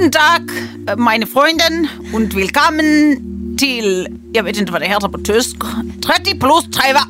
Guten 0.00 0.12
Tag, 0.12 0.42
meine 0.98 1.26
Freunde 1.26 1.88
und 2.14 2.34
willkommen 2.34 3.56
till, 3.58 4.08
jag 4.32 4.42
vet 4.42 4.56
inte 4.56 4.72
vad 4.72 4.80
det 4.80 4.86
heter 4.86 5.08
på 5.08 5.18
tysk, 5.18 5.56
30 6.06 6.38
plus 6.38 6.64
3 6.70 6.92
va? 6.92 7.00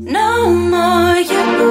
No 0.00 0.50
more 0.50 1.20
you. 1.20 1.66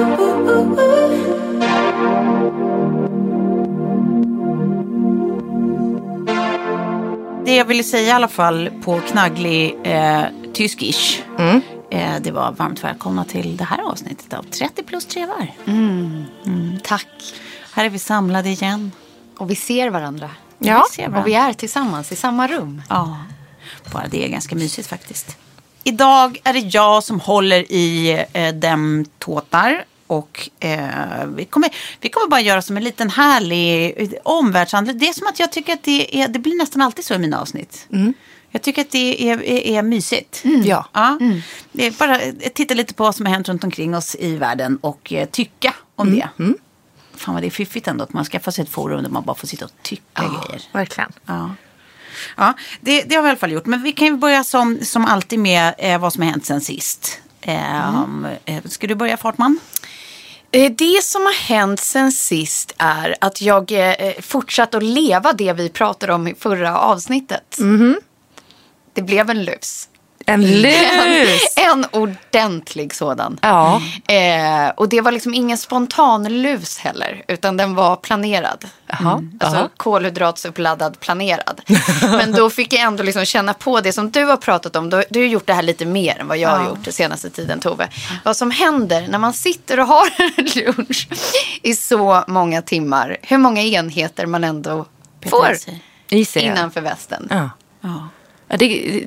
Det 7.44 7.56
jag 7.56 7.64
ville 7.64 7.82
säga 7.82 8.08
i 8.08 8.10
alla 8.10 8.28
fall 8.28 8.70
på 8.84 9.00
knagglig 9.00 9.78
eh, 9.82 10.24
tyskish, 10.52 11.22
eh, 11.90 12.14
det 12.20 12.30
var 12.30 12.52
varmt 12.52 12.84
välkomna 12.84 13.24
till 13.24 13.56
det 13.56 13.64
här 13.64 13.82
avsnittet 13.82 14.32
av 14.32 14.42
30 14.42 14.82
plus 14.82 15.06
3 15.06 15.26
var. 15.26 15.46
Tack. 16.82 17.34
Här 17.72 17.84
är 17.84 17.90
vi 17.90 17.98
samlade 17.98 18.48
igen. 18.48 18.92
Och 19.36 19.50
vi 19.50 19.56
ser 19.56 19.90
varandra. 19.90 20.30
Ja. 20.60 20.84
Och 21.16 21.26
vi 21.26 21.34
är 21.34 21.52
tillsammans 21.52 22.12
i 22.12 22.16
samma 22.16 22.48
rum. 22.48 22.82
Ja, 22.88 23.16
bara 23.92 24.06
det 24.10 24.24
är 24.24 24.28
ganska 24.28 24.54
mysigt 24.56 24.88
faktiskt. 24.88 25.36
Idag 25.84 26.40
är 26.44 26.52
det 26.52 26.58
jag 26.58 27.04
som 27.04 27.20
håller 27.20 27.72
i 27.72 28.10
eh, 28.32 28.54
dem 28.54 29.04
tåtar. 29.18 29.84
Och 30.06 30.50
eh, 30.60 30.88
vi, 31.36 31.44
kommer, 31.44 31.70
vi 32.00 32.08
kommer 32.08 32.28
bara 32.28 32.40
göra 32.40 32.62
som 32.62 32.76
en 32.76 32.84
liten 32.84 33.10
härlig 33.10 33.94
eh, 33.96 34.08
omvärldsanalys. 34.22 35.00
Det 35.00 35.08
är 35.08 35.12
som 35.12 35.26
att 35.26 35.40
jag 35.40 35.52
tycker 35.52 35.72
att 35.72 35.82
det, 35.82 36.20
är, 36.22 36.28
det 36.28 36.38
blir 36.38 36.58
nästan 36.58 36.82
alltid 36.82 37.04
så 37.04 37.14
i 37.14 37.18
mina 37.18 37.40
avsnitt. 37.40 37.86
Jag 38.50 38.62
tycker 38.62 38.82
att 38.82 38.90
det 38.90 39.30
är, 39.30 39.42
är, 39.42 39.78
är 39.78 39.82
mysigt. 39.82 40.42
Ja. 40.64 40.86
Ja. 40.92 41.18
Det 41.72 41.86
är 41.86 41.90
bara 41.90 42.20
eh, 42.20 42.32
titta 42.54 42.74
lite 42.74 42.94
på 42.94 43.02
vad 43.04 43.14
som 43.14 43.26
har 43.26 43.32
hänt 43.32 43.48
runt 43.48 43.64
omkring 43.64 43.96
oss 43.96 44.16
i 44.18 44.36
världen 44.36 44.76
och 44.80 45.12
eh, 45.12 45.28
tycka 45.28 45.74
om 45.96 46.06
det. 46.16 46.28
Fan 47.20 47.34
vad 47.34 47.42
det 47.42 47.46
är 47.46 47.50
fiffigt 47.50 47.88
ändå 47.88 48.04
att 48.04 48.12
man 48.12 48.24
skaffar 48.24 48.52
sig 48.52 48.62
ett 48.64 48.70
forum 48.70 49.02
där 49.02 49.10
man 49.10 49.24
bara 49.24 49.34
får 49.36 49.46
sitta 49.46 49.64
och 49.64 49.70
tycka 49.82 50.22
grejer. 50.22 50.62
Verkligen. 50.72 51.12
Ja, 51.26 51.50
ja 52.36 52.54
det, 52.80 53.02
det 53.02 53.14
har 53.14 53.22
vi 53.22 53.28
i 53.28 53.30
alla 53.30 53.38
fall 53.38 53.52
gjort. 53.52 53.66
Men 53.66 53.82
vi 53.82 53.92
kan 53.92 54.06
ju 54.06 54.16
börja 54.16 54.44
som, 54.44 54.78
som 54.82 55.04
alltid 55.04 55.38
med 55.38 55.74
eh, 55.78 55.98
vad 56.00 56.12
som 56.12 56.22
har 56.22 56.30
hänt 56.30 56.46
sen 56.46 56.60
sist. 56.60 57.20
Eh, 57.40 57.88
eh, 58.44 58.62
Ska 58.64 58.86
du 58.86 58.94
börja 58.94 59.16
Fartman? 59.16 59.58
Eh, 60.52 60.72
Det 60.72 61.04
som 61.04 61.22
har 61.22 61.32
hänt 61.32 61.80
sen 61.80 62.12
sist 62.12 62.72
är 62.78 63.16
att 63.20 63.40
jag 63.42 63.72
eh, 63.72 64.12
fortsatt 64.20 64.74
att 64.74 64.82
leva 64.82 65.32
det 65.32 65.52
vi 65.52 65.68
pratade 65.68 66.12
om 66.12 66.28
i 66.28 66.34
förra 66.34 66.78
avsnittet. 66.78 67.58
Det 68.92 69.02
blev 69.02 69.30
en 69.30 69.44
lus. 69.44 69.88
En 70.30 70.60
lus! 70.62 71.40
En, 71.56 71.70
en 71.70 71.86
ordentlig 71.92 72.94
sådan. 72.94 73.38
Ja. 73.42 73.82
Eh, 74.08 74.68
och 74.76 74.88
det 74.88 75.00
var 75.00 75.12
liksom 75.12 75.34
ingen 75.34 75.58
spontan 75.58 76.42
lus 76.42 76.78
heller, 76.78 77.22
utan 77.28 77.56
den 77.56 77.74
var 77.74 77.96
planerad. 77.96 78.64
Jaha. 78.86 79.22
Alltså 79.40 79.58
Jaha. 79.58 79.68
kolhydratsuppladdad 79.76 81.00
planerad. 81.00 81.60
Men 82.02 82.32
då 82.32 82.50
fick 82.50 82.72
jag 82.72 82.82
ändå 82.82 83.02
liksom 83.02 83.24
känna 83.24 83.54
på 83.54 83.80
det 83.80 83.92
som 83.92 84.10
du 84.10 84.24
har 84.24 84.36
pratat 84.36 84.76
om. 84.76 84.90
Du, 84.90 85.04
du 85.10 85.20
har 85.20 85.26
gjort 85.26 85.46
det 85.46 85.54
här 85.54 85.62
lite 85.62 85.86
mer 85.86 86.20
än 86.20 86.28
vad 86.28 86.38
jag 86.38 86.48
har 86.48 86.68
gjort 86.68 86.84
den 86.84 86.92
senaste 86.92 87.30
tiden 87.30 87.60
Tove. 87.60 87.88
Vad 88.24 88.36
som 88.36 88.50
händer 88.50 89.08
när 89.08 89.18
man 89.18 89.32
sitter 89.32 89.80
och 89.80 89.86
har 89.86 90.06
lunch 90.64 91.08
i 91.62 91.74
så 91.74 92.24
många 92.26 92.62
timmar. 92.62 93.16
Hur 93.22 93.38
många 93.38 93.62
enheter 93.62 94.26
man 94.26 94.44
ändå 94.44 94.86
får 95.30 95.56
innanför 96.36 96.80
västen. 96.80 97.26
Ja. 97.30 97.50
Ja, 97.80 98.08
det, 98.58 99.04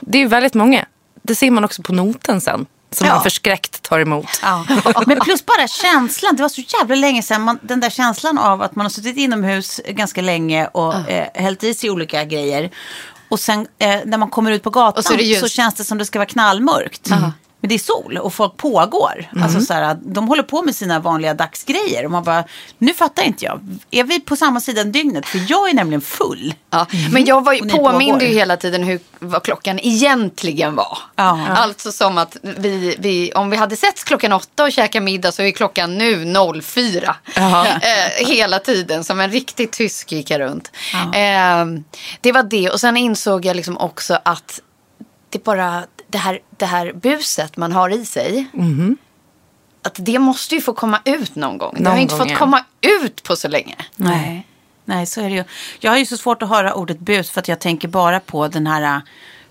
det 0.00 0.22
är 0.22 0.26
väldigt 0.26 0.54
många. 0.54 0.84
Det 1.22 1.34
ser 1.34 1.50
man 1.50 1.64
också 1.64 1.82
på 1.82 1.92
noten 1.92 2.40
sen. 2.40 2.66
Som 2.90 3.06
Ja. 3.06 3.14
man 3.14 3.22
förskräckt 3.22 3.82
tar 3.82 4.00
emot. 4.00 4.26
Ja. 4.42 4.64
Men 5.06 5.20
plus 5.20 5.46
bara 5.46 5.68
känslan. 5.68 6.36
Det 6.36 6.42
var 6.42 6.48
så 6.48 6.60
jävla 6.80 6.94
länge 6.94 7.22
sedan. 7.22 7.42
Man, 7.42 7.58
den 7.62 7.80
där 7.80 7.90
känslan 7.90 8.38
av 8.38 8.62
att 8.62 8.76
man 8.76 8.84
har 8.86 8.90
suttit 8.90 9.16
inomhus 9.16 9.80
ganska 9.88 10.20
länge 10.22 10.66
och 10.66 11.10
eh, 11.10 11.26
hällt 11.34 11.64
i 11.64 11.74
sig 11.74 11.90
olika 11.90 12.24
grejer. 12.24 12.70
Och 13.28 13.40
sen 13.40 13.66
eh, 13.78 13.96
när 14.04 14.18
man 14.18 14.30
kommer 14.30 14.50
ut 14.50 14.62
på 14.62 14.70
gatan 14.70 15.02
så 15.02 15.18
så 15.40 15.48
känns 15.48 15.74
det 15.74 15.84
som 15.84 15.98
det 15.98 16.04
ska 16.04 16.18
vara 16.18 16.26
knallmörkt. 16.26 17.10
Men 17.60 17.68
det 17.68 17.74
är 17.74 17.78
sol 17.78 18.18
och 18.18 18.34
folk 18.34 18.56
pågår. 18.56 19.30
Alltså 19.42 19.60
så 19.60 19.74
här, 19.74 19.96
de 20.02 20.28
håller 20.28 20.42
på 20.42 20.62
med 20.62 20.74
sina 20.74 21.00
vanliga 21.00 21.34
dagsgrejer. 21.34 22.04
Och 22.04 22.10
man 22.10 22.24
bara, 22.24 22.44
nu 22.78 22.94
fattar 22.94 23.22
inte 23.22 23.44
jag. 23.44 23.60
Är 23.90 24.04
vi 24.04 24.20
på 24.20 24.36
samma 24.36 24.60
sida 24.60 24.84
dygnet? 24.84 25.26
För 25.26 25.40
jag 25.48 25.70
är 25.70 25.74
nämligen 25.74 26.00
full. 26.00 26.54
Ja, 26.70 26.86
men 27.12 27.24
jag 27.24 27.44
var 27.44 27.52
ju, 27.52 27.68
påminde 27.68 28.24
ju 28.24 28.34
hela 28.34 28.56
tiden 28.56 28.82
hur, 28.82 29.00
vad 29.18 29.42
klockan 29.42 29.80
egentligen 29.82 30.74
var. 30.74 30.98
Ja. 31.16 31.46
Alltså 31.48 31.92
som 31.92 32.18
att 32.18 32.36
vi, 32.42 32.96
vi, 32.98 33.32
om 33.32 33.50
vi 33.50 33.56
hade 33.56 33.76
sett 33.76 34.04
klockan 34.04 34.32
åtta 34.32 34.64
och 34.64 34.72
käkat 34.72 35.02
middag 35.02 35.32
så 35.32 35.42
är 35.42 35.50
klockan 35.50 35.98
nu 35.98 36.34
04. 36.62 37.16
Eh, 37.36 38.26
hela 38.26 38.58
tiden 38.58 39.04
som 39.04 39.20
en 39.20 39.30
riktig 39.30 39.70
tysk 39.70 40.12
gick 40.12 40.30
jag 40.30 40.40
runt. 40.40 40.70
Eh, 40.94 41.64
det 42.20 42.32
var 42.32 42.42
det 42.42 42.70
och 42.70 42.80
sen 42.80 42.96
insåg 42.96 43.44
jag 43.44 43.56
liksom 43.56 43.78
också 43.78 44.18
att 44.24 44.60
det 45.30 45.44
bara 45.44 45.84
det 46.16 46.20
här, 46.20 46.38
det 46.56 46.66
här 46.66 46.92
buset 46.92 47.56
man 47.56 47.72
har 47.72 47.90
i 47.90 48.06
sig. 48.06 48.46
Att 49.82 49.94
det 49.98 50.18
måste 50.18 50.54
ju 50.54 50.60
få 50.60 50.72
komma 50.72 51.00
ut 51.04 51.34
någon 51.34 51.58
gång. 51.58 51.76
det 51.80 51.90
har 51.90 51.96
inte 51.96 52.16
fått 52.16 52.30
ja. 52.30 52.36
komma 52.36 52.64
ut 52.80 53.22
på 53.22 53.36
så 53.36 53.48
länge. 53.48 53.76
Nej. 53.96 54.46
Nej, 54.84 55.06
så 55.06 55.20
är 55.20 55.28
det 55.28 55.34
ju. 55.36 55.44
Jag 55.80 55.90
har 55.90 55.98
ju 55.98 56.06
så 56.06 56.16
svårt 56.16 56.42
att 56.42 56.48
höra 56.48 56.74
ordet 56.74 56.98
bus 56.98 57.30
för 57.30 57.40
att 57.40 57.48
jag 57.48 57.60
tänker 57.60 57.88
bara 57.88 58.20
på 58.20 58.48
den 58.48 58.66
här 58.66 58.82
äh, 58.96 59.00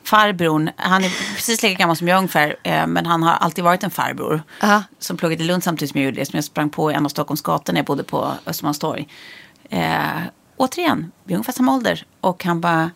farbrorn. 0.03 0.69
Han 0.75 1.03
är 1.03 1.09
precis 1.35 1.63
lika 1.63 1.75
gammal 1.75 1.95
som 1.95 2.07
jag 2.07 2.17
ungefär, 2.17 2.55
eh, 2.63 2.87
men 2.87 3.05
han 3.05 3.23
har 3.23 3.33
alltid 3.33 3.63
varit 3.63 3.83
en 3.83 3.91
farbror. 3.91 4.43
Aha. 4.61 4.83
Som 4.99 5.17
pluggade 5.17 5.43
i 5.43 5.47
Lund 5.47 5.63
samtidigt 5.63 5.91
som 5.91 6.01
jag 6.01 6.05
gjorde 6.05 6.19
det, 6.19 6.25
som 6.25 6.37
jag 6.37 6.43
sprang 6.43 6.69
på 6.69 6.91
i 6.91 6.93
en 6.93 7.05
av 7.05 7.09
Stockholms 7.09 7.41
gator 7.41 7.73
när 7.73 7.79
jag 7.79 7.85
bodde 7.85 8.03
på 8.03 8.31
Östermalmstorg. 8.45 9.07
Eh, 9.69 10.21
återigen, 10.57 11.11
vi 11.23 11.33
är 11.33 11.37
ungefär 11.37 11.53
samma 11.53 11.75
ålder. 11.75 12.05
Och 12.21 12.43
han 12.43 12.61
bara, 12.61 12.91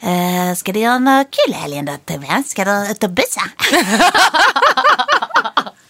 Eh, 0.00 0.54
ska 0.54 0.72
du 0.72 0.80
göra 0.80 0.98
något 0.98 1.26
kul 1.30 1.54
i 1.54 1.56
helgen 1.56 1.84
då 1.84 1.96
Tove? 2.04 2.42
Ska 2.46 2.64
du 2.64 2.90
ut 2.90 3.04
och 3.04 3.10
busa? 3.10 3.40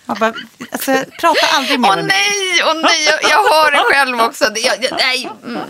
Jag 0.08 0.16
bara, 0.18 0.32
alltså, 0.72 0.92
prata 1.20 1.46
aldrig 1.56 1.80
mer 1.80 1.88
Åh 1.88 1.96
med 1.96 2.04
mig. 2.04 2.16
nej, 2.16 2.62
åh 2.66 2.74
nej, 2.82 3.04
jag, 3.04 3.30
jag 3.30 3.38
har 3.38 3.70
det 3.70 3.94
själv 3.94 4.20
också. 4.20 4.44
Det, 4.54 4.60
jag, 4.60 4.76
jag, 4.84 4.92
nej. 4.98 5.30
Mm. 5.46 5.60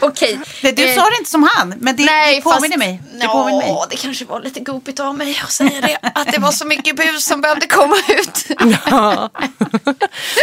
Okej. 0.00 0.40
Nej, 0.62 0.72
Du 0.72 0.84
Eh, 0.84 0.94
sa 0.94 1.10
det 1.10 1.16
inte 1.18 1.30
som 1.30 1.42
han, 1.54 1.74
men 1.80 1.96
det, 1.96 2.04
Nej, 2.04 2.36
det 2.36 2.42
påminner 2.42 2.68
fast, 2.68 2.78
mig. 2.78 3.02
Det 3.20 3.26
påminner 3.28 3.58
mig. 3.58 3.76
Det 3.90 3.96
kanske 3.96 4.24
var 4.24 4.40
lite 4.40 4.60
gopigt 4.60 5.00
av 5.00 5.14
mig 5.14 5.40
att 5.44 5.52
säga 5.52 5.80
det. 5.80 5.98
Att 6.14 6.32
det 6.32 6.38
var 6.38 6.52
så 6.52 6.66
mycket 6.66 6.96
bus 6.96 7.24
som 7.24 7.40
behövde 7.40 7.66
komma 7.66 7.96
ut. 8.08 8.46
Ja. 8.90 9.30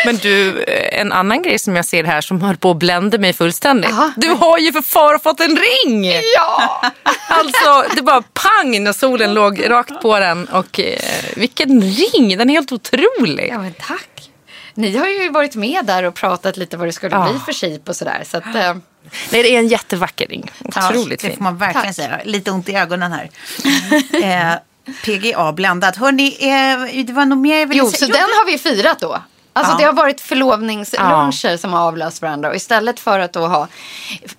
Men 0.06 0.18
du, 0.18 0.64
en 0.92 1.12
annan 1.12 1.42
grej 1.42 1.60
som 1.60 1.76
jag 1.76 1.86
ser 1.86 2.04
här 2.04 2.22
som 2.22 2.42
höll 2.42 2.58
på 2.58 2.72
att 2.72 2.78
blända 2.78 3.18
mig 3.18 3.34
fullständigt. 3.34 3.90
Jaha. 3.92 4.14
Du 4.18 4.30
har 4.30 4.58
ju 4.58 4.72
för 4.72 4.82
far 4.82 5.18
fått 5.20 5.40
en 5.40 5.58
ring! 5.58 6.06
Ja. 6.38 6.82
Alltså, 7.28 7.96
det 7.96 8.02
bara 8.02 8.22
pang 8.22 8.84
när 8.84 8.94
solen 8.94 9.34
låg 9.34 9.70
rakt 9.70 10.02
på 10.02 10.20
den. 10.20 10.48
Och 10.48 10.80
eh, 10.80 11.00
vilken 11.36 11.82
ring! 11.82 12.38
Den 12.38 12.50
är 12.50 12.54
helt 12.54 12.72
otrolig. 12.72 13.02
Ja, 13.28 13.58
men 13.60 13.74
tack. 13.74 14.32
Ni 14.74 14.98
har 14.98 15.08
ju 15.08 15.30
varit 15.30 15.56
med 15.56 15.86
där 15.86 16.04
och 16.04 16.14
pratat 16.16 16.58
lite 16.58 16.78
vad 16.78 16.88
det 16.88 16.92
skulle 16.94 17.16
Ja. 17.16 17.30
bli 17.32 17.40
för 17.40 17.54
shape 17.54 17.90
och 17.92 17.96
sådär. 17.96 18.24
Så 18.26 18.38
att, 18.38 18.46
eh, 18.56 18.74
Nej, 19.32 19.44
det 19.44 19.56
är 19.56 19.60
en 19.60 19.68
jättevacker 19.68 20.28
ring. 20.28 20.52
Otroligt 20.66 21.20
det 21.22 21.28
fin. 21.28 21.38
får 21.38 21.44
man 21.44 21.58
verkligen 21.58 21.86
Tack. 21.86 21.96
säga. 21.96 22.20
Lite 22.26 22.52
ont 22.52 22.70
i 22.70 22.76
ögonen 22.76 23.12
här. 23.12 23.30
eh, 24.24 24.60
PGA 25.06 25.52
blandat. 25.52 25.96
Hörni, 25.98 26.28
eh, 26.40 27.04
det 27.06 27.14
var 27.14 27.26
nog 27.26 27.38
mer 27.38 27.60
jag 27.60 27.68
ville 27.68 27.80
jo, 27.84 27.92
så 27.92 28.06
den 28.06 28.16
har 28.16 28.46
vi 28.46 28.58
firat 28.58 29.00
då. 29.00 29.22
Alltså 29.54 29.74
Ja. 29.74 29.78
det 29.78 29.84
har 29.84 29.94
varit 29.94 30.22
förlovningsluncher 30.22 31.58
som 31.58 31.74
har 31.74 31.80
avlöst 31.82 32.22
varandra. 32.22 32.50
Och 32.50 32.56
istället 32.56 33.00
för 33.00 33.20
att 33.20 33.34
då 33.34 33.48
ha 33.48 33.68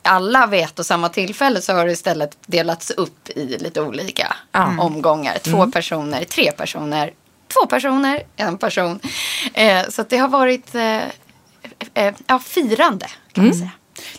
alla 0.02 0.46
vid 0.46 0.60
ett 0.60 0.78
och 0.78 0.86
samma 0.86 1.08
tillfälle 1.08 1.60
så 1.62 1.72
har 1.72 1.86
det 1.86 1.92
istället 1.92 2.36
delats 2.46 2.90
upp 2.90 3.28
i 3.28 3.58
lite 3.58 3.80
olika 3.80 4.34
omgångar. 4.78 5.38
Två 5.38 5.66
personer, 5.70 6.24
tre 6.24 6.52
personer, 6.52 7.10
två 7.52 7.66
personer, 7.66 8.22
en 8.36 8.58
person. 8.58 9.00
Eh, 9.54 9.88
så 9.88 10.02
att 10.02 10.10
det 10.10 10.18
har 10.18 10.28
varit 10.28 10.74
eh, 10.74 11.02
eh, 11.94 12.14
ja, 12.26 12.38
firande 12.38 13.06
kan 13.32 13.44
man 13.44 13.54
säga. 13.54 13.70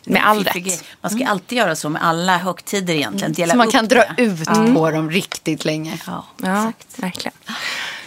Med 0.06 0.28
all 0.28 0.44
rätt. 0.44 0.84
Man 1.02 1.12
ska 1.12 1.28
alltid 1.28 1.58
göra 1.58 1.76
så 1.76 1.90
med 1.90 2.04
alla 2.04 2.38
högtider 2.38 2.94
egentligen. 2.94 3.34
Dela 3.34 3.52
Så 3.52 3.58
man 3.58 3.72
kan 3.72 3.88
dra 3.88 4.04
det. 4.18 4.24
ut 4.24 4.46
på 4.76 4.92
dem 4.92 5.12
riktigt 5.12 5.66
länge. 5.66 6.00
Ja. 6.08 6.26
Ja, 6.44 6.72
verkligen. 6.96 7.38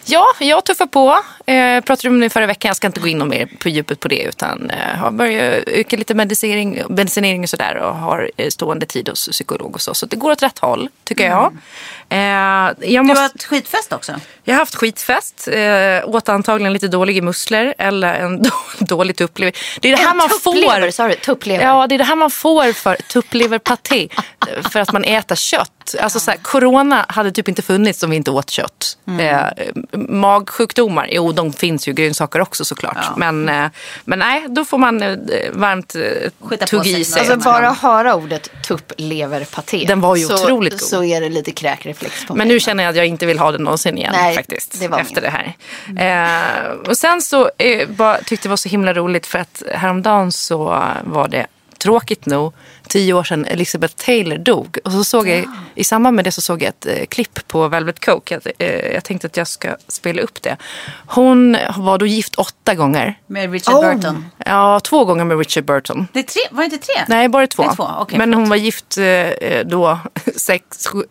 Ja, 0.09 0.27
jag 0.41 0.65
tuffar 0.65 0.87
på. 0.87 1.19
Eh, 1.47 1.81
pratade 1.81 2.09
om 2.09 2.21
det 2.21 2.31
förra 2.31 2.47
veckan. 2.47 2.69
Jag 2.69 2.77
ska 2.77 2.87
inte 2.87 3.01
gå 3.01 3.09
in 3.09 3.29
mer 3.29 3.49
på 3.59 3.69
djupet 3.69 4.01
på 4.01 4.09
det. 4.09 4.23
Utan 4.23 4.71
eh, 4.71 4.97
har 4.99 5.11
börjat 5.11 5.65
öka 5.67 5.97
lite 5.97 6.15
medicinering, 6.15 6.83
medicinering 6.89 7.43
och 7.43 7.49
sådär. 7.49 7.77
Och 7.77 7.95
har 7.97 8.31
eh, 8.37 8.49
stående 8.49 8.87
tid 8.87 9.09
hos 9.09 9.29
psykolog 9.29 9.75
och 9.75 9.81
så. 9.81 9.95
Så 9.95 10.07
det 10.07 10.17
går 10.17 10.31
åt 10.33 10.43
rätt 10.43 10.59
håll, 10.59 10.89
tycker 11.05 11.27
jag. 11.27 11.57
Eh, 12.09 12.19
jag, 12.21 12.77
Du 12.81 13.03
måste, 13.03 13.21
har 13.21 13.29
ett 13.35 13.45
skitfest 13.45 13.93
också. 13.93 14.13
jag 14.45 14.55
har 14.55 14.59
haft 14.59 14.75
skitfest. 14.75 15.49
Eh, 15.49 16.09
åt 16.09 16.29
antagligen 16.29 16.73
lite 16.73 16.89
dåliga 16.89 17.23
muskler. 17.23 17.75
Eller 17.79 18.15
en 18.15 18.43
då, 18.43 18.51
dåligt 18.79 19.21
upplevelse. 19.21 19.61
Det 19.81 19.93
är 19.93 19.97
det 19.97 20.03
här 20.03 20.15
man 20.15 20.29
Tupplever, 20.29 20.91
får. 20.91 21.09
du? 21.09 21.15
Tupplever. 21.15 21.65
Ja, 21.65 21.87
det 21.87 21.95
är 21.95 21.99
det 21.99 22.05
här 22.05 22.17
man 22.17 22.31
får 22.31 22.73
för 22.73 22.95
tuppleverpaté. 22.95 24.09
för 24.73 24.81
att 24.81 24.93
man 24.93 25.05
äter 25.05 25.35
kött. 25.37 25.95
Alltså 26.01 26.21
så 26.21 26.31
här, 26.31 26.39
corona 26.39 27.07
hade 27.09 27.33
typ 27.33 27.49
inte 27.49 27.63
funnits 27.63 28.03
om 28.03 28.11
vi 28.11 28.17
inte 28.17 28.31
åt 28.31 28.51
kött. 28.51 28.99
Eh, 29.21 29.47
magsjukdomar, 29.97 31.09
jo 31.11 31.33
de 31.33 31.53
finns 31.53 31.89
ju 31.89 31.93
grönsaker 31.93 32.41
också 32.41 32.65
såklart. 32.65 33.17
Men, 33.17 33.49
eh, 33.49 33.67
men 34.05 34.19
nej, 34.19 34.45
då 34.49 34.65
får 34.65 34.79
man 34.79 35.03
eh, 35.03 35.17
varmt 35.53 35.95
eh, 35.95 36.01
Skita 36.41 36.67
tugga 36.67 36.85
i 36.85 37.05
sig. 37.05 37.21
Alltså 37.21 37.37
bara 37.37 37.71
höra 37.71 38.15
ordet 38.15 38.51
tuppleverpaté. 38.67 39.85
Den 39.89 40.01
var 40.01 40.17
ju 40.17 40.25
så, 40.25 40.35
otroligt 40.45 40.73
god. 40.73 40.89
Så 40.89 41.05
är 41.05 41.21
det 41.21 41.29
lite 41.29 41.51
kräkreflex 41.51 42.27
på 42.27 42.35
Men 42.35 42.49
mig. 42.49 42.55
nu 42.55 42.61
känner 42.61 42.85
jag 42.85 42.91
att 42.91 42.97
jag 42.97 43.07
inte 43.07 43.27
vill 43.27 43.39
ha 43.39 43.53
det 43.53 43.59
någonsin 43.59 43.99
igen 43.99 44.13
Nej, 44.17 44.35
faktiskt. 44.37 44.81
det 44.81 44.89
var 44.89 44.99
efter 44.99 45.23
min. 45.23 45.23
det 45.23 45.31
här. 45.99 46.65
Eh, 46.67 46.73
och 46.89 46.97
sen 46.99 47.23
så 47.23 47.51
eh, 47.59 47.89
bara, 47.89 48.19
tyckte 48.19 48.35
jag 48.35 48.41
det 48.43 48.49
var 48.49 48.57
så 48.57 48.69
himla 48.69 48.95
roligt 48.95 49.27
för 49.27 49.39
att 49.39 49.63
häromdagen 49.75 50.33
så 50.33 50.83
var 51.05 51.29
det 51.29 51.47
tråkigt 51.79 52.27
nog 52.27 52.55
tio 52.97 53.13
år 53.13 53.25
sedan 53.25 53.45
Elizabeth 53.45 53.95
Taylor 53.95 54.39
dog. 54.39 54.79
Och 54.85 54.93
så 54.93 55.05
såg 55.05 55.29
jag, 55.29 55.45
i 55.75 55.85
samband 55.85 56.17
med 56.17 56.25
det 56.25 56.33
så 56.33 56.41
såg 56.41 56.63
jag 56.63 56.69
ett 56.69 56.87
eh, 56.87 57.07
klipp 57.07 57.49
på 57.49 57.69
Velvet 57.69 58.05
Coke. 58.05 58.41
Jag, 58.45 58.53
eh, 58.59 58.93
jag 58.95 59.05
tänkte 59.05 59.27
att 59.27 59.37
jag 59.37 59.49
ska 59.49 59.77
spela 59.89 60.23
upp 60.23 60.43
det. 60.43 60.57
Hon 61.07 61.57
var 61.77 61.99
då 61.99 62.07
gift 62.07 62.35
åtta 62.35 62.75
gånger. 62.75 63.19
Med 63.27 63.53
Richard 63.53 63.75
Oh. 63.75 63.95
Burton. 63.95 64.27
Ja, 64.45 64.81
två 64.81 65.05
gånger 65.05 65.25
med 65.25 65.39
Richard 65.39 65.65
Burton. 65.65 66.09
Det 66.13 66.19
är 66.19 66.23
tre, 66.23 66.43
var 66.51 66.59
det 66.59 66.75
inte 66.75 66.87
tre? 66.87 66.95
Nej, 67.09 67.29
bara 67.29 67.47
två. 67.47 67.73
Två, 67.77 67.89
okej, 67.99 68.19
Men 68.19 68.35
hon 68.35 68.49
var 68.49 68.57
gift 68.57 68.99
eh, 68.99 69.61
då 69.65 69.99
sex, 70.37 70.65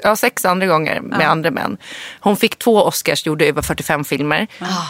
ja, 0.04 0.16
sex 0.16 0.46
andra 0.46 0.68
gånger 0.68 1.02
med 1.02 1.30
andra 1.30 1.52
män. 1.52 1.78
Hon 2.20 2.38
fick 2.38 2.60
två 2.60 2.84
Oscars, 2.84 3.26
gjorde 3.26 3.46
över 3.46 3.62
45 3.62 4.04
filmer. 4.04 4.48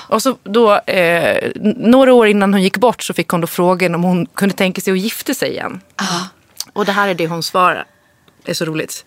Och 0.09 0.21
så 0.21 0.35
då, 0.43 0.75
eh, 0.75 1.51
några 1.77 2.13
år 2.13 2.27
innan 2.27 2.53
hon 2.53 2.63
gick 2.63 2.77
bort 2.77 3.03
så 3.03 3.13
fick 3.13 3.29
hon 3.29 3.41
då 3.41 3.47
frågan 3.47 3.95
om 3.95 4.03
hon 4.03 4.25
kunde 4.25 4.55
tänka 4.55 4.81
sig 4.81 4.93
att 4.93 4.99
gifta 4.99 5.33
sig 5.33 5.49
igen. 5.49 5.81
Och 6.75 6.85
det 6.85 6.91
här 6.91 7.07
är 7.07 7.13
det 7.13 7.27
hon 7.27 7.43
svarar. 7.43 7.85
Det 8.43 8.51
är 8.51 8.55
så 8.55 8.65
roligt. 8.65 9.05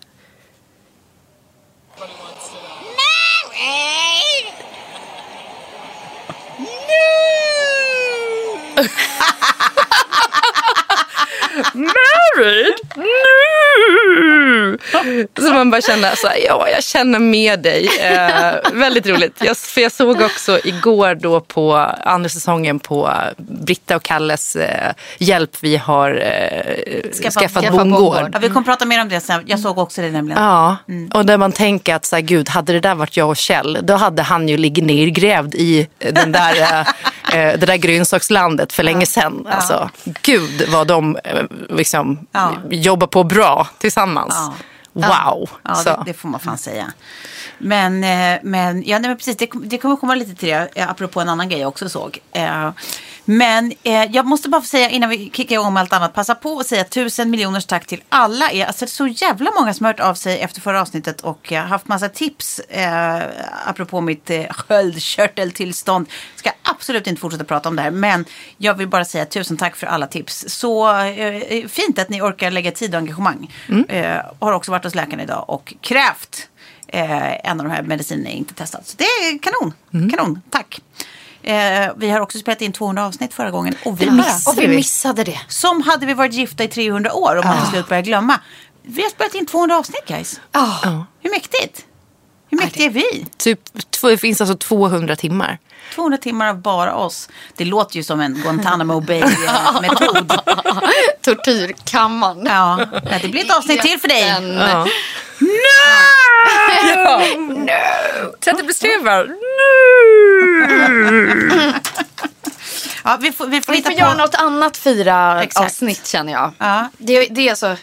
Married? 2.99 4.45
Nu! 11.73 12.75
Så 15.39 15.53
man 15.53 15.71
bara 15.71 15.81
känner 15.81 16.15
så 16.15 16.27
här, 16.27 16.37
ja 16.45 16.67
jag 16.69 16.83
känner 16.83 17.19
med 17.19 17.59
dig. 17.59 17.89
Eh, 18.01 18.53
väldigt 18.73 19.07
roligt. 19.07 19.37
Jag, 19.43 19.57
för 19.57 19.81
jag 19.81 19.91
såg 19.91 20.21
också 20.21 20.59
igår 20.63 21.15
då 21.15 21.39
på 21.39 21.75
andra 22.03 22.29
säsongen 22.29 22.79
på 22.79 23.13
Britta 23.37 23.95
och 23.95 24.03
Kalles 24.03 24.55
eh, 24.55 24.91
hjälp 25.17 25.57
vi 25.61 25.77
har 25.77 26.11
eh, 26.11 27.11
skaffat, 27.21 27.33
skaffa 27.33 27.61
bondgård. 27.61 27.89
bondgård. 27.89 28.29
Ja, 28.33 28.39
vi 28.39 28.47
kommer 28.49 28.65
prata 28.65 28.85
mer 28.85 29.01
om 29.01 29.09
det 29.09 29.19
sen. 29.19 29.43
Jag 29.45 29.59
såg 29.59 29.77
också 29.77 30.01
det 30.01 30.11
nämligen. 30.11 30.43
Ja, 30.43 30.77
och 31.13 31.25
där 31.25 31.37
man 31.37 31.51
tänker 31.51 31.95
att 31.95 32.05
så 32.05 32.15
här, 32.15 32.23
gud, 32.23 32.49
hade 32.49 32.73
det 32.73 32.79
där 32.79 32.95
varit 32.95 33.17
jag 33.17 33.29
och 33.29 33.37
Kjell, 33.37 33.77
då 33.83 33.93
hade 33.93 34.21
han 34.21 34.47
ju 34.49 34.57
ligger 34.57 34.83
nergrävd 34.83 35.55
i 35.55 35.87
den 35.99 36.31
där, 36.31 36.61
eh, 36.61 36.87
det 37.31 37.65
där 37.65 37.75
grönsakslandet 37.75 38.73
för 38.73 38.83
länge 38.83 39.05
sedan. 39.05 39.47
Alltså, 39.49 39.89
gud 40.03 40.69
vad 40.69 40.87
de 40.87 41.17
eh, 41.23 41.43
liksom 41.69 42.27
Ja. 42.31 42.51
jobbar 42.69 43.07
på 43.07 43.23
bra 43.23 43.67
tillsammans. 43.77 44.35
Ja. 44.35 44.53
Wow. 44.93 45.49
Ja, 45.63 45.75
så. 45.75 45.89
det, 45.89 46.03
det 46.05 46.13
får 46.13 46.29
man 46.29 46.39
fan 46.39 46.57
säga. 46.57 46.93
Men, 47.57 48.03
eh, 48.03 48.39
men, 48.43 48.83
ja, 48.83 48.99
nej, 48.99 49.09
men 49.09 49.17
precis, 49.17 49.37
det, 49.37 49.49
det 49.63 49.77
kommer 49.77 49.95
komma 49.95 50.15
lite 50.15 50.35
till 50.35 50.49
det, 50.49 50.69
eh, 50.75 50.89
apropå 50.89 51.21
en 51.21 51.29
annan 51.29 51.49
grej 51.49 51.59
jag 51.59 51.67
också 51.67 51.89
såg. 51.89 52.19
Eh, 53.29 53.35
Men 53.35 53.73
eh, 53.83 54.03
jag 54.11 54.25
måste 54.25 54.49
bara 54.49 54.61
få 54.61 54.67
säga 54.67 54.89
innan 54.89 55.09
vi 55.09 55.29
kickar 55.33 55.55
igång 55.55 55.73
med 55.73 55.81
allt 55.81 55.93
annat, 55.93 56.13
passa 56.13 56.35
på 56.35 56.59
att 56.59 56.67
säga 56.67 56.83
tusen 56.83 57.29
miljoners 57.29 57.65
tack 57.65 57.85
till 57.87 58.03
alla 58.09 58.51
er. 58.51 58.65
Alltså 58.65 58.85
det 58.85 58.89
är 58.89 58.91
så 58.91 59.07
jävla 59.07 59.51
många 59.59 59.73
som 59.73 59.85
har 59.85 59.93
hört 59.93 59.99
av 59.99 60.13
sig 60.13 60.39
efter 60.39 60.61
förra 60.61 60.81
avsnittet 60.81 61.21
och 61.21 61.53
eh, 61.53 61.63
haft 61.65 61.87
massa 61.87 62.09
tips 62.09 62.59
eh, 62.59 63.21
apropå 63.65 64.01
mitt 64.01 64.29
eh, 64.29 64.43
sköldkörteltillstånd. 64.49 66.07
Ska 66.35 66.51
absolut 66.63 67.07
inte 67.07 67.21
fortsätta 67.21 67.43
prata 67.43 67.69
om 67.69 67.75
det 67.75 67.81
här, 67.81 67.91
men 67.91 68.25
jag 68.57 68.73
vill 68.73 68.87
bara 68.87 69.05
säga 69.05 69.25
tusen 69.25 69.57
tack 69.57 69.75
för 69.75 69.87
alla 69.87 70.07
tips. 70.07 70.45
Så 70.47 70.97
eh, 71.01 71.67
fint 71.67 71.99
att 71.99 72.09
ni 72.09 72.21
orkar 72.21 72.51
lägga 72.51 72.71
tid 72.71 72.95
och 72.95 72.99
engagemang. 72.99 73.53
Eh, 73.89 74.21
har 74.39 74.51
också 74.51 74.71
varit 74.71 74.83
hos 74.83 74.95
läkaren 74.95 75.19
idag 75.19 75.45
och 75.47 75.73
krävt 75.81 76.47
eh, 76.87 77.49
en 77.49 77.59
av 77.59 77.65
de 77.65 77.71
här 77.71 77.83
medicinerna 77.83 78.29
inte 78.29 78.53
testat. 78.53 78.87
Så 78.87 78.95
det 78.97 79.03
är 79.03 79.39
kanon. 79.39 79.73
Kanon, 80.11 80.41
tack. 80.49 80.81
Eh, 81.43 81.91
vi 81.97 82.09
har 82.09 82.19
också 82.19 82.39
spelat 82.39 82.61
in 82.61 82.71
200 82.73 83.05
avsnitt 83.05 83.33
förra 83.33 83.51
gången. 83.51 83.75
Och 83.85 84.01
vi, 84.01 84.11
missade 84.11 84.57
och 84.57 84.63
vi 84.63 84.75
missade 84.75 85.23
det. 85.23 85.39
Som 85.47 85.81
hade 85.81 86.05
vi 86.05 86.13
varit 86.13 86.33
gifta 86.33 86.63
i 86.63 86.67
300 86.67 87.13
år 87.13 87.35
om 87.35 87.47
man 87.47 87.61
till 87.61 87.69
slut 87.69 87.87
börjar 87.89 88.03
glömma. 88.03 88.39
Vi 88.83 89.01
har 89.01 89.09
spelat 89.09 89.35
in 89.35 89.45
200 89.45 89.77
avsnitt 89.77 90.05
guys. 90.07 90.41
Ja. 90.51 91.05
Hur 91.21 91.29
mäktigt? 91.29 91.85
Hur 92.49 92.57
mäktiga 92.57 92.85
är 92.85 92.89
vi? 92.89 93.25
Typ, 93.37 93.59
det 94.01 94.17
finns 94.17 94.41
alltså 94.41 94.57
200 94.57 95.15
timmar. 95.15 95.57
200 95.95 96.17
timmar 96.17 96.49
av 96.49 96.61
bara 96.61 96.95
oss. 96.95 97.29
Det 97.55 97.65
låter 97.65 97.95
ju 97.97 98.03
som 98.03 98.19
en 98.21 98.33
Guantanamo 98.33 98.99
Bay-metod. 98.99 100.31
Tortyrkammaren. 101.21 102.45
Ja, 102.45 102.85
det 103.21 103.27
blir 103.27 103.45
ett 103.45 103.55
avsnitt 103.57 103.81
till 103.81 103.99
för 103.99 104.07
dig. 104.07 104.23
Den- 104.23 104.57
Ja. 104.57 104.87
Sätt 108.45 108.67
beskriver. 108.67 109.29
Ja, 113.03 113.17
vi 113.21 113.31
får, 113.31 113.47
vi 113.47 113.61
får 113.61 113.73
Vi 113.73 113.81
får 113.83 113.91
på... 113.91 113.97
göra 113.97 114.13
något 114.13 114.35
annat 114.35 114.77
fyra 114.77 115.43
Exakt. 115.43 115.65
avsnitt 115.65 116.07
känner 116.07 116.33
jag. 116.33 116.51
Ja. 116.57 116.89
Det, 116.97 117.25
det 117.27 117.41
är 117.47 117.49
alltså 117.49 117.77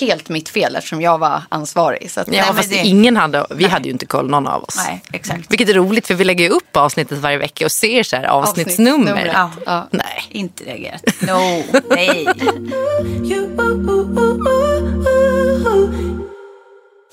helt 0.00 0.28
mitt 0.28 0.48
fel 0.48 0.76
eftersom 0.76 1.00
jag 1.00 1.18
var 1.18 1.42
ansvarig. 1.48 2.10
Så 2.10 2.20
att, 2.20 2.28
Ja, 2.32 2.44
men 2.46 2.56
fast 2.56 2.70
det- 2.70 2.76
ingen 2.76 3.16
hade, 3.16 3.46
vi 3.50 3.64
hade 3.68 3.84
ju 3.84 3.92
inte 3.92 4.06
koll 4.06 4.30
någon 4.30 4.46
av 4.46 4.62
oss. 4.64 4.76
Nej, 4.86 5.02
exakt. 5.12 5.50
Vilket 5.52 5.68
är 5.68 5.74
roligt 5.74 6.06
för 6.06 6.14
vi 6.14 6.24
lägger 6.24 6.50
upp 6.50 6.76
avsnittet 6.76 7.18
varje 7.18 7.38
vecka 7.38 7.64
och 7.64 7.72
ser 7.72 8.02
så 8.02 8.16
här 8.16 8.24
avsnittsnummer. 8.24 9.30
Ja. 9.34 9.50
Ja. 9.66 9.88
Nej. 9.90 10.24
Inte 10.28 10.64
reagerat. 10.64 11.02
No, 11.20 11.62
nej. 11.90 12.26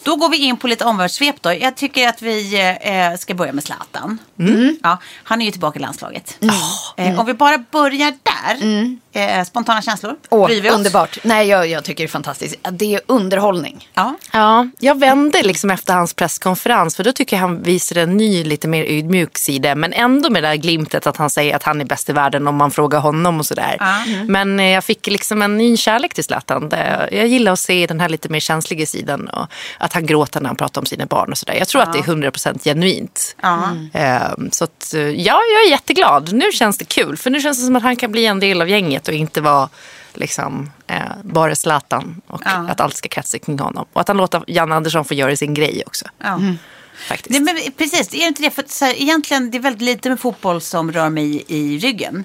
Då 0.03 0.15
går 0.15 0.29
vi 0.29 0.38
in 0.38 0.57
på 0.57 0.67
lite 0.67 0.85
omvärldssvep 0.85 1.41
då. 1.41 1.53
Jag 1.53 1.75
tycker 1.77 2.07
att 2.07 2.21
vi 2.21 2.59
eh, 2.81 3.17
ska 3.17 3.33
börja 3.33 3.53
med 3.53 3.63
Zlatan. 3.63 4.17
Ja, 4.83 4.97
han 5.23 5.41
är 5.41 5.45
ju 5.45 5.51
tillbaka 5.51 5.79
i 5.79 5.81
landslaget. 5.81 6.38
Eh, 6.97 7.19
om 7.19 7.25
vi 7.25 7.33
bara 7.33 7.57
börjar 7.71 8.13
där. 8.23 8.57
Eh, 9.13 9.43
spontana 9.43 9.81
känslor. 9.81 10.15
Åh, 10.29 10.47
Bryr 10.47 10.61
vi 10.61 10.69
oss? 10.69 10.75
underbart. 10.75 11.17
Nej, 11.23 11.47
jag, 11.47 11.67
jag 11.67 11.83
tycker 11.83 12.03
det 12.03 12.07
är 12.07 12.11
fantastiskt. 12.11 12.55
Det 12.71 12.95
är 12.95 13.01
underhållning. 13.05 13.89
Ja. 13.93 14.15
Ja, 14.31 14.67
jag 14.79 14.99
vände 14.99 15.43
liksom 15.43 15.69
efter 15.71 15.93
hans 15.93 16.13
presskonferens 16.13 16.95
för 16.95 17.03
då 17.03 17.11
tycker 17.11 17.35
jag 17.35 17.41
han 17.41 17.63
visade 17.63 18.01
en 18.01 18.17
ny 18.17 18.43
lite 18.43 18.67
mer 18.67 18.83
ödmjuk 18.83 19.37
sida 19.37 19.75
men 19.75 19.93
ändå 19.93 20.29
med 20.29 20.43
det 20.43 20.49
där 20.49 20.55
glimtet 20.55 21.07
att 21.07 21.17
han 21.17 21.29
säger 21.29 21.55
att 21.55 21.63
han 21.63 21.81
är 21.81 21.85
bäst 21.85 22.09
i 22.09 22.13
världen 22.13 22.47
om 22.47 22.55
man 22.55 22.71
frågar 22.71 22.99
honom 22.99 23.39
och 23.39 23.45
sådär. 23.45 23.77
Men 24.27 24.59
eh, 24.59 24.65
jag 24.69 24.83
fick 24.83 25.07
liksom 25.07 25.41
en 25.41 25.57
ny 25.57 25.77
kärlek 25.77 26.13
till 26.13 26.23
Zlatan. 26.23 26.69
Jag 27.11 27.27
gillar 27.27 27.51
att 27.51 27.59
se 27.59 27.87
den 27.87 27.99
här 27.99 28.09
lite 28.09 28.29
mer 28.29 28.39
känsliga 28.39 28.85
sidan 28.85 29.27
och 29.27 29.47
att 29.77 29.93
han 29.93 30.05
gråter 30.05 30.39
när 30.41 30.47
han 30.47 30.55
pratar 30.57 30.81
om 30.81 30.85
sina 30.85 31.05
barn 31.05 31.31
och 31.31 31.37
sådär. 31.37 31.53
Jag 31.59 31.67
tror 31.67 31.81
att 31.81 31.93
det 31.93 31.99
är 31.99 32.03
100% 32.03 32.63
genuint. 32.63 33.35
Eh, 33.93 34.21
Så 34.51 34.63
att, 34.63 34.93
eh, 34.93 35.01
ja, 35.01 35.39
jag 35.53 35.65
är 35.65 35.69
jätteglad. 35.69 36.33
Nu 36.33 36.51
känns 36.51 36.77
det 36.77 36.85
kul 36.85 37.17
för 37.17 37.29
nu 37.29 37.41
känns 37.41 37.59
det 37.59 37.65
som 37.65 37.75
att 37.75 37.83
han 37.83 37.95
kan 37.95 38.11
bli 38.11 38.25
en 38.25 38.39
del 38.39 38.61
av 38.61 38.69
gänget 38.69 39.00
och 39.08 39.13
inte 39.13 39.41
vara 39.41 39.70
liksom, 40.13 40.72
eh, 40.88 41.01
bara 41.24 41.55
Zlatan 41.55 42.22
och 42.27 42.41
att 42.46 42.79
allt 42.79 42.96
ska 42.96 43.10
kretsa 43.10 43.39
kring 43.39 43.60
honom. 43.60 43.86
Och 43.93 44.01
att 44.01 44.08
han 44.08 44.17
låter 44.17 44.43
Jan 44.48 44.72
Andersson 44.72 45.05
få 45.05 45.13
göra 45.13 45.36
sin 45.36 45.53
grej 45.53 45.84
också. 45.86 46.05
Ja. 46.17 46.39
Faktiskt. 47.08 47.29
Nej, 47.29 47.41
men 47.41 47.72
precis, 47.77 48.08
det 48.08 48.24
är 48.24 48.27
inte 48.27 48.41
det. 48.41 48.51
För 48.51 48.63
så 48.67 48.86
här, 48.86 49.01
egentligen 49.01 49.51
det 49.51 49.58
är 49.58 49.62
väldigt 49.62 49.81
lite 49.81 50.10
med 50.10 50.20
fotboll 50.20 50.62
som 50.62 50.91
rör 50.91 51.10
mig 51.10 51.36
i, 51.36 51.58
i 51.58 51.77
ryggen. 51.77 52.24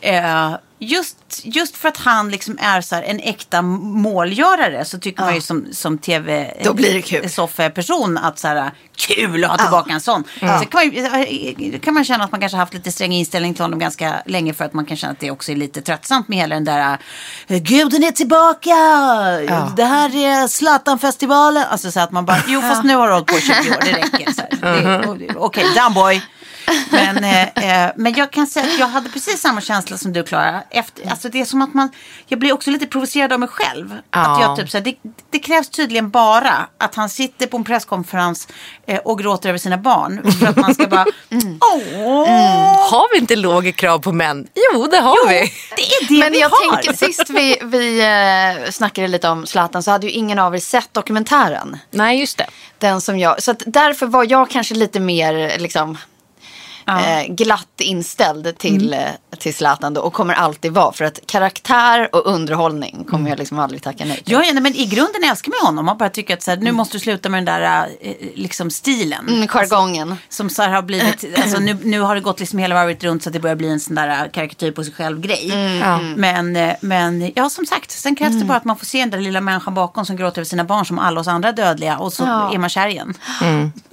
Eh, 0.00 0.54
just, 0.78 1.16
just 1.42 1.76
för 1.76 1.88
att 1.88 1.96
han 1.96 2.30
liksom 2.30 2.58
är 2.60 2.80
så 2.80 2.94
en 2.96 3.20
äkta 3.20 3.62
målgörare 3.62 4.84
så 4.84 4.98
tycker 4.98 5.22
man 5.22 5.34
ju 5.34 5.40
som, 5.40 5.66
som 5.72 5.98
tv 5.98 6.54
Då 6.64 6.74
blir 6.74 6.94
det 6.94 7.02
kul. 7.02 7.70
person 7.74 8.18
att 8.18 8.38
så 8.38 8.48
här, 8.48 8.70
kul 8.96 9.44
att 9.44 9.50
ha 9.50 9.58
tillbaka 9.58 9.92
en 9.92 10.00
sån. 10.00 10.24
Så 10.40 10.46
kan 10.46 10.68
man, 10.72 10.84
ju- 10.84 11.78
kan 11.78 11.94
man 11.94 12.04
känna 12.04 12.24
att 12.24 12.30
man 12.32 12.40
kanske 12.40 12.58
haft 12.58 12.74
lite 12.74 12.92
sträng 12.92 13.12
inställning 13.12 13.54
till 13.54 13.62
honom 13.64 13.78
ganska 13.78 14.22
länge 14.26 14.54
för 14.54 14.64
att 14.64 14.72
man 14.72 14.84
kan 14.86 14.96
känna 14.96 15.12
att 15.12 15.20
det 15.20 15.30
också 15.30 15.52
är 15.52 15.56
lite 15.56 15.82
tröttsamt 15.82 16.28
med 16.28 16.38
hela 16.38 16.54
den 16.54 16.64
där 16.64 16.98
eh, 17.46 17.58
guden 17.62 18.04
är 18.04 18.10
tillbaka, 18.12 18.74
det 19.76 19.84
här 19.84 20.16
är 20.16 20.48
Zlatan-festivalen. 20.48 21.64
Alltså 21.70 21.90
så 21.90 22.00
att 22.00 22.12
man 22.12 22.24
bara, 22.26 22.38
jo 22.48 22.60
fast 22.60 22.84
nu 22.84 22.94
har 22.96 23.06
du 23.06 23.12
hållit 23.12 23.26
på 23.28 23.34
i 23.38 23.40
20 23.40 23.52
år, 23.54 23.80
det 23.84 23.92
räcker. 23.92 24.32
så 24.32 24.40
här. 24.40 25.14
Det- 25.18 25.34
Okej, 25.36 25.64
down 25.76 25.94
boy. 25.94 26.22
Men, 26.90 27.24
eh, 27.24 27.42
eh, 27.86 27.92
men 27.96 28.14
jag 28.14 28.30
kan 28.32 28.46
säga 28.46 28.66
att 28.66 28.78
jag 28.78 28.86
hade 28.86 29.10
precis 29.10 29.40
samma 29.40 29.60
känsla 29.60 29.96
som 29.96 30.12
du 30.12 30.22
Klara. 30.22 30.62
Efter, 30.70 31.10
alltså 31.10 31.28
det 31.28 31.40
är 31.40 31.44
som 31.44 31.62
att 31.62 31.74
man, 31.74 31.88
jag 32.26 32.38
blir 32.38 32.52
också 32.52 32.70
lite 32.70 32.86
provocerad 32.86 33.32
av 33.32 33.40
mig 33.40 33.48
själv. 33.48 33.94
Att 34.10 34.40
jag 34.40 34.56
typ 34.56 34.70
så 34.70 34.76
här, 34.78 34.84
det, 34.84 34.94
det 35.30 35.38
krävs 35.38 35.68
tydligen 35.68 36.10
bara 36.10 36.68
att 36.78 36.94
han 36.94 37.08
sitter 37.08 37.46
på 37.46 37.56
en 37.56 37.64
presskonferens 37.64 38.48
eh, 38.86 38.98
och 38.98 39.18
gråter 39.18 39.48
över 39.48 39.58
sina 39.58 39.78
barn. 39.78 40.32
För 40.32 40.46
att 40.46 40.56
man 40.56 40.74
ska 40.74 40.86
bara, 40.86 41.06
åh, 41.74 42.90
Har 42.90 43.14
vi 43.14 43.18
inte 43.18 43.36
låga 43.36 43.72
krav 43.72 43.98
på 43.98 44.12
män? 44.12 44.46
Jo, 44.72 44.86
det 44.90 44.96
har 44.98 45.28
vi. 45.28 45.52
det 45.76 45.82
är 45.82 46.08
det 46.08 46.18
Men 46.18 46.32
vi 46.32 46.40
jag 46.40 46.48
har. 46.48 46.82
tänker, 46.82 47.06
sist 47.06 47.30
vi, 47.30 47.58
vi 47.62 48.00
eh, 48.64 48.70
snackade 48.70 49.08
lite 49.08 49.28
om 49.28 49.46
Zlatan 49.46 49.82
så 49.82 49.90
hade 49.90 50.06
ju 50.06 50.12
ingen 50.12 50.38
av 50.38 50.54
er 50.54 50.58
sett 50.58 50.94
dokumentären. 50.94 51.78
Nej, 51.90 52.20
just 52.20 52.38
det. 52.38 52.46
Den 52.78 53.00
som 53.00 53.18
jag, 53.18 53.42
så 53.42 53.50
att 53.50 53.62
därför 53.66 54.06
var 54.06 54.26
jag 54.30 54.50
kanske 54.50 54.74
lite 54.74 55.00
mer 55.00 55.58
liksom, 55.58 55.98
eh, 56.88 57.34
glatt 57.34 57.80
inställd 57.80 58.58
till, 58.58 58.92
Mm. 58.94 59.04
eh, 59.32 59.38
till 59.38 59.54
Zlatan 59.54 59.94
då, 59.94 60.00
och 60.00 60.12
kommer 60.12 60.34
alltid 60.34 60.72
vara. 60.72 60.92
För 60.92 61.04
att 61.04 61.20
karaktär 61.26 62.08
och 62.12 62.26
underhållning 62.26 63.04
kommer 63.10 63.30
jag 63.30 63.38
liksom 63.38 63.58
aldrig 63.58 63.82
tacka 63.82 64.04
nej 64.04 64.16
till. 64.16 64.32
Ja, 64.32 64.44
ja, 64.44 64.60
men 64.60 64.74
i 64.76 64.86
grunden 64.86 65.24
älskar 65.30 65.50
man 65.60 65.66
honom. 65.66 65.84
Man 65.86 65.98
bara 65.98 66.08
tycker 66.10 66.34
att 66.34 66.42
så 66.42 66.50
här, 66.50 66.58
nu 66.58 66.72
måste 66.72 66.96
du 66.96 67.00
sluta 67.00 67.28
med 67.28 67.38
den 67.46 67.60
där 67.60 67.88
eh, 68.00 68.14
liksom 68.34 68.70
stilen. 68.70 69.28
Mm, 69.28 69.48
jargongen. 69.48 70.16
Som 70.28 70.50
så 70.50 70.62
har 70.62 70.82
blivit, 70.82 71.24
alltså 71.42 71.58
nu, 71.58 71.76
nu 71.82 72.00
har 72.00 72.14
det 72.14 72.20
gått 72.20 72.40
liksom 72.40 72.58
hela 72.58 72.74
varvet 72.74 73.04
runt 73.04 73.22
så 73.22 73.28
att 73.28 73.32
det 73.32 73.40
börjar 73.40 73.56
bli 73.56 73.68
en 73.68 73.80
sån 73.80 73.94
där 73.94 74.28
karikatyr 74.28 74.70
på 74.70 74.84
sig 74.84 74.92
själv 74.92 75.20
grej. 75.20 75.52
Men, 76.16 76.56
eh, 76.56 76.74
men 76.80 77.32
ja 77.34 77.50
som 77.50 77.66
sagt, 77.66 77.90
sen 77.90 78.16
krävs 78.16 78.38
det 78.38 78.44
bara 78.44 78.58
att 78.58 78.64
man 78.64 78.76
får 78.76 78.86
se 78.86 78.98
den 79.00 79.10
där 79.10 79.18
lilla 79.20 79.40
människan 79.40 79.74
bakom 79.74 80.06
som 80.06 80.16
gråter 80.16 80.38
över 80.40 80.48
sina 80.48 80.64
barn 80.64 80.86
som 80.86 80.98
alla 80.98 81.20
oss 81.20 81.28
andra 81.28 81.52
dödliga 81.52 81.98
och 81.98 82.12
så 82.12 82.22
Ja. 82.22 82.54
är 82.54 82.58
man 82.58 82.70
kär 82.70 82.88
igen. 82.88 83.14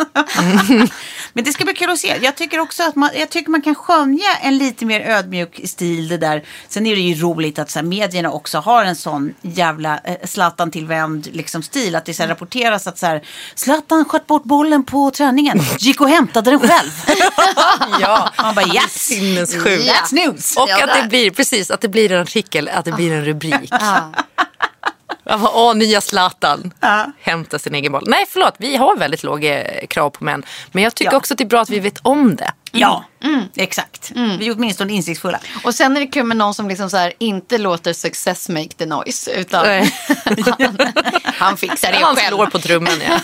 men 1.33 1.43
det 1.43 1.53
ska 1.53 1.63
bli 1.63 1.73
kul 1.73 1.89
att 1.89 1.99
se. 1.99 2.17
Jag 2.21 2.35
tycker 2.35 2.59
också 2.59 2.82
att 2.87 2.95
man, 2.95 3.09
jag 3.13 3.29
tycker 3.29 3.51
man 3.51 3.61
kan 3.61 3.75
skönja 3.75 4.35
en 4.41 4.57
lite 4.57 4.85
mer 4.85 5.01
ödmjuk 5.01 5.61
stil 5.63 6.07
det 6.07 6.17
där. 6.17 6.43
Sen 6.67 6.85
är 6.85 6.95
det 6.95 7.01
ju 7.01 7.21
roligt 7.21 7.59
att 7.59 7.71
så 7.71 7.79
här, 7.79 7.85
medierna 7.85 8.31
också 8.31 8.57
har 8.57 8.85
en 8.85 8.95
sån 8.95 9.33
jävla 9.41 9.99
eh, 10.03 10.15
Zlatan-tillvänd 10.23 11.27
liksom, 11.31 11.63
stil. 11.63 11.95
Att 11.95 12.05
det 12.05 12.13
så 12.13 12.23
här, 12.23 12.29
rapporteras 12.29 12.87
att 12.87 12.97
så 12.97 13.05
här, 13.05 13.23
Zlatan 13.55 14.05
sköt 14.05 14.27
bort 14.27 14.43
bollen 14.43 14.83
på 14.83 15.11
träningen, 15.11 15.59
gick 15.79 16.01
och 16.01 16.09
hämtade 16.09 16.49
den 16.49 16.59
själv. 16.59 16.91
Ja. 17.99 18.29
Man 18.41 18.55
bara 18.55 18.65
yes, 18.65 18.93
Sinnessjukt. 18.93 19.91
That's 19.91 20.13
news. 20.13 20.57
Och 20.57 20.69
Ja, 20.69 20.83
att 20.83 21.01
det 21.03 21.09
blir, 21.09 21.31
precis, 21.31 21.71
att 21.71 21.81
det 21.81 21.87
blir 21.87 22.11
en 22.11 22.21
artikel, 22.21 22.69
att 22.69 22.85
det 22.85 22.91
blir 22.91 23.13
en 23.13 23.25
rubrik. 23.25 23.73
Åh, 25.41 25.75
nya 25.75 26.01
Zlatan. 26.01 26.73
Hämta 27.21 27.59
sin 27.59 27.75
egen 27.75 27.91
boll. 27.91 28.03
Nej, 28.07 28.25
förlåt, 28.29 28.55
vi 28.57 28.75
har 28.75 28.97
väldigt 28.97 29.23
låga 29.23 29.63
krav 29.87 30.09
på 30.09 30.23
män. 30.23 30.45
Men 30.71 30.83
jag 30.83 30.95
tycker 30.95 31.11
Ja. 31.11 31.17
också 31.17 31.33
att 31.33 31.37
det 31.37 31.43
är 31.43 31.47
bra 31.47 31.61
att 31.61 31.69
vi 31.69 31.79
vet 31.79 31.99
om 32.01 32.35
det. 32.35 32.51
Ja, 32.71 33.03
exakt. 33.55 34.11
Vi 34.15 34.47
är 34.47 34.55
åtminstone 34.55 34.93
insiktsfulla. 34.93 35.39
Och 35.63 35.75
sen 35.75 35.97
är 35.97 36.01
det 36.01 36.07
kul 36.07 36.23
med 36.23 36.37
någon 36.37 36.53
som 36.53 36.67
liksom 36.69 36.89
så 36.89 36.97
här, 36.97 37.13
inte 37.19 37.57
låter 37.57 37.93
success 37.93 38.49
make 38.49 38.69
the 38.77 38.85
noise. 38.85 39.31
Utan 39.31 39.65
han, 39.65 40.77
han 41.23 41.57
fixar 41.57 41.91
det 41.91 41.97
Han 42.01 42.15
själv. 42.15 42.27
slår 42.35 42.45
på 42.45 42.59
trumman, 42.59 42.93
ja. 43.09 43.19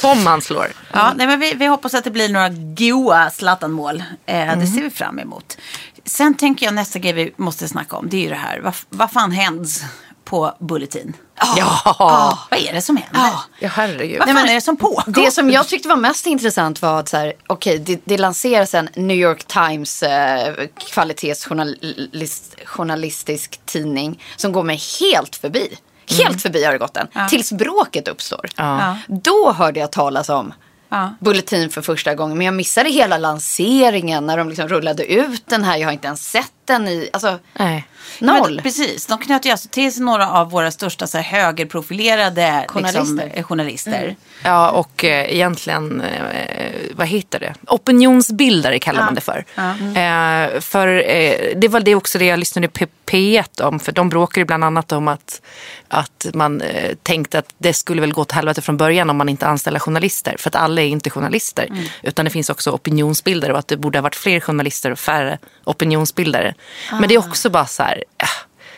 Som 0.00 0.26
han 0.26 0.42
slår. 0.42 0.66
Ja, 0.92 1.12
nej, 1.16 1.26
men 1.26 1.40
vi, 1.40 1.54
vi 1.54 1.66
hoppas 1.66 1.94
att 1.94 2.04
det 2.04 2.10
blir 2.10 2.28
några 2.28 2.48
goa 2.76 3.30
Zlatan-mål. 3.30 4.02
Eh, 4.26 4.58
Det 4.58 4.66
ser 4.66 4.82
vi 4.82 4.90
fram 4.90 5.18
emot. 5.18 5.58
Sen 6.04 6.34
tänker 6.34 6.66
jag 6.66 6.74
nästa 6.74 6.98
grej 6.98 7.12
vi 7.12 7.32
måste 7.36 7.68
snacka 7.68 7.96
om. 7.96 8.08
Det 8.08 8.16
är 8.16 8.20
ju 8.20 8.28
det 8.28 8.34
här. 8.34 8.60
Vad, 8.60 8.74
vad 8.88 9.10
fan 9.12 9.32
händs 9.32 9.82
på 10.30 10.54
Bulletin? 10.60 11.16
Ja, 11.56 12.38
Vad 12.50 12.60
är 12.60 12.72
det 12.72 12.82
som 12.82 12.96
händer? 12.96 13.30
ja 13.58 13.68
herregud. 13.68 14.18
Vad 14.18 14.28
fan 14.28 14.48
är 14.48 14.54
det 14.54 14.60
som 14.60 14.76
pågår? 14.76 15.04
Det 15.06 15.30
som 15.30 15.50
jag 15.50 15.68
tyckte 15.68 15.88
var 15.88 15.96
mest 15.96 16.26
intressant 16.26 16.82
var 16.82 17.00
att 17.00 17.08
så 17.08 17.16
här, 17.16 17.32
okej, 17.46 17.78
det, 17.78 18.00
det 18.04 18.18
lanseras 18.18 18.74
en 18.74 18.88
New 18.94 19.16
York 19.16 19.44
Times 19.44 20.02
eh, 20.02 20.54
kvalitetsjournalist, 20.92 22.56
journalistisk 22.64 23.60
tidning 23.64 24.22
som 24.36 24.52
går 24.52 24.62
mig 24.62 24.80
helt 25.00 25.36
förbi. 25.36 25.76
Helt 26.18 26.42
förbi 26.42 26.64
har 26.64 26.72
det 26.72 26.78
gått 26.78 26.94
den. 26.94 27.28
Tills 27.28 27.52
bråket 27.52 28.08
uppstår. 28.08 28.46
Ja. 28.56 28.96
Då 29.08 29.52
hörde 29.52 29.80
jag 29.80 29.92
talas 29.92 30.28
om 30.28 30.52
Ja. 30.92 31.14
Bulletin 31.20 31.70
för 31.70 31.82
första 31.82 32.14
gången. 32.14 32.38
Men 32.38 32.44
jag 32.44 32.54
missade 32.54 32.90
hela 32.90 33.18
lanseringen 33.18 34.26
när 34.26 34.36
de 34.36 34.48
liksom 34.48 34.68
rullade 34.68 35.12
ut 35.12 35.42
den 35.46 35.64
här. 35.64 35.76
Jag 35.76 35.86
har 35.86 35.92
inte 35.92 36.06
ens 36.06 36.30
sett 36.30 36.52
den 36.70 36.88
i, 36.88 37.10
alltså 37.12 37.38
Nej. 37.58 37.84
noll. 38.18 38.54
Men, 38.54 38.62
precis, 38.62 39.06
de 39.06 39.18
knöt 39.18 39.46
ju 39.46 39.50
alltså 39.50 39.68
till 39.68 39.92
sig 39.92 40.02
några 40.02 40.30
av 40.30 40.50
våra 40.50 40.70
största 40.70 41.06
så 41.06 41.18
här, 41.18 41.40
högerprofilerade 41.40 42.64
Journalister. 42.68 43.24
Liksom, 43.24 43.42
journalister. 43.44 44.16
Ja, 44.44 44.70
och 44.70 45.04
eh, 45.04 45.34
egentligen, 45.34 46.00
eh, 46.00 46.70
vad 46.92 47.06
heter 47.06 47.40
det? 47.40 47.54
Opinionsbildare 47.66 48.78
kallar 48.78 49.04
man 49.04 49.14
det 49.14 49.20
för. 49.20 49.44
Eh, 49.56 50.60
för 50.60 51.10
eh, 51.10 51.56
det 51.56 51.68
var 51.68 51.80
det 51.80 51.94
också 51.94 52.18
det 52.18 52.24
jag 52.24 52.38
lyssnade 52.38 52.68
på 52.68 52.86
P1 53.06 53.62
om, 53.62 53.80
för 53.80 53.92
de 53.92 54.08
bråkade 54.08 54.46
bland 54.46 54.64
annat 54.64 54.92
om 54.92 55.08
att, 55.08 55.42
att 55.88 56.26
man 56.34 56.60
eh, 56.60 56.94
tänkte 57.02 57.38
att 57.38 57.54
det 57.58 57.72
skulle 57.72 58.00
väl 58.00 58.12
gå 58.12 58.24
till 58.24 58.36
helvete 58.36 58.62
från 58.62 58.76
början 58.76 59.10
om 59.10 59.16
man 59.16 59.28
inte 59.28 59.46
anställer 59.46 59.78
journalister. 59.78 60.36
För 60.38 60.50
att 60.50 60.56
alla 60.56 60.82
är 60.82 60.86
inte 60.86 61.10
journalister, 61.10 61.68
utan 62.02 62.24
det 62.24 62.30
finns 62.30 62.50
också 62.50 62.70
opinionsbildare 62.70 63.52
och 63.52 63.58
att 63.58 63.68
det 63.68 63.76
borde 63.76 63.98
ha 63.98 64.02
varit 64.02 64.16
fler 64.16 64.40
journalister 64.40 64.90
och 64.90 64.98
färre 64.98 65.38
opinionsbildare. 65.64 66.54
Men 66.90 67.08
det 67.08 67.14
är 67.14 67.18
också 67.18 67.50
bara 67.50 67.66
så 67.66 67.82
här, 67.82 68.04
eh, 68.18 68.28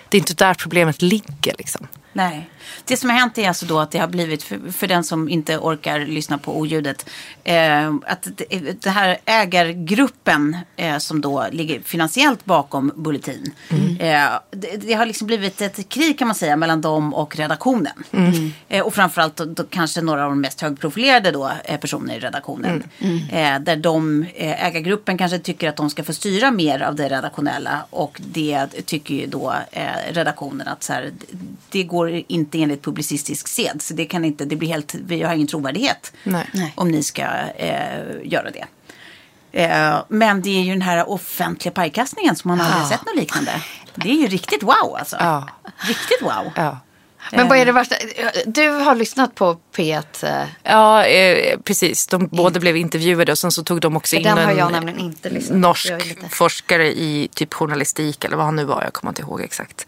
det 0.09 0.17
är 0.17 0.19
inte 0.19 0.35
där 0.35 0.55
problemet 0.55 1.03
ligger 1.03 1.55
liksom. 1.59 1.89
Nej. 2.13 2.51
Det 2.85 2.97
som 2.97 3.11
har 3.11 3.17
hänt 3.17 3.39
är 3.39 3.49
alltså 3.49 3.67
då 3.67 3.79
att 3.81 3.91
det 3.91 3.99
har 3.99 4.09
blivit, 4.09 4.43
för, 4.43 4.73
för 4.73 4.87
den 4.87 5.05
som 5.05 5.29
inte 5.29 5.59
orkar 5.59 5.99
lyssna 6.01 6.39
på 6.39 6.57
oljudet, 6.59 7.09
eh, 7.45 7.89
att 8.07 8.29
det, 8.37 8.83
det 8.83 8.91
här 8.91 9.19
ägargruppen 9.25 10.57
eh, 10.77 10.99
som 10.99 11.21
då 11.21 11.47
ligger 11.53 11.81
finansiellt 11.81 12.45
bakom 12.45 12.93
Bulletin, 12.97 13.53
eh, 14.01 14.25
det, 14.51 14.77
det 14.77 14.93
har 14.95 15.07
liksom 15.07 15.27
blivit 15.27 15.61
ett 15.61 15.89
krig 15.89 16.19
kan 16.19 16.29
man 16.29 16.35
säga 16.35 16.57
mellan 16.57 16.81
dem 16.81 17.15
och 17.15 17.37
redaktionen. 17.37 17.93
Eh, 18.69 18.83
och 18.87 18.95
framförallt 18.95 19.37
då, 19.37 19.45
då, 19.45 19.63
kanske 19.71 20.01
några 20.01 20.25
av 20.25 20.31
de 20.31 20.41
mest 20.41 20.61
högprofilerade 20.61 21.31
då, 21.31 21.51
eh, 21.65 21.81
personer 21.81 22.15
i 22.17 22.19
redaktionen. 22.21 22.83
Eh, 23.33 23.59
där 23.61 23.77
de, 23.77 24.23
eh, 24.35 24.65
ägargruppen 24.67 25.19
kanske 25.19 25.39
tycker 25.39 25.69
att 25.69 25.77
de 25.77 25.91
ska 25.91 26.05
få 26.05 26.13
styra 26.13 26.51
mer 26.51 26.83
av 26.83 26.95
det 26.95 27.09
redaktionella 27.09 27.85
och 27.91 28.21
det 28.25 28.67
tycker 28.87 29.15
ju 29.15 29.27
då 29.27 29.55
redaktionen 30.11 30.69
att 30.69 30.83
så 30.83 30.93
här, 30.93 31.03
det- 31.03 31.37
det 31.71 31.83
går 32.03 32.23
inte 32.29 32.63
enligt 32.63 32.83
publicistisk 32.83 33.49
sed. 33.49 33.83
Så 33.83 33.95
det 33.95 34.05
kan 34.05 34.25
inte, 34.25 34.45
det 34.45 34.57
blir 34.57 34.69
helt, 34.69 34.95
vi 34.95 35.23
har 35.23 35.35
ingen 35.35 35.47
trovärdighet 35.47 36.13
Nej. 36.25 36.73
Om 36.75 36.89
ni 36.89 37.03
ska 37.03 37.23
eh, 37.57 38.01
göra 38.25 38.51
det. 38.51 38.65
Eh, 39.53 40.03
men 40.09 40.43
det 40.43 40.51
är 40.51 40.63
ju 40.63 40.73
den 40.73 40.83
här 40.83 41.11
offentliga 41.11 41.73
pajkastningen 41.73 42.37
som 42.37 42.49
man 42.49 42.61
aldrig 42.61 42.87
sett 42.87 43.07
något 43.07 43.17
liknande. 43.17 43.53
Det 43.95 44.11
är 44.11 44.15
ju 44.15 44.27
riktigt 44.27 44.63
wow 44.63 44.97
alltså. 44.99 45.17
Ja. 45.21 45.49
Riktigt 45.77 46.23
wow. 46.23 46.53
Ja. 46.57 46.79
Men 47.33 47.49
vad 47.49 47.59
är 47.59 47.67
det 47.67 47.73
värsta? 47.73 47.97
Du 48.47 48.69
har 48.69 48.95
lyssnat 48.95 49.35
på 49.35 49.57
P1. 49.77 50.05
eh, 50.25 50.49
Ja, 50.63 51.05
eh, 51.05 51.59
precis. 51.61 52.07
De 52.07 52.29
båda 52.29 52.61
blev 52.61 52.77
intervjuade 52.77 53.33
och 53.33 53.39
sen 53.39 53.53
så 53.53 53.65
tog 53.65 53.81
de 53.81 53.97
också 53.97 54.17
För 54.17 54.21
in 54.21 54.23
den 54.23 54.39
har 54.39 54.53
en 54.53 54.59
jag 54.59 54.73
nämligen 54.73 54.99
inte 55.01 55.31
lyssnat 55.31 55.53
på, 55.53 55.59
norsk 55.59 55.93
forskare 56.31 56.87
i 56.87 57.29
typ 57.35 57.55
journalistik 57.55 58.25
eller 58.25 58.37
vad 58.37 58.47
han 58.47 58.57
nu 58.57 58.65
var. 58.65 58.83
Jag 58.83 58.93
kommer 58.93 59.11
inte 59.11 59.23
ihåg 59.23 59.41
exakt. 59.41 59.87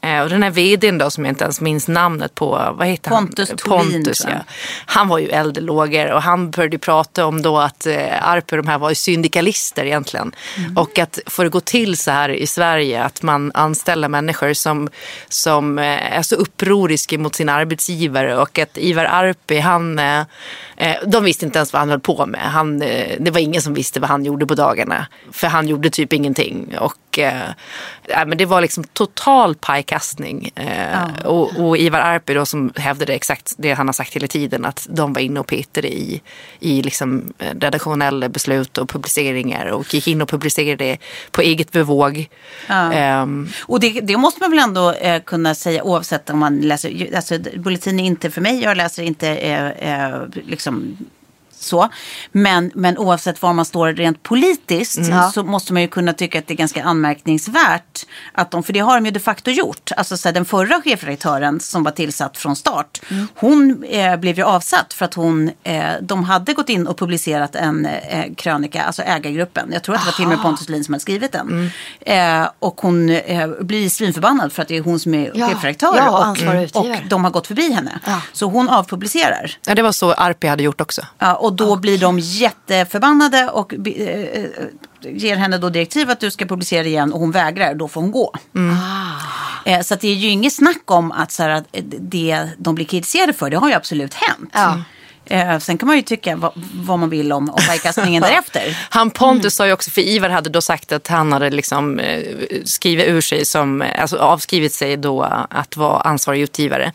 Eh, 0.00 0.20
och 0.20 0.28
den 0.28 0.42
här 0.42 0.50
vdn 0.50 0.98
då 0.98 1.10
som 1.10 1.24
jag 1.24 1.32
inte 1.32 1.44
ens 1.44 1.60
minns 1.60 1.88
namnet 1.88 2.34
på, 2.34 2.74
vad 2.78 2.86
heter 2.86 3.10
Pontus 3.10 3.48
han? 3.48 3.58
Thulin, 3.58 3.92
Pontus, 3.92 4.24
jag. 4.24 4.32
ja. 4.32 4.40
Han 4.86 5.08
var 5.08 5.18
ju 5.18 5.28
eldlågor 5.28 6.12
och 6.12 6.22
han 6.22 6.50
började 6.50 6.78
prata 6.78 7.26
om 7.26 7.42
då 7.42 7.58
att 7.58 7.86
eh, 7.86 8.28
Arpe 8.28 8.56
de 8.56 8.66
här 8.68 8.78
var 8.78 8.88
ju 8.88 8.94
syndikalister 8.94 9.84
egentligen. 9.84 10.32
Mm. 10.56 10.76
Och 10.76 10.98
att 10.98 11.18
får 11.26 11.44
det 11.44 11.50
gå 11.50 11.60
till 11.60 11.96
så 11.96 12.10
här 12.10 12.28
i 12.28 12.46
Sverige 12.46 13.04
att 13.04 13.22
man 13.22 13.52
anställer 13.54 14.08
människor 14.08 14.52
som, 14.52 14.88
som 15.28 15.78
eh, 15.78 16.16
är 16.18 16.22
så 16.22 16.36
upproriska 16.36 17.18
mot 17.18 17.34
sin 17.34 17.48
arbetsgivare 17.48 18.36
och 18.36 18.58
att 18.58 18.78
Ivar 18.78 19.04
Arpi 19.04 19.58
han, 19.58 19.98
eh, 19.98 20.20
eh, 20.76 20.96
de 21.06 21.24
visste 21.24 21.44
inte 21.44 21.58
ens 21.58 21.72
vad 21.72 21.80
han 21.80 21.90
höll 21.90 22.00
på 22.00 22.26
med. 22.26 22.40
Han, 22.40 22.82
eh, 22.82 23.16
det 23.20 23.30
var 23.30 23.40
ingen 23.40 23.62
som 23.62 23.74
visste 23.74 24.00
vad 24.00 24.10
han 24.10 24.24
gjorde 24.24 24.46
på 24.46 24.54
dagarna. 24.54 25.06
För 25.32 25.46
han 25.46 25.68
gjorde 25.68 25.90
typ 25.90 26.12
ingenting. 26.12 26.78
Och, 26.80 26.94
eh, 27.18 27.48
ja, 28.08 28.24
men 28.24 28.38
det 28.38 28.46
var 28.46 28.60
liksom 28.60 28.84
total 28.84 29.54
pajkastning. 29.54 30.50
Eh, 30.54 31.26
och, 31.26 31.56
och 31.56 31.78
Ivar 31.78 32.00
Arpi 32.00 32.34
då 32.34 32.46
som 32.46 32.72
hävdade 32.76 33.14
exakt 33.14 33.54
det 33.58 33.72
han 33.72 33.88
har 33.88 33.92
sagt 33.92 34.16
hela 34.16 34.26
tiden. 34.26 34.64
Att 34.64 34.86
de 34.90 35.12
var 35.12 35.20
inne 35.20 35.40
och 35.40 35.46
petade 35.46 35.88
i, 35.88 36.22
i 36.60 36.82
liksom 36.82 37.32
eh, 37.38 37.54
redaktionella 37.60 38.28
beslut 38.28 38.78
och 38.78 38.88
publiceringar. 38.88 39.66
Och 39.66 39.94
gick 39.94 40.08
in 40.08 40.22
och 40.22 40.28
publicerade 40.28 40.96
på 41.30 41.42
eget 41.42 41.72
bevåg. 41.72 42.28
Ehm, 42.68 43.48
Och 43.60 43.80
det, 43.80 44.00
det 44.00 44.16
måste 44.16 44.40
man 44.40 44.50
väl 44.50 44.58
ändå 44.58 44.92
eh, 44.92 45.22
kunna 45.22 45.54
säga 45.54 45.82
oavsett 45.82 46.30
om 46.30 46.38
man 46.38 46.60
läser, 46.60 47.16
alltså 47.16 47.38
Bulletin 47.56 48.00
är 48.00 48.04
inte 48.04 48.30
för 48.30 48.40
mig, 48.40 48.62
jag 48.62 48.76
läser 48.76 49.02
inte 49.02 49.28
eh, 49.28 49.66
eh, 49.68 50.22
liksom 50.44 50.96
så. 51.62 51.88
Men, 52.32 52.70
men 52.74 52.98
oavsett 52.98 53.42
var 53.42 53.52
man 53.52 53.64
står 53.64 53.92
rent 53.92 54.22
politiskt 54.22 55.00
så 55.34 55.44
måste 55.44 55.72
man 55.72 55.82
ju 55.82 55.88
kunna 55.88 56.12
tycka 56.12 56.38
att 56.38 56.46
det 56.46 56.54
är 56.54 56.56
ganska 56.58 56.84
anmärkningsvärt 56.84 58.06
att 58.32 58.50
de, 58.50 58.62
för 58.62 58.72
det 58.72 58.80
har 58.80 58.94
de 58.94 59.04
ju 59.04 59.10
de 59.10 59.20
facto 59.20 59.50
gjort. 59.50 59.90
Alltså 59.96 60.16
så 60.16 60.28
här, 60.28 60.32
den 60.34 60.44
förra 60.44 60.82
chefredaktören 60.82 61.60
som 61.60 61.82
var 61.84 61.90
tillsatt 61.90 62.36
från 62.36 62.56
start, 62.56 63.00
hon 63.34 63.84
eh, 63.84 64.16
blev 64.16 64.36
ju 64.38 64.44
avsatt 64.44 64.92
för 64.92 65.04
att 65.04 65.14
hon, 65.14 65.50
eh, 65.62 65.82
de 66.02 66.24
hade 66.24 66.52
gått 66.52 66.68
in 66.68 66.86
och 66.86 66.98
publicerat 66.98 67.54
en 67.54 67.86
eh, 67.86 68.24
krönika, 68.36 68.82
alltså 68.82 69.02
ägargruppen. 69.02 69.70
Jag 69.72 69.82
tror 69.82 69.94
att 69.94 70.00
det 70.00 70.06
var 70.06 70.12
till 70.12 70.24
och 70.24 70.30
med 70.30 70.42
Pontus 70.42 70.68
Lin 70.68 70.84
som 70.84 70.94
hade 70.94 71.00
skrivit 71.02 71.32
den. 71.32 71.70
Eh, 72.00 72.48
och 72.58 72.80
hon 72.80 73.08
eh, 73.10 73.48
blir 73.60 73.88
svinförbannad 73.90 74.52
för 74.52 74.62
att 74.62 74.68
det 74.68 74.76
är 74.76 74.82
hon 74.82 75.00
som 75.00 75.14
är 75.14 75.32
Ja. 75.34 75.48
chefredaktör 75.48 75.92
Ja, 75.96 76.30
och 76.30 76.76
och, 76.76 76.86
och 76.86 76.96
de 77.08 77.24
har 77.24 77.30
gått 77.30 77.46
förbi 77.46 77.72
henne. 77.72 77.98
Så 78.32 78.46
hon 78.46 78.68
avpublicerar. 78.68 79.56
ja, 79.66 79.74
det 79.74 79.82
var 79.82 79.92
så 79.92 80.12
Arpi 80.12 80.46
hade 80.46 80.62
gjort 80.62 80.80
också. 80.80 81.02
Ja, 81.18 81.34
och 81.48 81.54
då 81.54 81.76
blir 81.76 81.98
de 81.98 82.18
jätteförbannade 82.18 83.48
och 83.48 83.74
eh, 83.74 83.80
eh, 83.82 84.50
ger 85.00 85.36
henne 85.36 85.58
då 85.58 85.68
direktiv 85.68 86.10
att 86.10 86.20
du 86.20 86.30
ska 86.30 86.46
publicera 86.46 86.84
igen 86.84 87.12
och 87.12 87.20
hon 87.20 87.30
vägrar, 87.30 87.74
då 87.74 87.88
får 87.88 88.00
hon 88.00 88.10
gå. 88.10 88.34
Eh, 89.64 89.80
så 89.80 89.94
det 89.94 90.08
är 90.08 90.14
ju 90.14 90.28
inget 90.28 90.52
snack 90.52 90.82
om 90.84 91.12
att, 91.12 91.32
så 91.32 91.42
här, 91.42 91.50
att 91.50 91.64
eh, 91.72 91.84
det 92.00 92.48
de 92.58 92.74
blir 92.74 92.84
kritiserade 92.84 93.32
för, 93.32 93.50
det 93.50 93.56
har 93.56 93.68
ju 93.68 93.74
absolut 93.74 94.14
hänt. 94.14 94.50
Ja. 94.52 94.82
Eh, 95.28 95.58
sen 95.58 95.78
kan 95.78 95.86
man 95.86 95.96
ju 95.96 96.02
tycka 96.02 96.36
vad, 96.36 96.52
vad 96.74 96.98
man 96.98 97.10
vill 97.10 97.32
om, 97.32 97.50
om 97.50 97.60
pajkastningen 97.68 98.22
därefter. 98.28 98.78
Han 98.90 99.10
Pontus 99.10 99.54
sa 99.54 99.66
ju 99.66 99.72
också, 99.72 99.90
för 99.90 100.00
Ivar 100.00 100.28
hade 100.28 100.50
då 100.50 100.60
sagt 100.60 100.92
att 100.92 101.08
han 101.08 101.32
hade 101.32 101.50
liksom 101.50 101.98
eh, 101.98 102.22
skrivit 102.64 103.06
ur 103.06 103.20
sig 103.20 103.44
som, 103.44 103.82
eh, 103.82 104.00
alltså 104.00 104.16
avskrivit 104.16 104.72
sig 104.72 104.96
då 104.96 105.22
att 105.50 105.76
vara 105.76 106.00
ansvarig 106.00 106.40
utgivare 106.40 106.92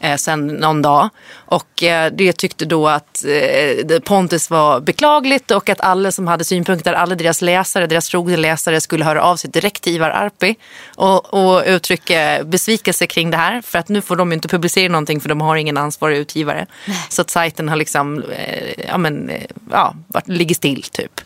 eh, 0.00 0.16
sen 0.16 0.46
någon 0.46 0.82
dag. 0.82 1.08
Och 1.32 1.82
eh, 1.82 2.12
det 2.12 2.32
tyckte 2.32 2.64
då 2.64 2.88
att 2.88 3.24
eh, 3.24 3.98
Pontus 3.98 4.50
var 4.50 4.80
beklagligt 4.80 5.50
och 5.50 5.68
att 5.68 5.80
alla 5.80 6.12
som 6.12 6.26
hade 6.26 6.44
synpunkter, 6.44 6.92
alla 6.92 7.14
deras 7.14 7.42
läsare, 7.42 7.86
deras 7.86 8.08
trogna 8.08 8.36
läsare 8.36 8.80
skulle 8.80 9.04
höra 9.04 9.22
av 9.22 9.36
sig 9.36 9.50
direkt 9.50 9.82
till 9.82 9.94
Ivar 9.94 10.10
Arpi 10.10 10.56
och, 10.96 11.34
och 11.34 11.62
uttrycka 11.66 12.40
besvikelse 12.44 13.06
kring 13.06 13.30
det 13.30 13.36
här. 13.36 13.62
För 13.62 13.78
att 13.78 13.88
nu 13.88 14.02
får 14.02 14.16
de 14.16 14.30
ju 14.30 14.34
inte 14.34 14.48
publicera 14.48 14.92
någonting 14.92 15.20
för 15.20 15.28
de 15.28 15.40
har 15.40 15.56
ingen 15.56 15.76
ansvarig 15.76 16.16
utgivare. 16.16 16.66
Så 17.08 17.22
att 17.22 17.30
sajten 17.30 17.68
har 17.74 17.78
liksom, 17.78 18.22
eh, 18.22 18.84
ja 18.88 18.98
men, 18.98 19.28
eh, 19.28 19.44
ja, 19.70 19.94
varit, 20.06 20.28
ligger 20.28 20.54
still 20.54 20.82
typ. 20.82 21.20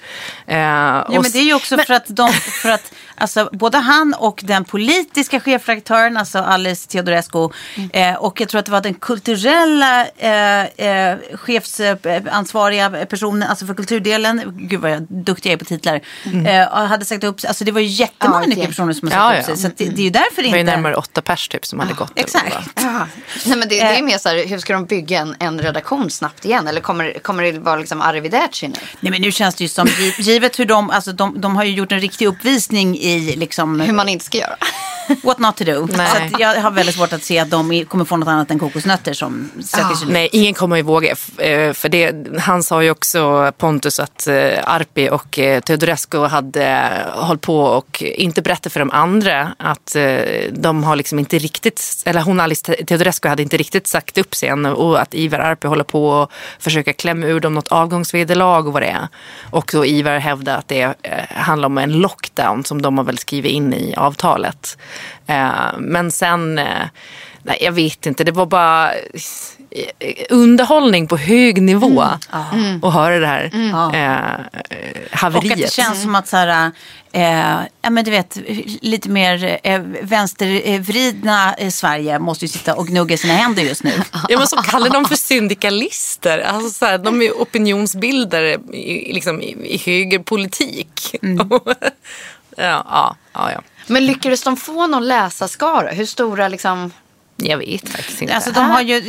Eh, 0.47 0.59
Ja, 0.59 1.21
men 1.23 1.31
det 1.33 1.39
är 1.39 1.45
ju 1.45 1.55
också 1.55 1.79
för 1.79 1.95
att, 1.95 2.07
de, 2.07 2.33
för 2.33 2.69
att 2.69 2.93
alltså, 3.21 3.49
både 3.53 3.79
han 3.79 4.15
och 4.19 4.41
den 4.45 4.65
politiska 4.65 5.41
chefredaktören, 5.41 6.17
alltså 6.17 6.39
Alice 6.39 6.89
Teodorescu, 6.89 7.49
eh, 7.93 8.15
och 8.15 8.41
jag 8.41 8.49
tror 8.49 8.59
att 8.59 8.65
det 8.67 8.73
var 8.73 8.81
den 8.81 8.95
kulturella 8.95 10.07
eh, 10.17 10.63
eh, 10.87 11.19
chefsansvariga 11.35 12.91
personen, 13.07 13.49
alltså 13.49 13.67
för 13.67 13.75
kulturdelen, 13.75 14.43
gud 14.57 14.81
vad 14.81 14.91
jag 14.91 15.03
duktig 15.03 15.51
jag 15.51 15.55
är 15.55 15.57
på 15.59 15.65
titlar, 15.65 16.01
eh, 16.47 16.87
hade 16.87 17.05
sagt 17.05 17.25
upp 17.25 17.41
sig. 17.41 17.49
Alltså 17.49 17.65
det 17.65 17.73
var 17.73 17.81
ju 17.81 17.87
jättemånga 17.87 18.41
Ja, 18.43 18.47
nyckelpersoner 18.49 18.93
som 18.93 19.09
har 19.09 19.13
sagt 19.13 19.23
Ja, 19.25 19.31
upp 19.33 19.39
ja. 19.49 19.55
sig. 19.55 19.57
Så 19.63 19.67
att 19.67 19.77
det, 19.79 19.85
det 19.89 20.03
är 20.03 20.05
ju 20.05 20.11
därför 20.11 20.43
det 20.43 20.49
var 20.49 20.55
ju 20.55 20.61
inte... 20.61 20.73
närmare 20.75 20.95
åtta 20.97 21.23
pers 21.23 21.49
typ 21.49 21.67
som 21.67 21.79
hade 21.79 21.95
gått. 21.95 22.13
det. 22.17 22.21
Exakt. 22.21 22.71
Nej, 23.47 23.57
men 23.57 23.61
det, 23.61 23.67
det 23.69 23.81
är 23.81 24.03
mer 24.03 24.19
så 24.19 24.29
här, 24.29 24.47
hur 24.47 24.59
ska 24.59 24.73
de 24.73 24.85
bygga 24.85 25.19
en, 25.21 25.37
en 25.39 25.61
redaktion 25.61 26.11
snabbt 26.11 26.45
igen? 26.45 26.69
Eller 26.69 26.81
kommer, 26.81 27.13
kommer 27.19 27.43
det 27.43 27.59
vara 27.59 27.77
liksom 27.77 28.01
arrivederci 28.01 28.69
nu? 28.69 28.75
Nej 29.01 29.11
men 29.11 29.23
nu 29.23 29.33
känns 29.33 29.55
det 29.55 29.65
ju 29.65 29.69
som, 29.69 29.87
gi- 29.87 30.15
givet 30.23 30.59
hur 30.59 30.65
de, 30.67 30.91
alltså 30.91 31.13
de, 31.13 31.41
de 31.41 31.57
har 31.57 31.65
ju 31.65 31.73
gjort 31.73 31.93
en 31.93 32.01
riktig 32.01 32.27
uppvisning 32.27 32.97
i 33.09 33.37
liksom 33.37 33.81
Hur 33.81 33.93
man 33.93 34.09
inte 34.09 34.25
ska 34.25 34.39
göra 34.39 34.57
what 35.23 35.39
not 35.39 35.57
to 35.57 35.65
do. 35.65 35.89
Nej. 35.97 36.31
Så 36.31 36.37
jag 36.41 36.61
har 36.61 36.71
väldigt 36.71 36.95
svårt 36.95 37.13
att 37.13 37.23
se 37.25 37.39
att 37.39 37.51
de 37.51 37.85
kommer 37.85 38.05
få 38.05 38.17
något 38.17 38.29
annat 38.29 38.51
än 38.51 38.59
kokosnötter 38.59 39.13
som 39.13 39.51
söker 39.65 39.95
sig 39.95 40.09
Nej, 40.09 40.29
ingen 40.33 40.55
kommer 40.55 40.81
att 40.81 40.87
våga. 40.87 41.11
eh, 41.39 41.73
För 41.73 41.89
det, 41.89 42.15
han 42.41 42.63
sa 42.63 42.83
ju 42.83 42.91
också, 42.91 43.53
Pontus, 43.59 44.01
att 44.01 44.27
eh, 44.27 44.35
Arpi 44.65 45.09
och 45.11 45.39
eh, 45.39 45.61
Teodorescu 45.61 46.19
hade 46.19 46.91
hållit 47.15 47.43
på 47.43 47.61
och 47.61 48.03
inte 48.03 48.43
berättat 48.43 48.73
för 48.73 48.81
de 48.81 48.91
andra 48.91 49.55
att 49.59 49.97
de 50.51 50.85
har 50.85 50.97
liksom 50.97 51.19
inte 51.19 51.39
riktigt, 51.39 52.03
eller 52.07 52.21
hon 52.21 52.41
Alice 52.41 52.65
Te- 52.65 52.85
Teodorescu 52.85 53.29
hade 53.29 53.43
inte 53.43 53.57
riktigt 53.57 53.87
sagt 53.87 54.19
upp 54.19 54.35
sig 54.35 54.49
än 54.49 54.67
och 54.67 55.01
att 55.01 55.15
Ivar 55.15 55.39
Arpi 55.39 55.69
håller 55.69 55.85
på 55.85 56.09
och 56.09 56.33
försöka 56.59 56.93
klämma 56.93 57.27
ur 57.27 57.41
dem 57.41 57.55
något 57.55 57.69
avgångsvederlag 57.69 58.67
och 58.67 58.73
vad 58.73 58.83
det 58.83 58.87
är. 58.89 59.09
Och 59.51 59.71
då 59.75 59.87
Ivar 59.87 60.19
hävdar 60.19 60.59
att 60.59 60.69
det 60.69 60.95
handlar 61.31 61.67
om 61.67 61.79
en 61.79 61.93
lockdown 61.93 62.65
som 62.65 62.83
de 62.83 62.99
har 62.99 63.05
väl 63.05 63.19
skrivit 63.19 63.53
in 63.53 63.75
i 63.75 63.95
avtalet. 63.97 64.79
Eh, 65.27 65.79
Men 65.79 66.11
sen, 66.11 66.59
eh, 66.59 66.67
nej 67.43 67.59
jag 67.61 67.73
vet 67.73 68.07
inte, 68.07 68.25
det 68.25 68.33
var 68.33 68.47
bara 68.47 68.93
eh, 68.93 69.01
underhållning 70.31 71.09
på 71.09 71.17
hög 71.17 71.63
nivå 71.63 72.03
att 72.83 72.93
höra 72.95 73.19
det 73.19 73.27
här 73.27 73.45
eh, 73.95 74.31
haveriet. 75.13 75.45
Och 75.47 75.53
att 75.53 75.59
det 75.59 75.73
känns 75.73 76.03
som 76.03 76.15
att 76.15 76.29
så 76.29 76.37
här, 76.37 76.71
eh, 77.13 77.61
ja 77.83 77.91
men 77.91 78.05
du 78.05 78.11
vet, 78.11 78.39
lite 78.81 79.09
mer 79.09 79.59
eh, 79.63 79.81
vänstervridna 80.03 81.55
eh, 81.55 81.71
Sverige 81.71 82.19
måste 82.19 82.45
ju 82.45 82.49
sitta 82.49 82.75
och 82.75 82.87
gnugga 82.87 83.17
sina 83.17 83.35
händer 83.35 83.63
just 83.63 83.85
nu. 83.85 83.93
Ja, 84.29 84.39
men 84.39 84.47
så 84.47 84.57
kallar 84.57 84.91
de 84.91 85.05
för 85.05 85.15
syndikalister. 85.17 86.39
Alltså, 86.39 86.71
så 86.71 86.85
här, 86.87 86.99
de 86.99 87.23
är 87.23 87.31
opinionsbildare 87.33 88.53
i, 88.73 89.13
liksom, 89.13 89.43
i, 89.43 89.57
i 89.75 89.83
högerpolitik. 89.87 91.15
ja, 91.21 91.47
ja, 92.57 93.17
ja, 93.33 93.53
ja. 93.53 93.61
Men 93.89 94.07
lyckades 94.07 94.43
de 94.43 94.57
få 94.57 94.87
någon 94.87 95.09
läsarskara? 95.09 95.91
Hur 95.91 96.07
stora 96.07 96.49
liksom? 96.49 96.91
Jag 97.43 97.59
vet 97.59 97.89
faktiskt 97.89 98.23
inte. 98.23 98.35
Alltså 98.35 98.51
de 98.51 98.61
har 98.61 98.83
ju, 98.83 99.01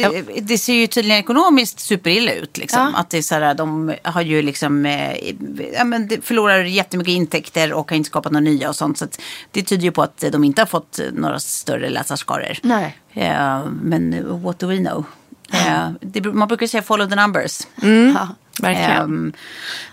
det 0.41 0.57
ser 0.57 0.73
ju 0.73 0.87
tydligen 0.87 1.19
ekonomiskt 1.19 1.79
superilla 1.79 2.33
ut. 2.33 2.57
Liksom. 2.57 2.91
Ja. 2.93 2.99
Att 2.99 3.09
det 3.09 3.17
är 3.17 3.21
så 3.21 3.35
här, 3.35 3.53
de 3.53 3.93
har 4.03 4.21
ju 4.21 4.41
liksom, 4.41 4.85
eh, 4.85 5.29
ja, 5.73 5.83
men 5.83 6.07
det 6.07 6.25
förlorar 6.25 6.63
jättemycket 6.63 7.11
intäkter 7.11 7.73
och 7.73 7.89
har 7.89 7.97
inte 7.97 8.07
skapat 8.07 8.31
några 8.31 8.43
nya 8.43 8.69
och 8.69 8.75
sånt. 8.75 8.97
Så 8.97 9.05
att 9.05 9.21
det 9.51 9.63
tyder 9.63 9.83
ju 9.83 9.91
på 9.91 10.01
att 10.01 10.23
de 10.31 10.43
inte 10.43 10.61
har 10.61 10.67
fått 10.67 10.99
några 11.13 11.39
större 11.39 11.89
läsarskaror. 11.89 12.57
Nej. 12.61 12.97
Eh, 13.13 13.65
men 13.81 14.25
what 14.43 14.59
do 14.59 14.67
we 14.67 14.77
know? 14.77 15.05
Eh, 15.53 15.89
det, 16.01 16.23
man 16.23 16.47
brukar 16.47 16.67
säga 16.67 16.83
follow 16.83 17.09
the 17.09 17.15
numbers. 17.15 17.67
Ja. 18.15 18.27
Verkligen. 18.61 19.01
Ehm, 19.01 19.33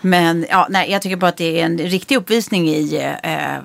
men 0.00 0.46
ja, 0.50 0.66
nej, 0.70 0.90
jag 0.90 1.02
tycker 1.02 1.16
bara 1.16 1.28
att 1.28 1.36
det 1.36 1.60
är 1.60 1.64
en 1.64 1.78
riktig 1.78 2.16
uppvisning 2.16 2.68
i 2.68 3.14
eh, 3.22 3.58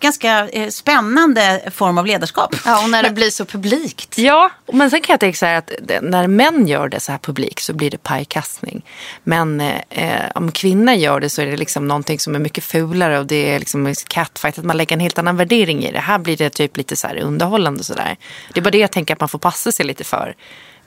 ganska 0.00 0.48
eh, 0.48 0.68
spännande 0.68 1.70
form 1.74 1.98
av 1.98 2.06
ledarskap. 2.06 2.54
Ja, 2.64 2.82
och 2.84 2.90
när 2.90 3.02
det 3.02 3.10
blir 3.10 3.30
så 3.30 3.44
publikt. 3.44 4.18
Ja, 4.18 4.50
men 4.72 4.90
sen 4.90 5.00
kan 5.00 5.12
jag 5.12 5.20
tänka 5.20 5.36
så 5.36 5.46
här 5.46 5.54
att 5.54 5.70
när 6.02 6.26
män 6.26 6.66
gör 6.66 6.88
det 6.88 7.00
så 7.00 7.12
här 7.12 7.18
publik 7.18 7.60
så 7.60 7.72
blir 7.72 7.90
det 7.90 8.02
pajkastning. 8.02 8.82
Men 9.24 9.60
eh, 9.60 10.30
om 10.34 10.52
kvinnor 10.52 10.94
gör 10.94 11.20
det 11.20 11.30
så 11.30 11.42
är 11.42 11.46
det 11.46 11.56
liksom 11.56 11.88
någonting 11.88 12.18
som 12.18 12.34
är 12.34 12.38
mycket 12.38 12.64
fulare 12.64 13.18
och 13.18 13.26
det 13.26 13.54
är 13.54 13.58
liksom 13.58 13.94
catfight, 14.06 14.58
att 14.58 14.64
man 14.64 14.76
lägger 14.76 14.96
en 14.96 15.00
helt 15.00 15.18
annan 15.18 15.36
värdering 15.36 15.84
i 15.84 15.92
det. 15.92 16.00
Här 16.00 16.18
blir 16.18 16.36
det 16.36 16.50
typ 16.50 16.76
lite 16.76 16.96
så 16.96 17.06
här 17.06 17.16
underhållande 17.18 17.84
så 17.84 17.94
där. 17.94 18.16
Det 18.54 18.60
är 18.60 18.64
bara 18.64 18.70
det 18.70 18.78
jag 18.78 18.92
tänker 18.92 19.14
att 19.14 19.20
man 19.20 19.28
får 19.28 19.38
passa 19.38 19.72
sig 19.72 19.86
lite 19.86 20.04
för. 20.04 20.34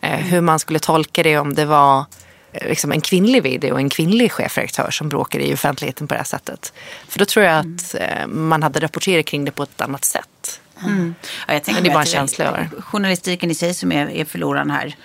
Eh, 0.01 0.19
hur 0.19 0.41
man 0.41 0.59
skulle 0.59 0.79
tolka 0.79 1.23
det 1.23 1.37
om 1.37 1.53
det 1.53 1.65
var 1.65 1.99
eh, 1.99 2.05
liksom 2.61 2.91
en 2.91 3.01
kvinnlig 3.01 3.43
vd 3.43 3.71
och 3.71 3.79
en 3.79 3.89
kvinnlig 3.89 4.31
chefredaktör 4.31 4.91
som 4.91 5.09
bråkar 5.09 5.39
i 5.39 5.53
offentligheten 5.53 6.07
på 6.07 6.13
det 6.13 6.17
här 6.17 6.25
sättet. 6.25 6.73
För 7.07 7.19
då 7.19 7.25
tror 7.25 7.45
jag 7.45 7.59
att 7.59 7.95
eh, 7.95 8.27
man 8.27 8.63
hade 8.63 8.79
rapporterat 8.79 9.25
kring 9.25 9.45
det 9.45 9.51
på 9.51 9.63
ett 9.63 9.81
annat 9.81 10.05
sätt. 10.05 10.61
Mm. 10.83 11.15
Ja, 11.47 11.53
jag 11.53 11.63
tänker 11.63 11.81
Men 11.81 11.83
det 11.83 11.89
är 11.89 11.93
bara 11.93 12.03
en 12.03 12.05
känsla 12.05 12.45
över. 12.45 12.69
Journalistiken 12.81 13.51
i 13.51 13.55
sig 13.55 13.73
som 13.73 13.91
är, 13.91 14.09
är 14.09 14.25
förloraren 14.25 14.71
här. 14.71 14.95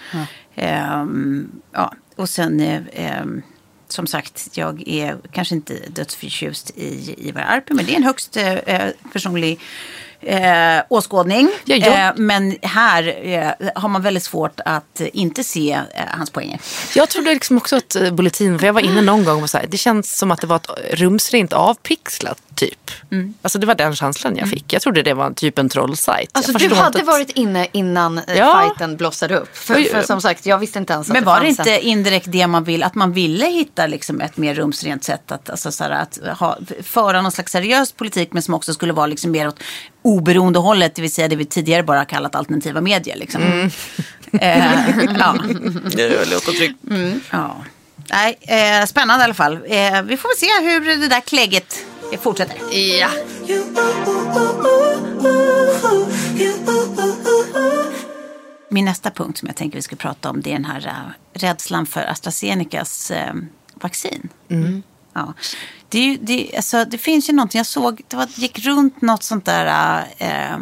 Ehm, 0.55 1.51
ja, 1.73 1.95
och 2.17 2.29
sen 2.29 2.61
eh, 2.61 2.83
ehm, 2.93 3.43
som 3.89 4.07
sagt, 4.07 4.49
jag 4.53 4.89
är 4.89 5.17
kanske 5.33 5.55
inte 5.55 5.75
dödsförtjust 5.89 6.71
i 6.77 7.15
Ivar 7.29 7.43
Arpi, 7.43 7.75
men 7.75 7.87
det 7.87 7.93
är 7.93 7.97
en 7.97 8.03
högst 8.03 8.37
eh, 8.37 8.89
personlig 9.13 9.61
eh, 10.21 10.83
åskådning. 10.89 11.51
Ja, 11.65 11.77
jag- 11.77 12.07
Eh, 12.09 12.13
men 12.17 12.57
här 12.63 13.27
eh, 13.27 13.71
har 13.75 13.89
man 13.89 14.03
väldigt 14.03 14.23
svårt 14.23 14.61
att 14.65 15.01
inte 15.13 15.45
se 15.45 15.73
eh, 15.73 16.03
hans 16.09 16.31
poänger. 16.31 16.61
Jag 16.95 17.09
trodde 17.09 17.31
liksom 17.35 17.57
också 17.57 17.77
att 17.77 17.97
eh, 17.97 18.11
Bulletin, 18.11 18.59
för 18.59 18.67
jag 18.67 18.73
var 18.75 18.81
inne 18.81 19.01
någon 19.03 19.25
gång 19.25 19.43
och 19.43 19.51
så 19.51 19.59
här, 19.59 19.67
det 19.69 19.77
känns 19.77 20.17
som 20.19 20.31
att 20.31 20.41
det 20.41 20.47
var 20.47 20.57
ett 20.57 20.71
rumsrent 20.93 21.53
avpixlat 21.53 22.39
typ. 22.59 22.91
Mm. 23.11 23.35
Alltså 23.43 23.59
det 23.59 23.67
var 23.67 23.75
den 23.75 23.95
känslan 23.97 24.37
jag 24.37 24.49
fick. 24.49 24.73
Jag 24.73 24.83
trodde 24.83 25.03
det 25.03 25.15
var 25.15 25.31
typ 25.31 25.59
en 25.59 25.69
trollsajt. 25.69 26.31
Alltså 26.33 26.53
du 26.53 26.75
hade 26.75 26.99
att- 27.01 27.07
varit 27.07 27.31
inne 27.31 27.67
innan 27.73 28.19
eh, 28.19 28.25
Ja. 28.37 28.63
fighten 28.69 28.97
blossade 28.97 29.37
upp. 29.39 29.57
För, 29.57 29.75
för 29.75 30.03
som 30.03 30.21
sagt, 30.21 30.47
jag 30.47 30.59
visste 30.59 30.79
inte 30.79 30.93
ens 30.93 31.07
att 31.09 31.13
Men 31.13 31.23
det 31.23 31.27
var 31.27 31.41
det 31.41 31.49
inte 31.49 31.75
en... 31.77 31.81
indirekt 31.81 32.27
det 32.31 32.47
man 32.47 32.65
vill, 32.65 32.83
att 32.83 32.95
man 32.95 33.13
ville 33.13 33.47
hitta 33.47 33.87
liksom 33.87 34.21
ett 34.21 34.37
mer 34.37 34.55
rumsrent 34.55 35.05
sätt 35.05 35.33
att, 35.33 35.51
alltså 35.51 35.73
så 35.73 35.85
här, 35.85 35.91
att 35.91 36.19
ha, 36.39 36.59
föra 36.83 37.23
någon 37.23 37.33
slags 37.33 37.53
seriös 37.53 37.93
politik 37.93 38.33
men 38.33 38.43
som 38.43 38.55
också 38.55 38.75
skulle 38.75 38.93
vara 38.93 39.07
liksom 39.07 39.31
mer 39.31 39.49
åt 39.49 39.61
oberoende 40.03 40.59
hållet, 40.59 40.95
det 40.95 41.03
vill 41.03 41.13
säga 41.13 41.29
det 41.29 41.37
vi 41.37 41.45
tidigare 41.45 41.83
bara 41.83 42.05
kallat 42.05 42.35
alternativa 42.35 42.81
medier. 42.81 43.17
Liksom. 43.17 43.43
Mm. 43.43 43.71
Eh, 44.33 44.65
ja. 45.19 45.35
Det 45.93 46.31
låter 46.31 46.53
tryggt. 46.53 46.79
ja. 47.31 47.57
Nej, 48.11 48.39
eh, 48.41 48.87
spännande 48.87 49.23
i 49.23 49.25
alla 49.25 49.35
fall. 49.35 49.53
Eh, 49.55 50.03
vi 50.03 50.17
får 50.17 50.29
väl 50.29 50.37
se 50.37 50.71
hur 50.71 51.01
det 51.01 51.09
där 51.09 51.21
klägget 51.21 51.77
eh, 52.13 52.21
fortsätter. 52.21 52.57
Ja. 53.01 53.09
Min 58.71 58.85
nästa 58.85 59.11
punkt 59.11 59.39
som 59.39 59.49
jag 59.49 59.57
tänker 59.57 59.79
vi 59.79 59.83
ska 59.83 59.97
prata 59.97 60.31
om 60.31 60.41
det 60.41 60.51
är 60.51 60.55
den 60.55 60.65
här 60.65 60.87
äh, 60.87 61.39
rädslan 61.39 61.87
för 61.87 62.01
AstraZenecas 62.01 63.11
äh, 63.11 63.35
vaccin. 63.75 64.29
Ja. 65.13 65.35
Det, 65.89 66.17
det, 66.17 66.57
alltså, 66.57 66.85
det 66.85 66.99
finns 66.99 67.29
ju 67.29 67.33
någonting, 67.33 67.59
jag 67.59 67.67
såg, 67.67 68.03
det 68.09 68.17
var, 68.17 68.27
gick 68.27 68.59
runt 68.59 69.03
något 69.03 69.23
sånt 69.23 69.45
där, 69.45 70.05
äh, 70.19 70.59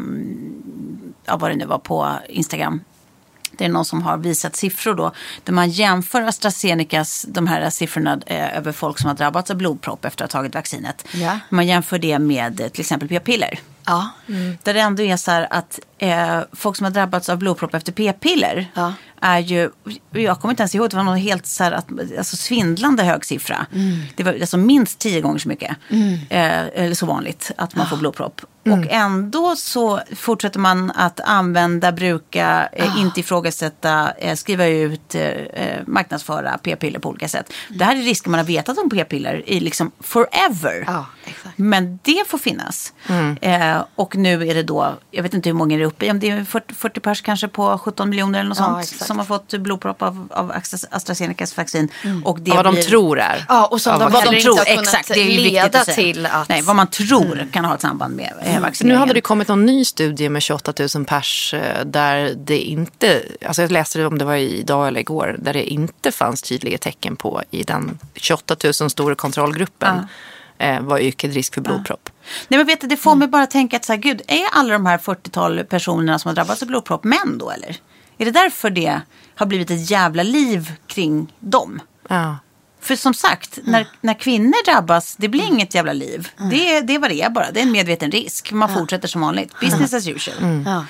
ja, 1.25 1.37
vad 1.37 1.51
det 1.51 1.57
nu 1.57 1.67
var 1.67 1.79
på 1.79 2.19
Instagram. 2.29 2.81
Det 3.59 3.65
är 3.65 3.69
någon 3.69 3.85
som 3.85 4.03
har 4.03 4.17
visat 4.17 4.57
siffror 4.57 4.95
då, 4.95 5.13
där 5.45 5.53
man 5.53 5.71
jämför 5.71 6.23
AstraZenecas, 6.23 7.27
de 7.29 7.47
här 7.47 7.71
siffrorna 7.71 8.21
eh, 8.27 8.57
över 8.57 8.73
folk 8.73 8.99
som 8.99 9.09
har 9.09 9.15
drabbats 9.15 9.51
av 9.51 9.57
blodpropp 9.57 10.05
efter 10.05 10.25
att 10.25 10.33
ha 10.33 10.41
tagit 10.41 10.55
vaccinet. 10.55 11.07
Ja. 11.15 11.39
Man 11.51 11.67
jämför 11.67 11.99
det 11.99 12.19
med 12.19 12.61
eh, 12.61 12.69
till 12.69 12.81
exempel 12.81 13.09
p-piller. 13.09 13.61
Ja. 13.87 14.11
Där 14.63 14.75
det 14.75 14.81
ändå 14.81 15.03
är 15.03 15.17
så 15.17 15.31
här 15.31 15.47
att 15.51 15.81
eh, 15.99 16.41
folk 16.53 16.77
som 16.77 16.85
har 16.85 16.91
drabbats 16.91 17.29
av 17.29 17.39
blodpropp 17.39 17.75
efter 17.75 17.93
p-piller 17.93 18.67
Ja. 18.75 18.93
är 19.21 19.39
ju, 19.39 19.71
jag 20.11 20.41
kommer 20.41 20.53
inte 20.53 20.63
ens 20.63 20.75
ihåg, 20.75 20.91
det 20.91 20.97
var 20.97 21.03
någon 21.03 21.17
helt 21.17 21.47
så 21.47 21.65
här 21.65 21.73
att, 21.73 21.87
alltså 22.19 22.37
svindlande 22.37 23.03
hög 23.03 23.25
siffra. 23.25 23.67
Det 24.17 24.23
var 24.23 24.33
alltså 24.33 24.57
minst 24.57 24.99
tio 24.99 25.21
gånger 25.21 25.39
så 25.39 25.49
mycket, 25.49 25.77
eh, 26.31 26.67
eller 26.67 26.95
så 26.95 27.07
vanligt, 27.07 27.51
att 27.57 27.75
man 27.75 27.89
får 27.89 27.97
blodpropp. 27.97 28.41
Och 28.71 28.87
ändå 28.91 29.57
så 29.57 30.01
fortsätter 30.17 30.59
man 30.61 30.91
att 30.91 31.21
använda, 31.21 31.93
bruka, 31.93 32.69
eh, 32.73 33.01
inte 33.01 33.21
ifrågasätta, 33.21 34.13
eh, 34.13 34.35
skriva 34.35 34.67
ut, 34.67 35.15
eh, 35.15 35.23
eh, 35.23 35.83
marknadsföra 35.87 36.59
p-piller 36.63 36.99
på 36.99 37.09
olika 37.09 37.29
sätt. 37.29 37.53
Det 37.69 37.85
här 37.85 37.97
är 37.97 38.03
risker 38.03 38.31
man 38.31 38.39
har 38.41 38.47
vetat 38.47 38.79
om 38.79 38.91
p-piller 38.91 39.43
i 39.51 39.61
liksom 39.61 39.91
forever. 40.01 40.85
Ja, 41.27 41.31
exakt. 41.31 41.59
Men 41.59 41.99
det 42.03 42.25
får 42.29 42.39
finnas. 42.39 42.93
Eh, 43.41 43.85
och 43.95 44.17
nu 44.17 44.49
är 44.49 44.55
det 44.55 44.63
då, 44.63 44.95
jag 45.11 45.23
vet 45.23 45.35
inte 45.35 45.49
hur 45.49 45.55
många 45.55 45.77
det 45.77 45.83
är 45.83 45.87
uppe 45.87 46.07
i, 46.07 46.11
om 46.11 46.21
det 46.21 46.31
är 46.31 46.45
40, 46.45 46.75
40 46.75 47.01
pers 47.01 47.23
kanske 47.23 47.49
på 47.49 47.79
17 47.79 48.09
miljoner 48.11 48.39
eller 48.41 48.49
något 48.49 48.59
Ja, 48.59 48.65
sånt. 48.65 48.83
exakt. 48.85 49.07
Som 49.07 49.19
har 49.19 49.25
fått 49.25 49.55
blodpropp 49.59 50.03
av, 50.03 50.29
av 50.31 50.53
Astra- 50.53 50.87
AstraZenecas 50.91 51.57
vaccin. 51.57 51.89
Och 52.25 52.41
det 52.41 52.51
Ja, 52.51 52.55
vad 52.57 52.65
de 52.65 52.75
blir- 52.75 52.83
tror 52.85 53.21
är. 53.21 53.45
Ja, 53.49 53.67
och 53.67 53.81
som 53.81 53.99
de. 54.01 54.13
Vad 54.13 54.25
de 54.33 54.41
tror, 54.41 54.61
exakt. 54.67 55.09
Det 55.09 55.21
är 55.21 55.31
ju 55.31 55.43
viktigt 55.43 55.75
att 55.75 55.85
säga. 55.85 55.95
till 55.95 56.27
att... 56.27 56.49
Nej, 56.49 56.63
vad 56.63 56.77
man 56.77 56.87
tror 56.87 57.49
kan 57.53 57.65
ha 57.65 57.75
ett 57.75 57.81
samband 57.81 58.17
med 58.17 58.33
eh, 58.43 58.55
Nu 58.55 58.61
vaccineringen. 58.61 59.01
hade 59.01 59.13
det 59.13 59.21
kommit 59.21 59.49
någon 59.49 59.67
ny 59.67 59.85
studie 59.85 60.29
med 60.29 60.43
28 60.43 60.73
000 60.97 61.05
pers 61.05 61.55
eh, 61.55 61.85
där 61.85 62.35
det 62.37 62.59
inte, 62.59 63.23
alltså 63.47 63.63
jag 63.63 63.71
läste 63.71 63.99
det 63.99 64.07
om 64.07 64.19
det 64.19 64.25
var 64.25 64.35
idag 64.37 64.89
eller 64.89 65.01
igår, 65.01 65.37
där 65.39 65.53
det 65.53 65.65
inte 65.73 66.13
fanns 66.13 66.43
tydliga 66.43 66.79
tecken 66.79 67.17
på 67.17 67.43
i 67.51 67.63
den 67.63 67.99
28 68.15 68.57
000 68.81 68.91
stora 68.91 69.15
kontrollgruppen 69.15 70.07
eh, 70.59 70.81
var 70.81 70.99
ökad 70.99 71.33
risk 71.33 71.55
för 71.55 71.61
blodpropp. 71.61 72.11
Nej 72.49 72.59
men 72.59 72.67
vet 72.67 72.81
du, 72.81 72.87
det 72.87 72.97
får 72.97 73.15
mig 73.15 73.29
bara 73.29 73.47
tänka 73.47 73.77
att 73.77 73.85
så 73.85 73.93
här, 73.93 74.01
gud, 74.01 74.23
är 74.27 74.43
alla 74.53 74.73
de 74.73 74.87
här 74.87 74.99
40-tal 74.99 75.65
personerna 75.65 76.19
som 76.19 76.29
har 76.29 76.35
drabbats 76.35 76.63
av 76.63 76.69
blodpropp 76.69 77.05
män 77.05 77.39
då 77.39 77.51
eller? 77.51 77.77
Är 78.19 78.25
det 78.25 78.31
därför 78.31 78.71
det 78.71 79.01
har 79.35 79.47
blivit 79.47 79.71
ett 79.71 79.91
jävla 79.91 80.23
liv 80.23 80.73
kring 80.87 81.33
dem? 81.41 81.81
Ja. 82.09 82.37
För 82.81 82.97
som 82.97 83.15
sagt, 83.15 83.59
när, 83.65 83.87
när 84.01 84.15
kvinnor 84.15 84.65
drabbas, 84.65 85.17
det 85.17 85.29
blir 85.29 85.43
inget 85.45 85.75
jävla 85.75 85.93
liv. 85.93 86.29
Det, 86.51 86.77
är- 86.77 86.83
det 86.83 86.95
är 86.95 86.99
vad 86.99 87.11
det 87.11 87.23
är 87.23 87.31
bara. 87.31 87.51
Det 87.51 87.61
är 87.61 87.63
en 87.63 87.73
medveten 87.73 88.11
risk. 88.11 88.53
Man 88.53 88.75
fortsätter 88.75 89.09
som 89.09 89.21
vanligt. 89.21 89.61
Business 89.61 89.95
as 89.95 90.09
usual. 90.09 90.37
Ja. 90.67 90.85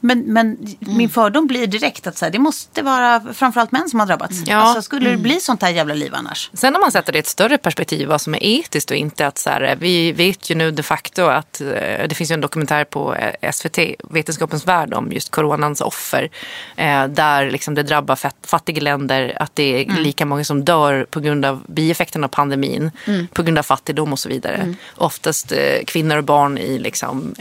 Men, 0.00 0.18
men 0.20 0.76
min 0.80 1.08
fördom 1.10 1.46
blir 1.46 1.66
direkt 1.66 2.06
att 2.06 2.18
så 2.18 2.24
här, 2.24 2.32
det 2.32 2.38
måste 2.38 2.82
vara 2.82 3.22
framförallt 3.34 3.72
män 3.72 3.88
som 3.88 4.00
har 4.00 4.06
drabbats. 4.06 4.42
Ja. 4.46 4.56
Alltså, 4.56 4.82
skulle 4.82 5.10
det 5.10 5.16
bli 5.16 5.40
sånt 5.40 5.62
här 5.62 5.70
jävla 5.70 5.94
liv 5.94 6.14
annars? 6.14 6.50
Sen 6.54 6.74
om 6.74 6.80
man 6.80 6.92
sätter 6.92 7.12
det 7.12 7.18
i 7.18 7.20
ett 7.20 7.26
större 7.26 7.58
perspektiv, 7.58 8.08
vad 8.08 8.20
som 8.20 8.34
är 8.34 8.38
etiskt 8.42 8.90
och 8.90 8.96
inte. 8.96 9.26
att 9.26 9.38
så 9.38 9.50
här, 9.50 9.76
Vi 9.80 10.12
vet 10.12 10.50
ju 10.50 10.54
nu 10.54 10.70
de 10.70 10.82
facto 10.82 11.22
att 11.22 11.60
eh, 11.60 11.66
det 12.08 12.14
finns 12.14 12.30
ju 12.30 12.34
en 12.34 12.40
dokumentär 12.40 12.84
på 12.84 13.14
eh, 13.14 13.50
SVT, 13.52 13.78
Vetenskapens 14.10 14.66
värld, 14.66 14.94
om 14.94 15.12
just 15.12 15.30
coronans 15.30 15.80
offer. 15.80 16.30
Eh, 16.76 17.06
där 17.06 17.50
liksom 17.50 17.74
det 17.74 17.82
drabbar 17.82 18.18
fattiga 18.46 18.80
länder, 18.82 19.36
att 19.40 19.56
det 19.56 19.62
är 19.80 19.88
Mm. 19.88 20.02
lika 20.02 20.26
många 20.26 20.44
som 20.44 20.64
dör 20.64 21.06
på 21.10 21.20
grund 21.20 21.44
av 21.44 21.64
bieffekterna 21.68 22.24
av 22.24 22.28
pandemin, 22.28 22.90
Mm. 23.06 23.26
på 23.26 23.42
grund 23.42 23.58
av 23.58 23.62
fattigdom 23.62 24.12
och 24.12 24.18
så 24.18 24.28
vidare. 24.28 24.74
Oftast 24.96 25.52
eh, 25.52 25.84
kvinnor 25.86 26.16
och 26.16 26.24
barn 26.24 26.58
i 26.58 26.78
liksom, 26.78 27.34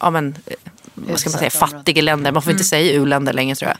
ja, 0.00 0.10
men, 0.10 0.34
vad 0.94 1.20
ska 1.20 1.30
man 1.30 1.38
säga, 1.38 1.50
fattiga 1.50 2.02
länder. 2.02 2.32
Man 2.32 2.42
får 2.42 2.52
inte 2.52 2.64
säga 2.64 2.92
u-länder 2.92 3.32
längre 3.32 3.54
tror 3.56 3.68
jag. 3.70 3.78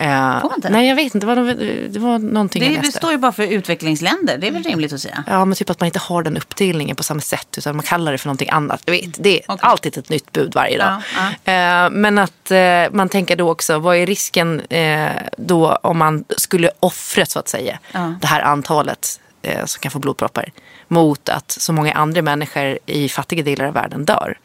Eh, 0.00 0.40
Får 0.40 0.48
man 0.48 0.56
inte? 0.58 0.70
Nej, 0.70 0.88
jag 0.88 0.96
vet 0.96 1.14
inte. 1.14 1.26
Det 1.26 1.34
var, 1.34 1.54
det 1.88 1.98
var 1.98 2.18
någonting 2.18 2.62
jag 2.62 2.70
Det, 2.72 2.76
det 2.76 2.82
läste. 2.82 2.98
står 2.98 3.10
ju 3.12 3.18
bara 3.18 3.32
för 3.32 3.42
utvecklingsländer. 3.42 4.38
Det 4.38 4.46
är 4.46 4.50
väl 4.50 4.62
rimligt 4.62 4.92
att 4.92 5.00
säga. 5.00 5.24
Ja, 5.26 5.44
men 5.44 5.56
typ 5.56 5.70
att 5.70 5.80
man 5.80 5.86
inte 5.86 5.98
har 5.98 6.22
den 6.22 6.36
uppdelningen 6.36 6.96
på 6.96 7.02
samma 7.02 7.20
sätt 7.20 7.48
utan 7.58 7.76
man 7.76 7.82
kallar 7.82 8.12
det 8.12 8.18
för 8.18 8.28
någonting 8.28 8.48
annat. 8.50 8.82
Jag 8.84 8.92
vet, 8.92 9.22
det 9.22 9.38
är 9.38 9.42
Okej. 9.48 9.58
alltid 9.62 9.98
ett 9.98 10.08
nytt 10.08 10.32
bud 10.32 10.54
varje 10.54 10.78
dag. 10.78 11.02
Ja, 11.44 11.52
Eh, 11.52 11.90
men 11.90 12.18
att 12.18 12.50
eh, 12.50 12.58
man 12.92 13.08
tänker 13.08 13.36
då 13.36 13.50
också, 13.50 13.78
vad 13.78 13.96
är 13.96 14.06
risken 14.06 14.60
eh, 14.60 15.10
då 15.36 15.78
om 15.82 15.98
man 15.98 16.24
skulle 16.36 16.70
offra 16.80 17.26
så 17.26 17.38
att 17.38 17.48
säga 17.48 17.78
Ja. 17.92 18.14
det 18.20 18.26
här 18.26 18.40
antalet 18.40 19.20
eh, 19.42 19.64
som 19.64 19.80
kan 19.80 19.90
få 19.90 19.98
blodproppar 19.98 20.50
mot 20.88 21.28
att 21.28 21.50
så 21.50 21.72
många 21.72 21.92
andra 21.92 22.22
människor 22.22 22.78
i 22.86 23.08
fattiga 23.08 23.42
delar 23.42 23.64
av 23.64 23.74
världen 23.74 24.04
dör. 24.04 24.38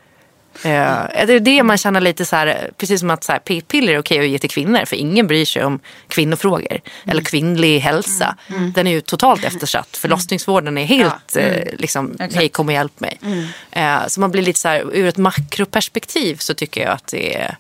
Eh, 0.64 1.26
Det 1.28 1.34
är 1.34 1.40
det 1.40 1.64
man 1.64 1.78
känner 1.78 2.02
lite 2.02 2.26
så 2.26 2.36
här, 2.36 2.72
precis 2.78 3.00
som 3.00 3.10
att 3.10 3.24
så 3.24 3.32
här, 3.32 3.40
p-piller 3.40 3.94
är 3.94 4.00
okej 4.00 4.20
att 4.20 4.28
ge 4.28 4.40
till 4.40 4.50
kvinnor 4.50 4.86
för 4.86 4.96
ingen 4.96 5.28
bryr 5.28 5.46
sig 5.46 5.66
om 5.66 5.80
kvinnofrågor 6.08 6.80
eller 7.08 7.22
kvinnlig 7.24 7.80
hälsa. 7.80 8.36
Den 8.76 8.88
är 8.88 8.92
ju 8.92 9.02
totalt 9.02 9.44
eftersatt. 9.44 9.98
Förlossningsvården 9.98 10.78
är 10.78 10.86
helt 10.86 11.36
eh, 11.36 11.64
liksom, 11.80 12.18
hej 12.34 12.50
kom 12.50 12.68
och 12.68 12.74
hjälp 12.74 13.00
mig. 13.00 13.20
Eh, 13.72 14.08
Så 14.08 14.20
man 14.20 14.32
blir 14.32 14.42
lite 14.42 14.60
så 14.60 14.68
här, 14.68 14.96
ur 14.96 15.08
ett 15.08 15.18
makroperspektiv 15.18 16.36
så 16.36 16.54
tycker 16.54 16.82
jag 16.82 16.92
att 16.92 17.08
det 17.08 17.36
är 17.36 17.56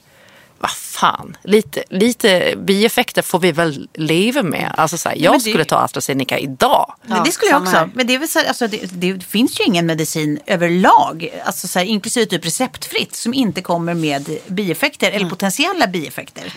fan, 0.94 1.38
lite, 1.44 1.84
lite 1.90 2.54
bieffekter 2.58 3.22
får 3.22 3.40
vi 3.40 3.52
väl 3.52 3.88
leva 3.94 4.44
med. 4.44 4.74
Alltså 4.78 4.98
så 4.98 5.10
här, 5.10 5.16
jag 5.16 5.34
det- 5.34 5.40
skulle 5.40 5.66
ta 5.66 5.78
AstraZeneca 5.78 6.38
idag. 6.38 6.94
Men 7.06 7.24
det 7.24 7.32
skulle 7.32 7.52
jag 7.52 7.62
också. 7.62 7.76
här. 7.76 7.90
Men 7.96 8.08
det, 8.08 8.16
är 8.16 8.20
väl 8.20 8.28
så, 8.30 8.40
alltså, 8.48 8.68
det, 8.68 8.80
det 8.92 9.24
finns 9.24 9.60
ju 9.60 9.64
ingen 9.64 9.86
medicin 9.86 10.40
överlag, 10.46 11.30
alltså, 11.46 11.68
så 11.68 11.80
här, 11.80 11.86
inklusive 11.86 12.26
typ 12.26 12.46
receptfritt, 12.46 13.16
som 13.16 13.34
inte 13.34 13.62
kommer 13.62 13.94
med 13.94 14.38
bieffekter 14.48 15.12
eller 15.12 15.30
potentiella 15.30 15.88
bieffekter. 15.88 16.54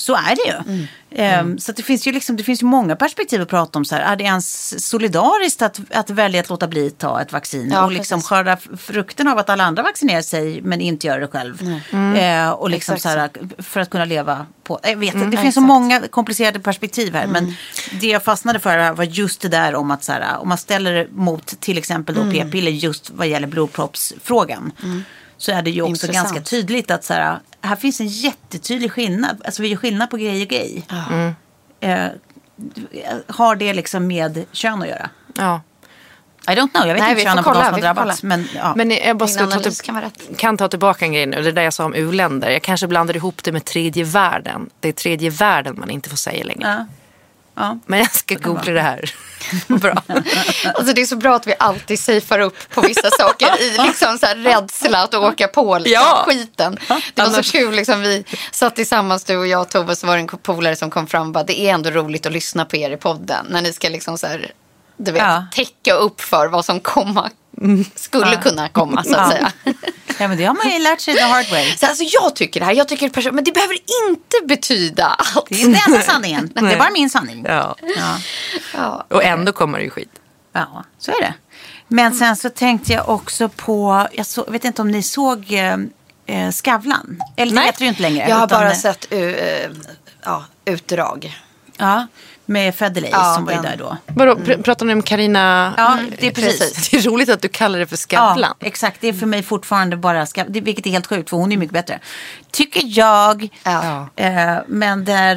Så 0.00 0.14
är 0.14 0.36
det 0.36 0.72
ju. 0.72 0.86
Ehm, 1.22 1.58
Så 1.58 1.72
det, 1.72 1.82
finns 1.82 2.06
ju 2.06 2.12
liksom, 2.12 2.36
det 2.36 2.42
finns 2.44 2.62
ju 2.62 2.66
många 2.66 2.96
perspektiv 2.96 3.42
att 3.42 3.48
prata 3.48 3.78
om. 3.78 3.84
Så 3.84 3.94
här, 3.94 4.02
är 4.02 4.16
det 4.16 4.24
ens 4.24 4.88
solidariskt 4.88 5.62
att, 5.62 5.80
att 5.90 6.10
välja 6.10 6.40
att 6.40 6.48
låta 6.48 6.68
bli 6.68 6.86
att 6.86 6.98
ta 6.98 7.22
ett 7.22 7.32
vaccin 7.32 7.70
Ja, 7.72 7.84
och 7.84 7.92
liksom 7.92 8.18
precis. 8.18 8.28
skörda 8.28 8.56
frukten 8.78 9.28
av 9.28 9.38
att 9.38 9.50
alla 9.50 9.64
andra 9.64 9.82
vaccinerar 9.82 10.22
sig 10.22 10.62
men 10.62 10.80
inte 10.80 11.06
gör 11.06 11.20
det 11.20 11.26
själv? 11.28 11.80
Ehm, 11.92 12.52
och 12.52 12.70
liksom 12.70 12.94
Exakt 12.94 13.02
så 13.14 13.18
här, 13.18 13.30
för 13.62 13.80
att 13.80 13.90
kunna 13.90 14.04
leva 14.04 14.46
på... 14.64 14.80
Jag 14.82 14.96
vet, 14.96 15.14
inte, 15.14 15.26
det 15.26 15.36
ja, 15.36 15.42
finns 15.42 15.54
så 15.54 15.60
exakt. 15.60 15.68
många 15.68 16.00
komplicerade 16.00 16.60
perspektiv 16.60 17.14
här. 17.14 17.26
Men 17.26 17.54
det 18.00 18.06
jag 18.06 18.22
fastnade 18.22 18.58
för 18.58 18.92
var 18.92 19.04
just 19.04 19.40
det 19.40 19.48
där 19.48 19.74
om 19.74 19.90
att 19.90 20.04
så 20.04 20.12
här, 20.12 20.38
om 20.38 20.48
man 20.48 20.58
ställer 20.58 20.92
det 20.92 21.08
mot 21.10 21.60
till 21.60 21.78
exempel 21.78 22.14
då 22.14 22.30
p-piller 22.32 22.70
just 22.70 23.10
vad 23.10 23.28
gäller 23.28 23.46
blodproppsfrågan. 23.46 24.72
Så 25.40 25.52
är 25.52 25.62
det 25.62 25.70
ju 25.70 25.82
också 25.82 26.06
Intressant. 26.06 26.32
ganska 26.34 26.50
tydligt 26.50 26.90
att 26.90 27.04
så 27.04 27.14
här, 27.14 27.38
här 27.60 27.76
finns 27.76 28.00
en 28.00 28.06
jättetydlig 28.06 28.92
skillnad. 28.92 29.42
Alltså 29.44 29.62
vi 29.62 29.68
gör 29.68 29.76
skillnad 29.76 30.10
på 30.10 30.16
grej 30.16 30.42
och 30.42 30.48
grej. 30.48 30.84
Eh, 31.80 32.06
har 33.26 33.56
det 33.56 33.74
liksom 33.74 34.06
med 34.06 34.44
kön 34.52 34.82
att 34.82 34.88
göra? 34.88 35.10
Ja. 35.36 35.60
I 36.48 36.50
don't 36.50 36.70
know, 36.70 36.86
jag 36.86 36.94
vet 36.94 37.02
Nej, 37.02 37.10
inte 37.10 37.22
får 37.22 37.36
har 37.36 37.42
kolla, 37.42 37.64
som 37.64 37.74
har 37.74 37.80
drabbats. 37.80 38.22
Men, 38.22 38.48
ja. 38.54 38.72
Men 38.76 38.90
jag 38.90 39.16
bara 39.16 39.28
ska 39.28 39.46
ta 39.46 39.58
till, 39.60 39.76
kan 39.76 39.94
vara 39.94 40.04
rätt. 40.04 40.36
kan 40.36 40.56
ta 40.56 40.68
tillbaka 40.68 41.04
en 41.04 41.12
grej 41.12 41.26
nu. 41.26 41.42
Det 41.42 41.52
där 41.52 41.62
jag 41.62 41.72
sa 41.72 41.84
om 41.84 41.94
u-länder. 41.94 42.50
Jag 42.50 42.62
kanske 42.62 42.86
blandar 42.86 43.16
ihop 43.16 43.44
det 43.44 43.52
med 43.52 43.64
tredje 43.64 44.04
världen. 44.04 44.70
Det 44.80 44.88
är 44.88 44.92
tredje 44.92 45.30
världen 45.30 45.76
man 45.78 45.90
inte 45.90 46.10
får 46.10 46.16
säga 46.16 46.44
längre. 46.44 46.68
Ja. 46.68 46.86
Ja. 47.60 47.78
Men 47.86 47.98
jag 47.98 48.12
ska 48.14 48.34
googla 48.34 48.72
det 48.72 48.80
här. 48.80 49.14
Bra. 49.68 50.02
Alltså 50.74 50.92
det 50.94 51.00
är 51.00 51.06
så 51.06 51.16
bra 51.16 51.34
att 51.36 51.46
vi 51.46 51.54
alltid 51.58 51.98
safear 52.00 52.38
upp 52.40 52.56
på 52.74 52.80
vissa 52.80 53.10
saker 53.10 53.60
i 53.62 53.70
liksom 53.86 54.18
så 54.18 54.26
här 54.26 54.36
rädsla 54.36 55.02
att 55.02 55.14
åka 55.14 55.48
på 55.48 55.78
liksom 55.78 55.92
Ja. 56.04 56.24
skiten. 56.26 56.78
Det 57.14 57.22
var 57.22 57.42
så 57.42 57.52
kul, 57.52 57.74
liksom, 57.74 58.00
vi 58.00 58.24
satt 58.52 58.76
tillsammans 58.76 59.24
du 59.24 59.36
och 59.36 59.46
jag 59.46 59.60
och 59.60 59.68
Tove 59.68 59.96
så 59.96 60.06
var 60.06 60.14
det 60.16 60.20
en 60.20 60.28
polare 60.28 60.76
som 60.76 60.90
kom 60.90 61.06
fram 61.06 61.26
och 61.26 61.32
bara, 61.32 61.44
det 61.44 61.60
är 61.60 61.74
ändå 61.74 61.90
roligt 61.90 62.26
att 62.26 62.32
lyssna 62.32 62.64
på 62.64 62.76
er 62.76 62.90
i 62.90 62.96
podden 62.96 63.46
när 63.50 63.62
ni 63.62 63.72
ska 63.72 63.88
liksom 63.88 64.18
så 64.18 64.26
här, 64.26 64.52
du 64.96 65.12
vet, 65.12 65.22
Ja. 65.22 65.44
täcka 65.54 65.94
upp 65.94 66.20
för 66.20 66.48
vad 66.48 66.64
som 66.64 66.80
komma, 66.80 67.30
skulle 67.94 68.36
kunna 68.36 68.68
komma 68.68 69.04
så 69.04 69.16
att 69.16 69.16
Ja. 69.16 69.30
säga. 69.30 69.52
ja, 70.20 70.28
men 70.28 70.38
det 70.38 70.44
har 70.44 70.54
man 70.54 70.72
ju 70.72 70.78
lärt 70.78 71.00
sig 71.00 71.14
the 71.14 71.22
hard 71.22 71.50
way. 71.50 71.76
Så 71.76 71.86
alltså 71.86 72.04
jag 72.04 72.36
tycker 72.36 72.60
det 72.60 72.66
här, 72.66 72.72
jag 72.72 72.88
tycker 72.88 73.06
det 73.06 73.12
person- 73.14 73.34
men 73.34 73.44
det 73.44 73.52
behöver 73.52 73.74
inte 74.08 74.36
betyda 74.44 75.06
allt. 75.06 75.46
Det 75.48 75.62
är 75.62 75.64
inte 75.66 75.80
enda 75.86 76.02
sanningen. 76.02 76.52
Det 76.54 76.72
är 76.72 76.78
bara 76.78 76.90
min 76.90 77.10
sanning. 77.10 77.44
Ja. 77.48 77.76
Ja. 77.96 78.18
Ja. 78.74 79.06
Och 79.08 79.24
ändå 79.24 79.52
kommer 79.52 79.78
det 79.78 79.84
ju 79.84 79.90
skit. 79.90 80.10
Ja, 80.52 80.84
så 80.98 81.10
är 81.10 81.20
det. 81.20 81.34
Men 81.88 82.14
sen 82.14 82.36
så 82.36 82.50
tänkte 82.50 82.92
jag 82.92 83.08
också 83.08 83.48
på, 83.48 84.08
jag 84.12 84.26
så, 84.26 84.44
vet 84.48 84.64
inte 84.64 84.82
om 84.82 84.90
ni 84.90 85.02
såg 85.02 85.52
eh, 85.52 85.76
eh, 86.26 86.50
Skavlan? 86.50 87.22
Eller 87.36 87.52
det 87.52 87.56
Nej. 87.56 87.66
heter 87.66 87.78
det 87.78 87.84
ju 87.84 87.88
inte 87.88 88.02
längre. 88.02 88.28
Jag 88.28 88.36
har 88.36 88.46
utan, 88.46 88.60
bara 88.60 88.70
eh, 88.70 88.76
sett 88.78 89.12
uh, 89.12 89.34
ja, 90.24 90.44
utdrag. 90.64 91.38
Ja, 91.76 92.06
med 92.50 92.74
Federley 92.74 93.10
Ja, 93.10 93.34
som 93.34 93.44
var 93.44 93.52
den. 93.52 93.62
där 93.62 93.76
då. 93.78 93.96
Vadå, 94.06 94.34
pr- 94.34 94.62
pratar 94.62 94.86
ni 94.86 94.92
om 94.92 95.02
Karina? 95.02 95.74
Ja, 95.76 95.98
det 96.18 96.26
är 96.26 96.30
precis. 96.30 96.58
precis. 96.58 96.90
Det 96.90 96.96
är 96.96 97.02
roligt 97.02 97.28
att 97.28 97.42
du 97.42 97.48
kallar 97.48 97.78
det 97.78 97.86
för 97.86 97.96
Skavlan. 97.96 98.54
Ja, 98.60 98.66
exakt. 98.66 99.00
Det 99.00 99.08
är 99.08 99.12
för 99.12 99.26
mig 99.26 99.42
fortfarande 99.42 99.96
bara 99.96 100.26
Skav, 100.26 100.44
det, 100.48 100.60
vilket 100.60 100.86
är 100.86 100.90
helt 100.90 101.06
sjukt 101.06 101.30
för 101.30 101.36
hon 101.36 101.52
är 101.52 101.56
mycket 101.56 101.72
bättre. 101.74 101.98
Tycker 102.50 102.82
jag. 102.84 103.48
Ja. 103.62 104.08
Eh, 104.16 104.58
men 104.66 105.04
där, 105.04 105.34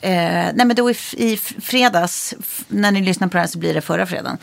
eh, 0.00 0.52
nej 0.54 0.66
men 0.66 0.76
då 0.76 0.90
i, 0.90 0.96
i 1.12 1.36
fredags, 1.36 2.34
när 2.68 2.90
ni 2.90 3.00
lyssnar 3.00 3.28
på 3.28 3.32
det 3.32 3.40
här 3.40 3.46
så 3.46 3.58
blir 3.58 3.74
det 3.74 3.80
förra 3.80 4.06
fredagen. 4.06 4.38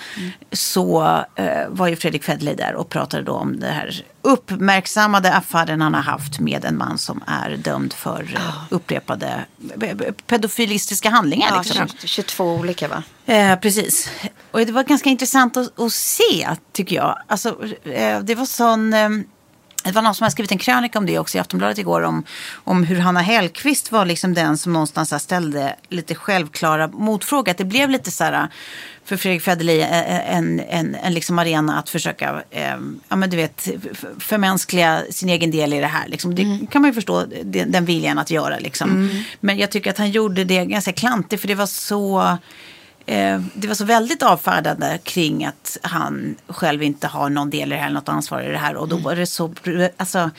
Så 0.51 1.23
eh, 1.36 1.67
var 1.69 1.88
ju 1.88 1.95
Fredrik 1.95 2.23
Federley 2.23 2.55
där 2.55 2.75
och 2.75 2.89
pratade 2.89 3.23
då 3.23 3.34
om 3.34 3.60
det 3.60 3.67
här 3.67 4.03
uppmärksammade 4.21 5.34
affären 5.34 5.82
han 5.82 5.93
har 5.93 6.01
haft 6.01 6.39
med 6.39 6.65
en 6.65 6.77
man 6.77 6.97
som 6.97 7.23
är 7.27 7.58
dömd 7.58 7.93
för 7.93 8.34
eh, 8.36 8.55
upprepade 8.69 9.45
eh, 9.82 9.97
pedofilistiska 10.27 11.10
handlingar. 11.10 11.47
Ja, 11.51 11.62
liksom. 11.62 11.88
22 12.03 12.53
olika 12.53 12.88
va? 12.88 13.03
Eh, 13.25 13.55
precis. 13.60 14.10
Och 14.51 14.60
det 14.60 14.71
var 14.71 14.84
ganska 14.84 15.10
intressant 15.10 15.58
att, 15.58 15.79
att 15.79 15.93
se, 15.93 16.49
tycker 16.73 16.95
jag. 16.95 17.19
Alltså, 17.27 17.65
eh, 17.84 18.19
det 18.19 18.36
var 18.36 18.45
sån... 18.45 18.93
Det 19.84 19.92
var 19.92 20.02
någon 20.02 20.15
som 20.15 20.24
har 20.24 20.32
skrivit 20.32 20.52
en 20.52 20.58
krönika 20.58 21.00
om 21.00 21.06
det 21.06 21.20
också 21.20 21.38
i 21.38 21.42
Aftonbladet 21.42 21.78
igår. 21.78 22.02
Om, 22.02 22.24
om 22.63 22.84
hur 22.84 23.00
Hanna 23.00 23.22
Hellqvist 23.22 23.92
var 23.92 24.06
liksom 24.06 24.34
den 24.34 24.58
som 24.58 24.74
någonstans 24.74 25.24
ställde 25.24 25.76
lite 25.89 26.15
självklara 26.15 26.88
motfrågor. 26.88 27.52
Att 27.52 27.58
det 27.58 27.65
blev 27.65 27.89
lite 27.89 28.12
så 28.12 28.24
här 28.24 28.50
för 29.06 29.18
Fredrik 29.18 29.42
Federley 29.42 29.80
eh, 29.80 30.36
en, 30.36 30.60
en, 30.60 30.96
en 30.96 31.13
liksom 31.13 31.39
arena 31.39 31.80
att 31.80 31.89
försöka 31.89 32.44
eh, 32.50 32.78
ja, 33.10 33.15
men 33.15 33.30
du 33.30 33.38
vet, 33.38 33.70
förmänskliga 34.20 35.04
sin 35.10 35.30
egen 35.30 35.52
del 35.52 35.74
i 35.74 35.80
det 35.80 35.88
här. 35.88 36.08
Liksom. 36.08 36.36
Det 36.36 36.68
kan 36.72 36.82
man 36.82 36.89
ju 36.89 36.94
förstå 36.94 37.26
den, 37.44 37.72
den 37.72 37.86
viljan 37.86 38.18
att 38.18 38.32
göra. 38.32 38.60
Liksom. 38.60 39.10
Men 39.39 39.58
jag 39.58 39.72
tycker 39.72 39.89
att 39.89 39.98
han 39.98 40.12
gjorde 40.12 40.44
det 40.44 40.65
ganska 40.65 40.94
klantigt 40.94 41.42
för 41.42 41.48
det 41.48 41.56
var 41.56 41.65
så 41.65 42.38
eh, 43.10 43.41
det 43.54 43.67
var 43.67 43.76
så 43.76 43.86
väldigt 43.86 44.24
avfärdande 44.24 45.00
kring 45.04 45.45
att 45.45 45.78
han 45.82 46.36
själv 46.48 46.84
inte 46.84 47.08
har 47.08 47.30
någon 47.30 47.50
del 47.50 47.72
i 47.72 47.76
det 47.76 47.82
här, 47.82 47.89
något 47.89 48.10
ansvar 48.10 48.41
i 48.41 48.52
det 48.52 48.58
här. 48.58 48.76
Och 48.76 48.88
då 48.88 48.98
var 48.98 49.15
det 49.15 49.26
så, 49.26 49.54
alltså, 49.98 50.30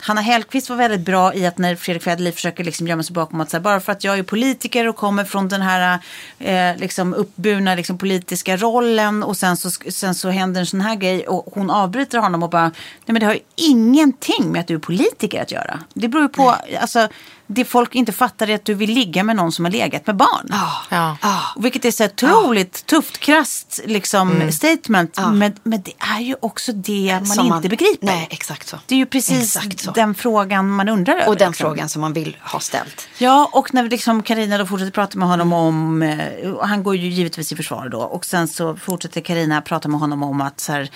Hanna 0.00 0.20
Hellquist 0.20 0.70
var 0.70 0.76
väldigt 0.76 1.00
bra 1.00 1.34
i 1.34 1.46
att 1.46 1.58
när 1.58 1.76
Fredrik 1.76 2.02
Federley 2.02 2.32
försöker 2.32 2.64
liksom 2.64 2.86
gömma 2.86 3.02
sig 3.02 3.14
bakom 3.14 3.40
att 3.40 3.50
så 3.50 3.56
här, 3.56 3.62
bara 3.62 3.80
för 3.80 3.92
att 3.92 4.04
jag 4.04 4.18
är 4.18 4.22
politiker 4.22 4.88
och 4.88 4.96
kommer 4.96 5.24
från 5.24 5.48
den 5.48 5.62
här 5.62 5.98
eh, 6.38 6.76
liksom 6.76 7.14
uppburna 7.14 7.74
liksom, 7.74 7.98
politiska 7.98 8.56
rollen 8.56 9.22
och 9.22 9.36
sen 9.36 9.56
så, 9.56 9.70
sen 9.70 10.14
så 10.14 10.30
händer 10.30 10.60
en 10.60 10.66
sån 10.66 10.80
här 10.80 10.96
grej 10.96 11.28
och 11.28 11.54
hon 11.54 11.70
avbryter 11.70 12.18
honom 12.18 12.42
och 12.42 12.50
bara, 12.50 12.64
nej 12.64 12.72
men 13.06 13.20
det 13.20 13.26
har 13.26 13.34
ju 13.34 13.40
ingenting 13.56 14.52
med 14.52 14.60
att 14.60 14.66
du 14.66 14.74
är 14.74 14.78
politiker 14.78 15.42
att 15.42 15.52
göra. 15.52 15.80
Det 15.94 16.08
beror 16.08 16.22
ju 16.22 16.28
på, 16.28 16.54
alltså 16.80 17.08
det 17.50 17.64
folk 17.64 17.94
inte 17.94 18.12
fattar 18.12 18.50
är 18.50 18.54
att 18.54 18.64
du 18.64 18.74
vill 18.74 18.90
ligga 18.90 19.24
med 19.24 19.36
någon 19.36 19.52
som 19.52 19.64
har 19.64 19.72
legat 19.72 20.06
med 20.06 20.16
barn. 20.16 20.48
Ja. 20.90 21.16
Och 21.56 21.64
Vilket 21.64 21.84
är 21.84 21.90
så 21.90 22.04
otroligt 22.04 22.86
tufft, 22.86 23.18
krasst 23.18 23.80
liksom, 23.84 24.30
Mm. 24.30 24.52
statement. 24.52 25.18
Men, 25.32 25.52
men 25.62 25.82
det 25.82 25.92
är 26.16 26.20
ju 26.20 26.34
också 26.40 26.72
det 26.72 27.14
man 27.14 27.26
Som 27.26 27.46
inte 27.54 27.68
begriper. 27.68 28.06
Nej, 28.06 28.28
exakt 28.30 28.68
så. 28.68 28.78
Det 28.86 28.94
är 28.94 28.98
ju 28.98 29.06
precis 29.06 29.56
Exakt 29.56 29.80
så. 29.80 29.90
den 29.90 30.14
frågan 30.14 30.70
man 30.70 30.88
undrar 30.88 31.14
över. 31.14 31.28
Och 31.28 31.36
den 31.36 31.48
liksom. 31.50 31.64
frågan 31.66 31.88
som 31.88 32.00
man 32.00 32.12
vill 32.12 32.36
ha 32.40 32.60
ställt. 32.60 33.08
Ja, 33.18 33.50
och 33.52 33.74
när 33.74 33.82
liksom 33.90 34.22
Karina 34.22 34.58
då 34.58 34.66
fortsätter 34.66 34.92
prata 34.92 35.18
med 35.18 35.28
honom 35.28 35.52
om, 35.52 36.02
eh, 36.02 36.50
och 36.50 36.68
han 36.68 36.82
går 36.82 36.96
ju 36.96 37.08
givetvis 37.08 37.52
i 37.52 37.56
försvar 37.56 37.88
då, 37.88 38.00
och 38.00 38.24
sen 38.24 38.48
så 38.48 38.76
fortsätter 38.76 39.20
Karina 39.20 39.60
prata 39.60 39.88
med 39.88 40.00
honom 40.00 40.22
om 40.22 40.40
att 40.40 40.60
så 40.60 40.72
här, 40.72 40.90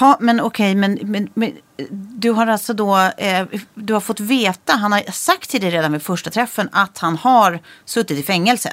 ja 0.00 0.16
men 0.20 0.40
okej, 0.40 0.74
men, 0.74 0.98
men, 1.02 1.28
men 1.34 1.52
du 1.90 2.30
har 2.30 2.46
alltså 2.46 2.72
då, 2.74 2.96
eh, 3.16 3.46
du 3.74 3.92
har 3.92 4.00
fått 4.00 4.20
veta, 4.20 4.72
han 4.72 4.92
har 4.92 5.12
sagt 5.12 5.50
till 5.50 5.60
dig 5.60 5.70
redan 5.70 5.92
vid 5.92 6.02
första 6.02 6.30
träffen 6.30 6.68
att 6.72 6.98
han 6.98 7.16
har 7.16 7.60
suttit 7.84 8.18
i 8.18 8.22
fängelse. 8.22 8.72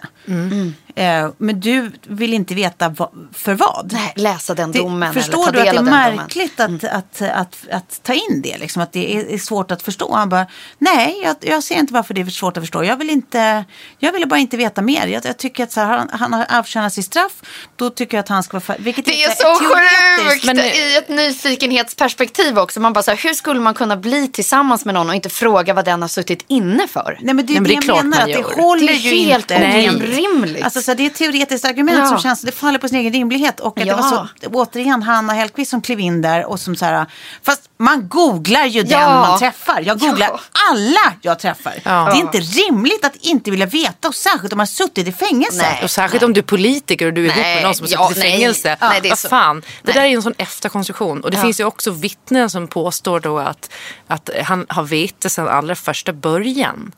Eh, 0.95 1.30
men 1.38 1.60
du 1.60 1.91
vill 2.08 2.34
inte 2.34 2.56
veta 2.56 2.89
va, 2.89 3.12
för 3.34 3.54
vad. 3.54 3.89
Nej, 3.93 4.13
läsa 4.15 4.54
den 4.56 4.72
Det- 4.72 4.80
domen 4.80 5.13
förstår 5.13 5.34
eller 5.39 5.45
ta 5.45 5.52
du 5.52 5.60
att 5.60 5.63
det 5.65 5.69
är 5.69 5.80
av 5.80 5.86
den 5.86 5.86
domen. 5.86 6.15
märkligt 6.15 6.60
att, 6.60 6.84
att, 6.84 7.22
att, 7.22 7.58
att, 7.72 8.04
ta 8.04 8.13
in 8.13 8.41
det? 8.43 8.58
Liksom, 8.58 8.82
att 8.82 8.91
det 8.93 9.15
är, 9.15 9.34
är 9.34 9.38
svårt 9.38 9.72
att 9.72 9.82
förstå. 9.82 10.13
Han 10.15 10.30
bara, 10.30 10.48
nej, 10.78 11.19
jag, 11.24 11.36
jag 11.41 11.63
ser 11.63 11.76
inte 11.76 11.93
varför 11.93 12.13
det 12.13 12.22
är 12.22 12.26
svårt 12.26 12.58
att 12.58 12.63
förstå. 12.63 12.84
Jag 12.84 12.98
vill, 12.98 13.10
inte, 13.10 13.65
jag 14.00 14.12
vill 14.13 14.28
bara 14.28 14.39
inte 14.39 14.58
veta 14.58 14.82
mer. 14.82 15.08
Jag, 15.08 15.26
jag 15.26 15.38
tycker 15.38 15.63
att 15.63 15.72
så 15.72 15.80
här, 15.82 15.98
han, 15.98 16.10
han 16.12 16.34
har 16.34 16.45
avtjänat 16.60 16.93
sitt 16.93 17.06
straff. 17.06 17.32
Då 17.76 17.89
tycker 17.89 18.17
jag 18.17 18.24
att 18.24 18.30
han 18.30 18.43
ska 18.43 18.54
vara 18.58 18.62
färdig. 18.62 18.84
Vilket 18.84 19.06
Det 19.06 19.24
är 19.24 19.30
ett 19.30 19.38
så 19.38 19.60
sjukt 19.60 20.45
men- 20.45 20.60
i 20.60 20.95
ett 20.98 21.10
nyfikenhetsperspektiv 21.10 22.60
också. 22.60 22.80
Man 22.80 22.93
bara 22.93 22.99
så 23.04 23.12
här, 23.12 23.18
hur 23.24 23.34
skulle 23.34 23.60
man 23.60 23.74
kunna 23.74 23.98
bli 23.98 24.28
tillsammans 24.28 24.86
med 24.86 24.94
någon 24.94 25.10
och 25.10 25.16
inte 25.16 25.30
fråga 25.30 25.74
vad 25.74 25.86
den 25.86 26.02
har 26.02 26.10
suttit 26.10 26.46
inne 26.48 26.88
för? 26.88 27.18
Nej 27.22 27.34
men 27.34 27.46
det 27.46 27.52
är 27.52 27.54
Nej, 27.54 27.62
men 27.62 27.64
det 27.64 27.70
det 27.70 27.74
jag 27.74 27.84
klart 27.84 28.04
menar, 28.04 28.20
att 28.22 28.56
det 28.56 28.62
håller 28.64 28.88
Det 28.88 28.94
är 28.94 28.98
ju 29.14 29.24
helt 29.24 29.52
inte. 29.52 29.90
orimligt. 30.06 30.64
Alltså, 30.64 30.82
så 30.82 30.92
här, 30.92 30.96
det 30.96 31.04
är 31.04 31.08
ett 31.08 31.16
teoretiskt 31.16 31.66
argument 31.66 31.98
Ja. 32.00 32.08
som 32.08 32.20
känns, 32.20 32.42
det 32.42 32.52
faller 32.52 32.80
på 32.80 32.88
sin 32.88 32.98
egen 32.98 33.14
rimlighet. 33.14 33.60
Och 33.60 33.68
att 33.78 33.84
det 33.84 33.90
Ja. 33.90 33.96
var 33.96 34.04
så, 34.04 34.28
återigen 34.48 35.04
Hanna 35.04 35.34
Hellquist 35.34 35.72
som 35.72 35.82
klev 35.82 36.00
in 36.00 36.22
där 36.22 36.46
och 36.46 36.60
som 36.60 36.76
så 36.76 36.86
här, 36.86 37.06
fast 37.44 37.62
man 37.78 38.08
googlar 38.10 38.66
ju 38.66 38.82
den 38.84 38.92
Ja. 39.02 39.10
man 39.28 39.40
träffar. 39.40 39.82
Jag 39.86 40.00
googlar 40.00 40.28
Ja. 40.34 40.40
alla 40.72 41.14
jag 41.22 41.40
träffar. 41.40 41.74
Ja. 41.84 41.92
Det 42.12 42.18
är 42.18 42.22
inte 42.22 42.40
rimligt 42.40 43.06
att 43.06 43.16
inte 43.16 43.52
vilja 43.52 43.66
veta 43.66 44.08
och 44.08 44.16
särskilt 44.16 44.54
om 44.54 44.58
man 44.58 44.62
har 44.62 44.66
suttit 44.88 45.08
i 45.08 45.12
fängelse. 45.12 45.58
Nej. 45.62 45.80
Och 45.84 45.92
särskilt 45.92 46.24
om 46.24 46.34
du 46.34 46.40
är 46.40 46.44
politiker 46.44 47.06
och 47.08 47.14
du 47.14 47.22
är 47.22 47.26
ihop 47.26 47.38
Nej, 47.38 47.56
med 47.56 47.64
någon 47.64 47.76
som 47.76 47.86
har 47.86 47.92
ja, 47.92 48.08
suttit 48.10 48.24
i 48.24 48.28
nej. 48.28 48.32
fängelse. 48.38 48.78
Ja, 48.80 48.90
nej, 48.90 49.00
det 49.02 49.08
är 49.08 49.10
Vad 49.12 49.20
så- 49.20 49.30
fan. 49.30 49.60
Det 49.62 49.66
nej. 49.84 49.94
där 49.94 50.02
är 50.02 50.06
ju 50.08 50.16
en 50.16 50.22
sån 50.22 50.34
efterkonstruktion. 50.38 51.22
Och 51.24 51.32
det 51.32 51.38
Ja. 51.38 51.44
finns 51.44 51.60
ju 51.60 51.64
också 51.64 51.92
vittnen 51.92 52.50
som 52.50 52.68
påstår 52.89 53.19
då 53.19 53.39
att, 53.39 53.71
att 54.08 54.30
han 54.43 54.65
har 54.69 54.84
vetat 54.84 55.32
sedan 55.32 55.47
allra 55.47 55.75
första 55.75 56.13
början. 56.13 56.91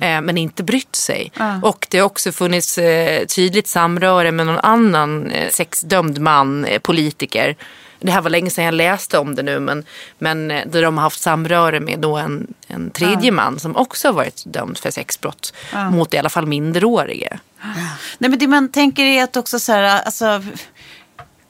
Eh, 0.00 0.20
men 0.20 0.38
inte 0.38 0.62
brytt 0.62 0.96
sig. 0.96 1.32
Och 1.62 1.86
det 1.90 1.98
har 1.98 2.06
också 2.06 2.32
funnits 2.32 2.78
eh, 2.78 3.26
tydligt 3.26 3.68
samröre 3.68 4.32
med 4.32 4.46
någon 4.46 4.58
annan 4.58 5.30
eh, 5.30 5.50
sexdömd 5.50 6.18
man, 6.18 6.66
politiker. 6.82 7.56
Det 8.00 8.10
här 8.12 8.20
var 8.20 8.30
länge 8.30 8.50
sedan 8.50 8.64
jag 8.64 8.74
läste 8.74 9.18
om 9.18 9.34
det 9.34 9.42
nu 9.42 9.60
men, 9.60 9.84
men 10.18 10.48
där 10.48 10.82
de 10.82 10.96
har 10.96 11.02
haft 11.02 11.20
samröre 11.20 11.80
med 11.80 11.98
då 11.98 12.16
en, 12.16 12.46
en 12.68 12.90
tredje 12.90 13.32
man 13.32 13.58
som 13.58 13.76
också 13.76 14.08
har 14.08 14.12
varit 14.12 14.42
dömd 14.46 14.78
för 14.78 14.90
sexbrott 14.90 15.52
mot 15.90 16.14
i 16.14 16.18
alla 16.18 16.28
fall 16.28 16.46
minderåriga. 16.46 17.38
Nej, 18.18 18.30
men 18.30 18.38
det 18.38 18.46
man 18.46 18.68
tänker 18.68 19.02
är 19.02 19.24
att 19.24 19.36
också 19.36 19.58
så 19.58 19.72
här, 19.72 20.02
alltså, 20.02 20.42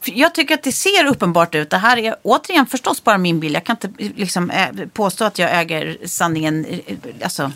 jag 0.05 0.35
tycker 0.35 0.55
att 0.55 0.63
det 0.63 0.73
ser 0.73 1.07
uppenbart 1.07 1.55
ut. 1.55 1.71
Det 1.71 1.77
här 1.77 1.97
är 1.97 2.17
återigen 2.23 2.67
förstås 2.67 3.05
bara 3.05 3.19
min 3.19 3.41
bild. 3.41 3.57
Jag 3.57 3.65
kan 3.65 3.77
inte 3.83 4.05
liksom, 4.15 4.51
eh, 4.51 4.69
påstå 4.93 5.25
att 5.25 5.39
jag 5.39 5.61
äger 5.61 5.99
sanningen, 6.05 6.65
eh, 6.65 6.97
alltså, 7.23 7.53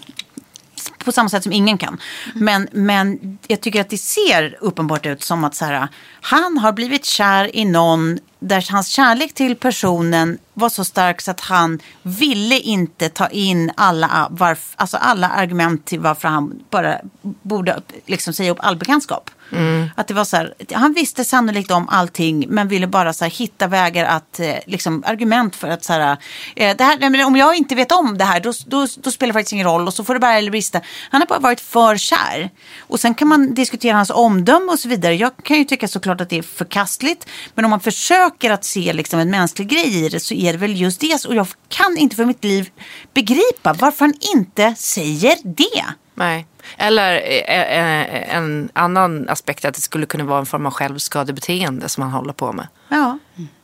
på 1.05 1.13
samma 1.13 1.29
sätt 1.29 1.43
som 1.43 1.53
ingen 1.53 1.79
kan. 1.79 2.01
Men, 2.35 2.69
men 2.73 3.39
jag 3.47 3.61
tycker 3.61 3.81
att 3.81 3.91
det 3.91 3.99
ser 3.99 4.57
uppenbart 4.61 5.07
ut 5.07 5.23
som 5.23 5.45
att 5.45 5.55
så 5.55 5.65
här, 5.65 5.89
han 6.21 6.59
har 6.59 6.73
blivit 6.73 7.05
kär 7.05 7.57
i 7.57 7.65
någon 7.65 8.19
där 8.43 8.73
hans 8.73 8.89
kärlek 8.89 9.35
till 9.35 9.57
personen 9.57 10.39
var 10.55 10.69
så 10.69 10.85
stark 10.85 11.21
så 11.21 11.31
att 11.31 11.41
han 11.41 11.79
ville 12.03 12.59
inte 12.59 13.09
ta 13.09 13.29
in 13.29 13.73
alla, 13.77 14.29
varf, 14.31 14.73
alltså 14.77 14.97
alla 14.97 15.29
argument 15.29 15.85
till 15.85 16.01
varför 16.01 16.29
han 16.29 16.63
bara 16.71 16.99
borde 17.23 17.83
liksom 18.07 18.33
säga 18.33 18.51
upp 18.51 18.59
all 18.61 18.77
bekantskap. 18.77 19.31
Mm. 19.53 19.91
Att 19.97 20.09
det 20.09 20.15
var 20.15 20.25
så 20.25 20.37
här, 20.37 20.55
han 20.73 20.93
visste 20.93 21.25
sannolikt 21.25 21.71
om 21.71 21.89
allting 21.89 22.47
men 22.49 22.69
ville 22.69 22.87
bara 22.87 23.13
så 23.13 23.25
här, 23.25 23.31
hitta 23.31 23.67
vägar 23.67 24.05
att, 24.05 24.41
eh, 24.41 24.55
liksom 24.67 25.03
argument 25.07 25.57
för 25.57 25.69
att 25.69 25.85
så 25.85 25.93
här, 25.93 26.17
eh, 26.57 26.77
det 26.77 26.85
här, 26.85 27.25
om 27.27 27.37
jag 27.37 27.57
inte 27.57 27.75
vet 27.75 27.93
om 27.93 28.19
det 28.19 28.25
här 28.25 28.41
då, 28.41 28.53
då, 28.67 28.87
då 28.97 29.11
spelar 29.11 29.33
det 29.33 29.39
faktiskt 29.39 29.53
ingen 29.53 29.67
roll 29.67 29.87
och 29.87 29.95
så 29.95 30.05
får 30.05 30.15
det 30.15 30.21
bara 30.21 30.39
eller 30.39 30.51
brista. 30.51 30.81
Han 31.11 31.21
har 31.21 31.27
bara 31.27 31.39
varit 31.39 31.61
för 31.61 31.97
kär. 31.97 32.51
Och 32.81 33.01
sen 33.01 33.15
kan 33.15 33.29
man 33.29 33.55
diskutera 33.55 33.97
hans 33.97 34.11
omdöme 34.11 34.73
och 34.73 34.79
så 34.79 34.89
vidare. 34.89 35.15
Jag 35.15 35.33
kan 35.43 35.57
ju 35.57 35.65
tycka 35.65 35.89
såklart 35.89 36.21
att 36.21 36.31
det 36.31 36.39
är 36.39 36.43
förkastligt. 36.43 37.29
Men 37.55 37.65
om 37.65 37.71
man 37.71 37.81
försöker 37.81 38.51
att 38.51 38.65
se 38.65 38.93
liksom 38.93 39.21
en 39.21 39.31
mänsklig 39.31 39.69
grej 39.69 40.05
i 40.05 40.09
det 40.09 40.21
så 40.21 40.35
är 40.35 40.53
det 40.53 40.59
väl 40.59 40.81
just 40.81 41.01
det. 41.01 41.25
Och 41.25 41.35
jag 41.35 41.47
kan 41.69 41.97
inte 41.97 42.17
för 42.17 42.25
mitt 42.25 42.45
liv 42.45 42.71
begripa 43.15 43.73
varför 43.73 44.05
han 44.05 44.15
inte 44.35 44.75
säger 44.75 45.37
det. 45.45 45.85
Nej. 46.15 46.47
Eller 46.77 47.15
eh, 47.15 47.61
eh, 47.61 48.37
en 48.37 48.69
annan 48.73 49.29
aspekt 49.29 49.65
att 49.65 49.75
det 49.75 49.81
skulle 49.81 50.07
kunna 50.07 50.25
vara 50.25 50.39
en 50.39 50.47
form 50.47 50.67
av 50.67 50.73
självskadebeteende 50.73 51.89
som 51.89 52.03
han 52.03 52.13
håller 52.13 52.33
på 52.33 52.53
med. 52.53 52.69
Ja. 52.89 53.19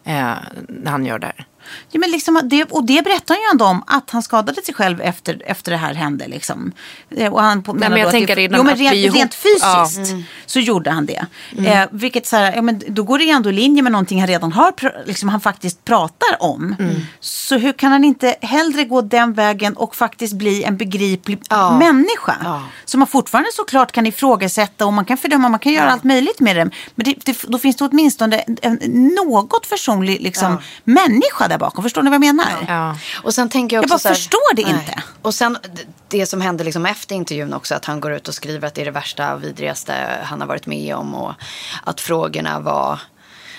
Eh, 0.04 0.34
när 0.68 0.90
han 0.90 1.06
gör 1.06 1.18
det 1.18 1.26
här. 1.26 1.46
Ja, 1.90 2.00
men 2.00 2.11
liksom, 2.11 2.40
det, 2.44 2.64
och 2.64 2.85
det 2.85 3.04
berättar 3.04 3.35
han 3.35 3.42
ju 3.42 3.48
ändå 3.52 3.64
om 3.64 3.83
att 3.87 4.11
han 4.11 4.22
skadade 4.22 4.62
sig 4.62 4.74
själv 4.74 5.00
efter, 5.00 5.42
efter 5.46 5.70
det 5.72 5.76
här 5.78 5.94
hände. 5.94 6.28
Liksom. 6.28 6.72
Eh, 7.16 7.33
Och 7.33 7.42
han 7.42 7.62
på- 7.62 7.74
menar 7.74 7.90
men 7.90 8.00
jag 8.00 8.11
tänker 8.11 8.37
det, 8.37 8.42
redan 8.42 8.59
jo, 8.59 8.64
men 8.64 8.76
rent, 8.76 8.94
ihop- 8.94 9.14
rent 9.16 9.35
fysiskt 9.35 9.62
Ja. 9.62 9.88
Mm. 10.09 10.22
så 10.46 10.61
gjorde 10.61 10.90
han 10.90 11.07
det. 11.07 11.26
Eh, 11.66 11.85
vilket 11.90 12.26
så 12.26 12.37
här, 12.37 12.52
ja, 12.57 12.62
men 12.62 12.83
då 12.88 13.02
går 13.02 13.18
det 13.18 13.24
ju 13.24 13.31
ändå 13.31 13.48
i 13.50 13.52
linje 13.52 13.83
med 13.83 13.92
någonting 13.92 14.18
han 14.20 14.28
redan 14.28 14.52
har, 14.52 14.72
liksom, 15.07 15.28
han 15.28 15.40
faktiskt 15.40 15.85
pratar 15.85 16.42
om. 16.42 16.76
Mm. 16.78 16.94
Så 17.20 17.57
hur 17.59 17.72
kan 17.72 17.92
han 17.92 18.04
inte 18.04 18.37
hellre 18.40 18.85
gå 18.85 19.00
den 19.00 19.33
vägen 19.33 19.76
och 19.76 19.96
faktiskt 19.96 20.35
bli 20.35 20.64
en 20.64 20.76
begriplig 20.76 21.38
Ja. 21.50 21.78
människa? 21.78 22.37
Ja. 22.44 22.62
Som 22.85 22.98
man 22.98 23.07
fortfarande 23.07 23.50
såklart 23.52 23.92
kan 23.92 24.07
ifrågasätta 24.07 24.87
och 24.87 24.92
man 24.92 25.04
kan 25.04 25.16
fördöma, 25.16 25.48
man 25.48 25.61
kan 25.61 25.72
göra 25.72 25.90
allt 25.92 26.04
möjligt 26.04 26.40
med 26.40 26.57
det. 26.57 26.70
Men 26.94 27.04
det, 27.04 27.14
det, 27.24 27.42
då 27.48 27.59
finns 27.59 27.76
det 27.76 27.85
åtminstone 27.85 28.38
en, 28.38 28.57
en 28.62 28.78
något 29.26 29.66
försonlig 29.66 30.20
liksom, 30.20 30.59
människa 30.85 31.48
där 31.48 31.57
bakom. 31.58 31.82
Förstår 31.84 32.02
ni 32.02 32.10
vad 32.10 32.14
jag 32.14 32.20
menar? 32.36 32.64
Ja. 32.68 32.96
Och 33.22 33.34
sen 33.34 33.48
tänker 33.48 33.76
jag 33.76 33.82
Jag 33.82 33.84
också 33.86 33.94
bara 33.94 33.98
så 33.98 34.08
här- 34.08 34.14
förstår 34.14 34.54
det 34.54 34.62
inte. 34.62 35.02
Och 35.22 35.34
sen 35.34 35.58
det 36.08 36.26
som 36.26 36.40
hände 36.40 36.64
liksom 36.64 36.86
efter 36.86 37.14
intervjun 37.14 37.52
också. 37.54 37.74
Att 37.74 37.84
han 37.84 38.00
går 38.00 38.12
ut 38.12 38.28
och 38.28 38.34
skriver 38.34 38.68
att 38.68 38.74
det 38.74 38.80
är 38.80 38.84
det 38.84 38.90
värsta 38.90 39.34
och 39.34 39.44
vidrigaste 39.44 39.94
han 40.22 40.40
har 40.40 40.48
varit 40.48 40.66
med 40.66 40.96
om. 40.96 41.14
Och 41.14 41.32
att 41.84 42.00
frågorna 42.00 42.60
var 42.60 43.00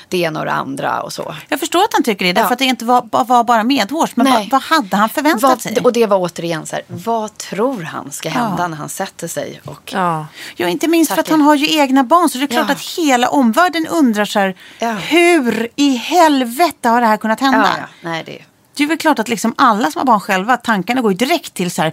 det 0.10 0.17
ena 0.17 0.39
och 0.39 0.45
det 0.45 0.52
andra 0.52 1.02
och 1.02 1.13
så. 1.13 1.36
Jag 1.50 1.60
förstår 1.60 1.80
att 1.84 1.93
han 1.93 2.04
tycker 2.04 2.26
det, 2.26 2.34
därför 2.34 2.50
Ja. 2.50 2.54
att 2.54 2.60
det 2.60 2.65
inte 2.65 2.86
var, 2.86 3.02
bara- 3.02 3.24
var 3.24 3.43
bara 3.43 3.63
medhårs. 3.63 4.15
Men 4.15 4.32
vad, 4.32 4.50
vad 4.50 4.62
hade 4.62 4.95
han 4.98 5.10
förväntat 5.10 5.41
Vad, 5.43 5.62
sig? 5.62 5.78
och 5.84 5.93
det 5.93 6.06
var 6.06 6.17
återigen 6.17 6.65
så 6.65 6.76
här. 6.76 6.86
Vad 6.88 7.38
tror 7.38 7.82
han 7.82 8.12
ska 8.12 8.30
hända 8.30 8.56
Ja. 8.60 8.67
när 8.67 8.78
han 8.78 8.89
sätter 8.89 9.28
sig? 9.28 9.62
Och, 9.65 9.91
Ja. 9.93 10.28
Ja, 10.56 10.67
inte 10.67 10.88
minst 10.88 11.12
för 11.12 11.19
att 11.22 11.30
han 11.30 11.41
har 11.41 11.56
ju 11.56 11.78
egna 11.80 12.04
barn. 12.04 12.30
Så 12.30 12.38
det 12.38 12.43
är 12.43 12.48
klart 12.48 12.65
Ja. 12.67 12.74
att 12.74 12.82
hela 12.98 13.30
omvärlden 13.30 13.88
undrar 13.88 14.26
så 14.26 14.39
här, 14.39 14.56
Ja. 14.80 14.91
hur 14.91 15.67
i 15.76 15.95
helvete 15.95 16.89
har 16.89 17.02
det 17.02 17.08
här 17.08 17.17
kunnat 17.17 17.39
hända? 17.39 17.69
ja, 17.78 17.82
ja. 17.82 18.10
Nej, 18.10 18.24
det, 18.26 18.38
Det 18.80 18.84
är 18.84 18.88
väl 18.88 18.98
klart 18.98 19.20
att 19.20 19.30
liksom 19.30 19.54
alla 19.58 19.92
som 19.92 20.00
har 20.00 20.06
barn 20.06 20.20
själva, 20.20 20.58
tankarna 20.58 21.02
går 21.02 21.12
ju 21.12 21.18
direkt 21.18 21.54
till 21.54 21.72
så 21.72 21.82
här, 21.82 21.92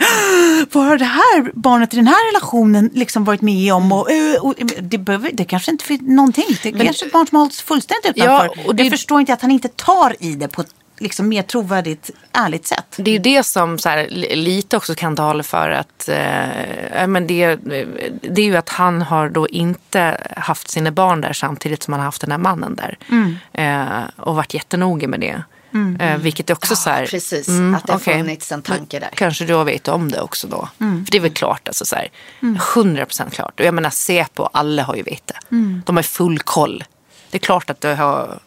vad 0.73 0.85
har 0.85 0.99
det 0.99 1.05
här 1.05 1.51
barnet 1.55 1.95
i 1.95 1.97
den 1.97 2.07
här 2.07 2.33
relationen 2.33 2.91
liksom 2.95 3.25
varit 3.25 3.41
med 3.43 3.75
om? 3.75 3.93
Och, 3.93 4.11
eh, 4.11 4.41
och, 4.45 4.55
det, 4.81 4.99
behöver, 4.99 5.31
det 5.33 5.45
kanske 5.45 5.71
inte 5.71 5.85
finns 5.85 6.03
någonting. 6.03 6.45
Det 6.63 6.69
är 6.69 6.85
kanske 6.85 7.05
är 7.05 7.07
ett 7.07 7.13
barn 7.13 7.27
som 7.27 7.37
har 7.37 7.41
hållits 7.45 7.61
fullständigt 7.63 8.13
Ja, 8.15 8.45
utanför. 8.45 8.67
och 8.69 8.75
det- 8.77 8.83
Jag 8.83 8.91
förstår 8.93 9.21
inte 9.21 9.33
att 9.33 9.43
han 9.43 9.51
inte 9.51 9.69
tar 9.69 10.17
i 10.21 10.35
det 10.35 10.49
på 10.49 10.61
ett 10.61 10.69
liksom, 10.99 11.29
mer 11.29 11.43
trovärdigt, 11.43 12.11
ärligt 12.33 12.67
sätt. 12.67 12.95
Det 12.97 13.11
är 13.11 13.13
ju 13.13 13.19
det 13.19 13.43
som 13.47 13.79
så 13.79 13.89
här, 13.89 14.07
li- 14.11 14.37
lite 14.37 14.77
också 14.77 14.95
kan 14.95 15.17
tala 15.17 15.43
för 15.43 15.71
att 15.71 16.09
eh, 16.09 16.97
ja, 17.01 17.07
men 17.07 17.27
det, 17.27 17.57
det 18.23 18.41
är 18.43 18.47
ju 18.47 18.57
att 18.57 18.69
han 18.69 19.03
har 19.03 19.29
då 19.29 19.49
inte 19.49 20.17
haft 20.37 20.71
sina 20.71 20.91
barn 20.91 21.21
där 21.21 21.33
samtidigt 21.33 21.83
som 21.83 21.93
han 21.93 22.01
har 22.01 22.05
haft 22.05 22.21
den 22.21 22.31
här 22.31 22.39
mannen 22.39 22.77
där. 22.77 22.99
Eh, 23.53 24.09
och 24.17 24.37
varit 24.37 24.55
jättenoga 24.55 25.09
med 25.09 25.21
det. 25.21 25.43
Eh, 26.01 26.17
vilket 26.19 26.51
är 26.51 26.55
också 26.55 26.77
så 26.77 26.91
här, 26.91 27.07
precis. 27.07 27.49
mm, 27.49 27.75
att 27.75 27.87
det 27.87 27.93
har 27.93 28.01
okej. 28.01 28.19
funnits 28.19 28.53
en 28.53 28.63
tanke 28.63 28.99
där. 28.99 29.11
Kanske 29.15 29.45
du 29.45 29.65
vet 29.65 29.89
om 29.89 30.11
det 30.11 30.21
också 30.21 30.47
då. 30.47 30.69
För 30.79 31.11
det 31.11 31.17
är 31.19 31.23
väl 31.23 31.31
klart, 31.31 31.69
alltså 31.69 31.85
så 31.85 31.97
här, 31.97 32.09
100% 32.41 33.31
klart. 33.31 33.61
Och 33.61 33.67
jag 33.67 33.75
menar 33.75 33.91
Säpo, 33.91 34.49
alla 34.53 34.83
har 34.83 34.97
ju 34.97 35.03
vet 35.03 35.27
det. 35.27 35.39
De 35.87 35.97
har 35.97 36.03
full 36.03 36.39
koll. 36.39 36.85
Det 37.31 37.37
är 37.37 37.39
klart 37.39 37.71
att 37.71 37.83
har, 37.83 38.39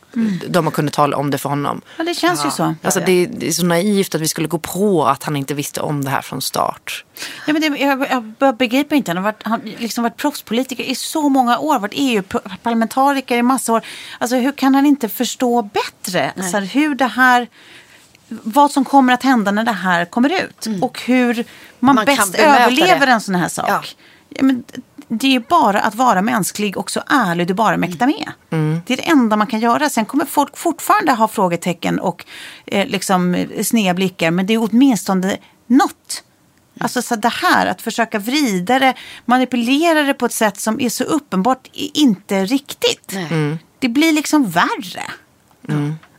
de 0.48 0.66
har 0.66 0.72
kunnat 0.72 0.94
tala 0.94 1.18
om 1.18 1.32
det 1.32 1.38
för 1.38 1.50
honom. 1.50 1.82
Ja, 1.98 2.04
det 2.04 2.14
känns 2.14 2.46
ju 2.46 2.52
så. 2.52 2.76
Alltså 2.84 3.00
det, 3.00 3.26
det 3.26 3.48
är 3.48 3.52
så 3.52 3.66
naivt 3.66 4.16
att 4.16 4.22
vi 4.22 4.28
skulle 4.28 4.48
gå 4.48 4.60
på 4.60 5.06
att 5.06 5.24
han 5.24 5.36
inte 5.36 5.54
visste 5.54 5.82
om 5.82 6.04
det 6.04 6.10
här 6.10 6.22
från 6.22 6.42
start. 6.42 7.06
Ja, 7.48 7.54
men 7.54 7.62
det, 7.62 7.68
jag, 7.68 8.24
jag 8.40 8.58
begriper 8.58 8.96
inte. 8.96 9.12
Han 9.12 9.18
har 9.18 9.24
varit, 9.24 9.44
han, 9.44 9.62
liksom 9.78 10.04
varit 10.04 10.18
proffspolitiker 10.18 10.84
i 10.84 10.96
så 10.96 11.30
många 11.30 11.58
år. 11.58 11.80
Varit 11.80 11.94
EU-parlamentariker 11.96 13.38
i 13.38 13.42
massa 13.42 13.74
år. 13.74 13.82
Alltså, 14.20 14.36
hur 14.36 14.52
kan 14.52 14.76
han 14.76 14.86
inte 14.86 15.10
förstå 15.10 15.62
bättre 15.62 16.34
så 16.36 16.58
här, 16.58 16.62
hur 16.62 16.96
det 16.96 17.08
här... 17.08 17.48
Vad 18.30 18.72
som 18.72 18.86
kommer 18.86 19.14
att 19.14 19.24
hända 19.24 19.52
när 19.52 19.64
det 19.64 19.72
här 19.72 20.06
kommer 20.06 20.44
ut. 20.44 20.68
Och 20.82 21.02
hur 21.02 21.46
man, 21.80 21.96
Man 21.96 22.06
bäst 22.06 22.36
överlever 22.36 23.06
det. 23.06 23.12
en 23.12 23.22
sån 23.22 23.36
här 23.36 23.48
sak. 23.48 23.70
Ja. 23.70 23.84
Ja, 24.30 24.44
men, 24.44 24.64
det 25.10 25.36
är 25.36 25.40
bara 25.40 25.80
att 25.80 25.96
vara 25.96 26.22
mänsklig 26.22 26.78
och 26.78 26.92
så 26.92 27.02
ärlig 27.08 27.48
du 27.48 27.54
bara 27.54 27.78
mäktar 27.78 28.06
med. 28.06 28.32
Det 28.86 28.94
är 28.94 28.98
det 28.98 29.10
enda 29.10 29.36
man 29.36 29.48
kan 29.48 29.60
göra. 29.60 29.90
Sen 29.90 30.06
kommer 30.06 30.26
folk 30.26 30.58
fortfarande 30.58 31.12
ha 31.12 31.28
frågetecken 31.28 32.00
och 32.00 32.26
eh, 32.66 32.88
liksom, 32.88 33.36
eh, 33.36 33.64
sneda 33.64 33.94
blickar. 33.94 34.32
Men 34.32 34.46
det 34.46 34.54
är 34.54 34.70
åtminstone 34.72 35.38
något. 35.68 36.24
Alltså 36.80 37.02
så 37.02 37.16
det 37.16 37.30
här 37.30 37.66
att 37.66 37.82
försöka 37.82 38.20
vrida 38.20 38.80
det, 38.80 38.94
manipulera 39.26 40.04
det 40.04 40.14
på 40.14 40.26
ett 40.26 40.34
sätt 40.34 40.60
som 40.60 40.82
är 40.82 40.90
så 40.90 41.04
uppenbart 41.04 41.68
inte 41.74 42.46
riktigt. 42.46 43.14
Det 43.80 43.90
blir 43.90 44.14
liksom 44.14 44.50
värre. 44.50 45.04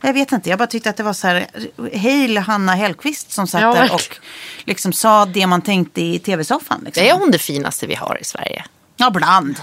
Jag 0.01 0.13
vet 0.13 0.31
inte, 0.31 0.49
jag 0.49 0.59
bara 0.59 0.67
tyckte 0.67 0.89
att 0.89 0.97
det 0.97 1.03
var 1.03 1.13
så 1.13 1.27
här, 1.27 1.47
hej 1.93 2.37
Hanna 2.37 2.75
Hellqvist 2.75 3.31
som 3.31 3.47
satt 3.47 3.61
Ja, 3.61 3.73
där 3.73 3.93
och 3.93 4.17
liksom 4.63 4.93
sa 4.93 5.25
det 5.25 5.47
man 5.47 5.61
tänkte 5.61 6.01
i 6.01 6.19
tv-soffan. 6.19 6.81
Liksom. 6.85 7.03
Det 7.03 7.09
är 7.09 7.13
hon 7.13 7.31
det 7.31 7.39
finaste 7.39 7.87
vi 7.87 7.95
har 7.95 8.17
i 8.21 8.23
Sverige. 8.23 8.65
Ja, 9.01 9.11
bland. 9.11 9.61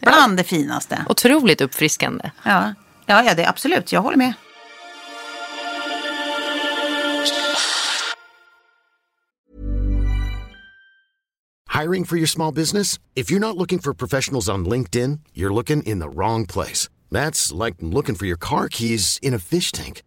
Bland 0.00 0.36
det 0.36 0.44
finaste. 0.44 1.04
Otroligt 1.08 1.60
uppfriskande. 1.60 2.30
Ja, 2.44 2.74
ja, 3.06 3.24
ja 3.24 3.34
det 3.34 3.42
är 3.42 3.48
absolut, 3.48 3.92
jag 3.92 4.02
håller 4.02 4.16
med. 4.16 4.32
Hiring 11.80 12.04
for 12.04 12.16
your 12.16 12.26
small 12.26 12.54
business? 12.54 12.98
If 13.14 13.30
you're 13.30 13.40
not 13.40 13.56
looking 13.56 13.78
for 13.78 13.94
professionals 13.94 14.48
on 14.48 14.68
LinkedIn, 14.68 15.18
you're 15.34 15.54
looking 15.54 15.82
in 15.82 16.00
the 16.00 16.08
wrong 16.08 16.46
place. 16.46 16.88
That's 17.10 17.64
like 17.64 17.76
looking 17.80 18.14
for 18.14 18.26
your 18.26 18.38
car 18.38 18.68
keys 18.68 19.18
in 19.22 19.34
a 19.34 19.38
fish 19.38 19.72
tank. 19.72 20.02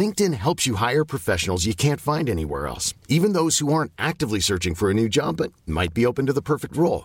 LinkedIn 0.00 0.34
helps 0.34 0.66
you 0.66 0.74
hire 0.74 1.04
professionals 1.04 1.66
you 1.66 1.74
can't 1.74 2.00
find 2.00 2.28
anywhere 2.28 2.66
else, 2.66 2.94
even 3.08 3.32
those 3.32 3.64
who 3.64 3.72
aren't 3.72 3.92
actively 3.96 4.40
searching 4.40 4.74
for 4.74 4.90
a 4.90 4.94
new 4.94 5.08
job 5.08 5.36
but 5.36 5.52
might 5.66 5.94
be 5.94 6.06
open 6.06 6.26
to 6.26 6.32
the 6.32 6.42
perfect 6.42 6.76
role. 6.76 7.04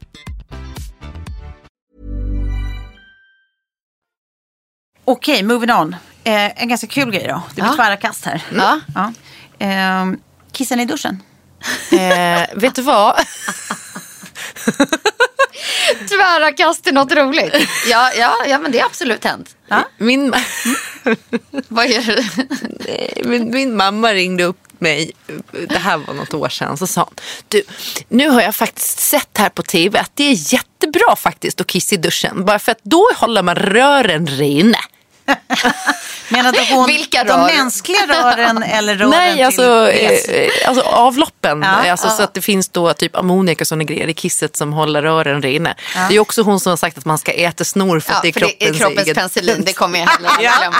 Okej, 5.11 5.43
moving 5.43 5.71
on. 5.71 5.95
Eh, 6.23 6.61
en 6.61 6.69
ganska 6.69 6.87
kul 6.87 7.11
grej 7.11 7.27
då. 7.27 7.41
Det 7.49 7.55
blir 7.61 7.65
Ja. 7.65 7.75
tvära 7.75 7.97
kast 7.97 8.25
här. 8.25 8.43
Ja. 8.55 8.79
Ja. 8.95 9.13
Eh, 9.65 10.05
kissar 10.51 10.75
ni 10.75 10.83
i 10.83 10.85
duschen? 10.85 11.23
Eh, 11.91 12.43
vet 12.55 12.75
du 12.75 12.81
vad? 12.81 13.15
Tvära 16.09 16.51
kast 16.51 16.87
är 16.87 16.91
något 16.91 17.11
roligt. 17.11 17.55
Ja, 17.87 18.11
ja, 18.17 18.35
ja, 18.47 18.57
men 18.59 18.71
det 18.71 18.79
är 18.79 18.85
absolut 18.85 19.23
hänt. 19.25 19.55
Min, 19.97 20.33
Vad 21.67 21.85
är 21.85 22.01
det? 22.15 22.25
min, 23.29 23.51
min 23.51 23.75
mamma 23.77 24.13
ringde 24.13 24.43
upp 24.43 24.57
mig, 24.79 25.11
det 25.69 25.77
här 25.77 25.97
var 25.97 26.13
något 26.13 26.33
år 26.33 26.49
sedan, 26.49 26.77
så 26.77 26.87
sa 26.87 27.03
hon, 27.03 27.13
du, 27.47 27.63
nu 28.09 28.29
har 28.29 28.41
jag 28.41 28.55
faktiskt 28.55 28.99
sett 28.99 29.37
här 29.37 29.49
på 29.49 29.63
tv 29.63 29.99
att 29.99 30.11
det 30.13 30.23
är 30.23 30.53
jättebra 30.53 31.15
faktiskt 31.15 31.61
att 31.61 31.67
kissa 31.67 31.95
i 31.95 31.97
duschen. 31.97 32.45
Bara 32.45 32.59
för 32.59 32.71
att 32.71 32.79
då 32.83 33.07
håller 33.15 33.41
man 33.43 33.55
rören 33.55 34.27
rena. 34.27 34.77
Menade 36.29 36.59
hon 36.71 36.85
Vilka 36.87 37.23
de 37.23 37.29
rör? 37.39 37.57
mänskliga 37.57 38.07
rören 38.07 38.63
eller 38.63 38.95
rören 38.95 39.09
Nej, 39.09 39.35
till 39.35 39.45
alltså, 39.45 39.91
eh, 39.91 40.49
alltså 40.67 40.83
avloppen. 40.83 41.61
Ja, 41.61 41.91
alltså, 41.91 42.09
Så 42.09 42.23
att 42.23 42.33
det 42.33 42.41
finns 42.41 42.69
då 42.69 42.93
typ 42.93 43.15
ammoniak 43.15 43.61
och 43.61 43.67
sådana 43.67 43.83
grejer 43.83 44.07
i 44.07 44.13
kisset 44.13 44.57
som 44.57 44.73
håller 44.73 45.01
rören 45.01 45.41
rena. 45.41 45.73
Det 46.09 46.15
är 46.15 46.19
också 46.19 46.41
hon 46.41 46.59
som 46.59 46.69
har 46.69 46.77
sagt 46.77 46.97
att 46.97 47.05
man 47.05 47.17
ska 47.17 47.31
äta 47.31 47.63
snor 47.63 47.99
för 47.99 48.13
att 48.13 48.21
det 48.21 48.27
är 48.27 48.31
kroppens, 48.31 48.57
det 48.59 48.67
är 48.67 48.73
kroppens 48.73 49.05
eget. 49.07 49.17
penicillin, 49.17 49.63
det 49.65 49.73
kommer 49.73 49.99
jag 49.99 50.07
heller 50.07 50.29
Ja. 50.41 50.51
glömma. 50.59 50.77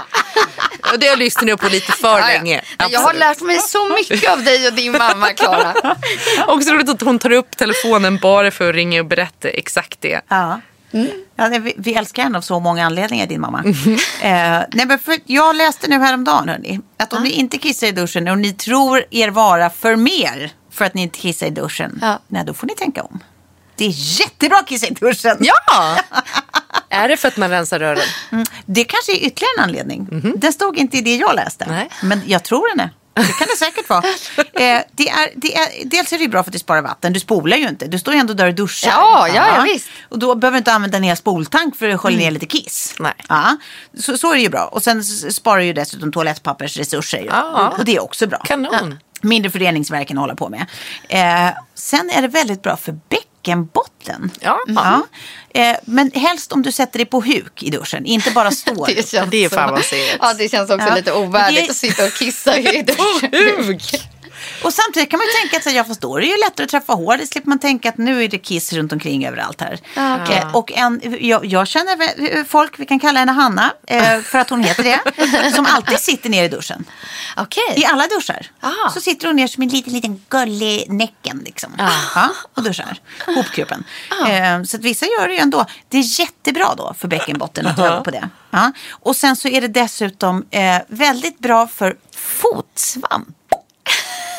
Och 0.93 0.99
det 0.99 1.05
har 1.05 1.11
jag 1.11 1.19
lyssnat 1.19 1.59
på 1.59 1.67
lite 1.67 1.91
för 1.91 2.07
Ja, 2.07 2.19
ja. 2.19 2.27
länge. 2.27 2.61
Jag 2.77 2.85
har 2.87 2.95
Absolut. 2.97 3.19
lärt 3.19 3.41
mig 3.41 3.57
så 3.59 3.89
mycket 3.89 4.31
av 4.31 4.43
dig 4.43 4.67
och 4.67 4.73
din 4.73 4.91
mamma, 4.91 5.27
Klara. 5.29 5.73
Också 6.47 6.71
roligt 6.71 6.89
att 6.89 7.01
hon 7.01 7.19
tar 7.19 7.31
upp 7.31 7.57
telefonen 7.57 8.17
bara 8.17 8.51
för 8.51 8.69
att 8.69 8.75
ringa 8.75 8.99
och 8.99 9.05
berätta 9.05 9.49
exakt 9.49 9.97
det. 10.01 10.21
Ja. 10.27 10.61
Ja, 11.35 11.49
det, 11.49 11.59
vi, 11.59 11.73
vi 11.77 11.93
älskar 11.93 12.23
henne 12.23 12.37
av 12.37 12.41
så 12.41 12.59
många 12.59 12.85
anledningar, 12.85 13.27
din 13.27 13.41
mamma. 13.41 13.61
Mhm. 13.65 13.93
eh, 14.21 14.29
nej, 14.71 14.85
men 14.85 14.99
för 14.99 15.15
jag 15.25 15.55
läste 15.55 15.87
nu 15.87 15.99
häromdagen, 15.99 16.49
hörni, 16.49 16.79
att 16.97 17.13
om 17.13 17.23
ni 17.23 17.29
inte 17.29 17.57
kissar 17.57 17.87
i 17.87 17.91
duschen 17.91 18.27
och 18.27 18.37
ni 18.37 18.53
tror 18.53 19.03
er 19.11 19.29
vara 19.29 19.69
för 19.69 19.95
mer 19.95 20.51
för 20.71 20.85
att 20.85 20.93
ni 20.93 21.01
inte 21.01 21.19
kissar 21.19 21.47
i 21.47 21.49
duschen, 21.49 21.99
Ja. 22.01 22.19
nej, 22.27 22.43
då 22.45 22.53
får 22.53 22.67
ni 22.67 22.75
tänka 22.75 23.03
om. 23.03 23.19
Det 23.75 23.85
är 23.85 23.93
jättebra 24.21 24.57
att 24.57 24.67
kissa 24.67 24.87
i 24.87 24.93
duschen. 24.93 25.37
Ja! 25.39 25.97
är 26.89 27.07
det 27.07 27.17
för 27.17 27.27
att 27.27 27.37
man 27.37 27.49
rensar 27.49 27.79
rören? 27.79 28.03
Mm. 28.31 28.45
Det 28.65 28.83
kanske 28.83 29.11
är 29.11 29.15
ytterligare 29.15 29.53
en 29.57 29.63
anledning. 29.63 30.33
Den 30.35 30.53
stod 30.53 30.77
inte 30.77 30.97
i 30.97 31.01
det 31.01 31.15
jag 31.15 31.35
läste. 31.35 31.65
Nej. 31.69 31.89
Men 32.03 32.21
jag 32.25 32.43
tror 32.43 32.75
den 32.75 32.79
är. 32.85 32.89
Det 33.13 33.33
kan 33.33 33.47
det 33.47 33.57
säkert 33.57 33.89
vara. 33.89 34.03
Eh, 34.53 34.81
det 34.91 35.09
är, 35.09 35.29
det 35.35 35.55
är, 35.55 35.85
dels 35.85 36.13
är 36.13 36.17
det 36.17 36.27
bra 36.27 36.43
för 36.43 36.49
att 36.49 36.53
det 36.53 36.59
sparar 36.59 36.81
vatten. 36.81 37.13
Du 37.13 37.19
spolar 37.19 37.57
ju 37.57 37.67
inte. 37.67 37.87
Du 37.87 37.99
står 37.99 38.13
ju 38.13 38.19
ändå 38.19 38.33
där 38.33 38.47
och 38.47 38.53
duschar. 38.53 38.89
Ja, 38.89 39.27
ja, 39.27 39.47
ja, 39.55 39.61
visst. 39.61 39.89
Och 40.09 40.19
då 40.19 40.35
behöver 40.35 40.55
du 40.55 40.57
inte 40.57 40.73
använda 40.73 40.97
en 40.97 41.03
hel 41.03 41.17
spoltank 41.17 41.75
för 41.75 41.89
att 41.89 41.99
skölja 41.99 42.19
ner 42.19 42.31
lite 42.31 42.45
kiss. 42.45 42.95
Nej. 42.99 43.13
Ja, 43.29 43.57
så, 43.97 44.17
så 44.17 44.31
är 44.31 44.35
det 44.35 44.41
ju 44.41 44.49
bra. 44.49 44.65
Och 44.65 44.83
sen 44.83 45.03
sparar 45.03 45.61
ju 45.61 45.73
dessutom 45.73 46.11
toalettpappersresurser. 46.11 47.25
Ja. 47.29 47.73
Och, 47.77 47.85
det 47.85 47.95
är 47.95 48.03
också 48.03 48.27
bra. 48.27 48.39
Kanon. 48.39 48.99
Mindre 49.21 49.51
för 49.51 49.59
reningsverken 49.59 50.17
att 50.17 50.21
hålla 50.21 50.35
på 50.35 50.49
med. 50.49 50.65
Eh, 51.09 51.53
sen 51.75 52.09
är 52.09 52.21
det 52.21 52.27
väldigt 52.27 52.61
bra 52.61 52.77
för 52.77 52.99
bäckenbotten. 53.45 54.31
Ja. 54.39 54.57
Ja. 54.67 55.03
Eh, 55.53 55.77
men 55.85 56.11
helst 56.11 56.51
om 56.51 56.61
du 56.61 56.71
sätter 56.71 56.99
dig 56.99 57.05
på 57.05 57.21
huk 57.21 57.63
i 57.63 57.69
duschen, 57.69 58.05
inte 58.05 58.31
bara 58.31 58.51
står. 58.61 58.87
Det 58.87 59.09
känns, 59.09 59.31
Det 59.31 59.45
är 59.45 59.49
fan 59.49 59.71
vad. 59.71 59.83
Ja, 60.19 60.33
det 60.33 60.49
känns 60.49 60.69
också 60.69 60.87
Ja. 60.87 60.95
lite 60.95 61.13
ovärdigt 61.13 61.65
Det- 61.65 61.71
att 61.71 61.77
sitta 61.77 62.05
och 62.05 62.13
kissa 62.13 62.57
i 62.59 62.81
duschen. 62.87 63.79
Och 64.63 64.73
samtidigt 64.73 65.09
kan 65.09 65.17
man 65.17 65.27
ju 65.27 65.33
tänka 65.41 65.57
att 65.57 65.63
så 65.63 65.69
här, 65.69 65.77
jag 65.77 65.87
förstår, 65.87 66.19
det 66.19 66.25
är 66.27 66.31
ju 66.37 66.39
lättare 66.43 66.63
att 66.63 66.69
träffa 66.69 66.93
hår. 66.93 67.17
Det 67.17 67.27
slipper 67.27 67.49
man 67.49 67.59
tänka 67.59 67.89
att 67.89 67.97
nu 67.97 68.23
är 68.23 68.27
det 68.27 68.37
kiss 68.37 68.73
runt 68.73 68.93
omkring 68.93 69.25
överallt 69.27 69.61
här. 69.61 69.79
Eh, 69.95 70.55
och 70.55 70.71
en, 70.71 71.01
jag, 71.19 71.45
jag 71.45 71.67
känner 71.67 71.95
vä- 71.95 72.45
folk, 72.45 72.79
vi 72.79 72.85
kan 72.85 72.99
kalla 72.99 73.19
henne 73.19 73.31
Hanna, 73.31 73.73
eh, 73.87 74.19
för 74.21 74.39
att 74.39 74.49
hon 74.49 74.63
heter 74.63 74.83
det, 74.83 75.51
som 75.55 75.65
alltid 75.65 75.99
sitter 75.99 76.29
ner 76.29 76.43
i 76.43 76.47
duschen. 76.47 76.85
Okej. 77.37 77.73
I 77.77 77.85
alla 77.85 78.07
duschar. 78.07 78.45
Ah. 78.59 78.89
Så 78.93 79.01
sitter 79.01 79.27
hon 79.27 79.35
ner 79.35 79.47
som 79.47 79.63
en 79.63 79.69
liten, 79.69 79.93
liten 79.93 80.25
gullig 80.29 80.85
näcken 80.91 81.41
liksom. 81.45 81.75
Ja, 82.15 82.29
och 82.55 82.63
duschar. 82.63 82.97
Hopkupen. 83.35 83.83
Eh, 84.27 84.63
så 84.63 84.77
att 84.77 84.83
vissa 84.83 85.05
gör 85.05 85.27
det 85.27 85.33
ju 85.33 85.39
ändå. 85.39 85.65
Det 85.89 85.97
är 85.97 86.19
jättebra 86.19 86.75
då 86.77 86.93
för 86.99 87.07
bäckenbotten 87.07 87.67
att 87.67 87.79
öva 87.79 88.01
på 88.03 88.11
det. 88.11 88.29
Ja. 88.51 88.71
Och 88.91 89.15
sen 89.15 89.35
så 89.35 89.47
är 89.47 89.61
det 89.61 89.67
dessutom 89.67 90.45
eh, 90.51 90.77
väldigt 90.87 91.39
bra 91.39 91.67
för 91.67 91.95
fotsvamp. 92.15 93.27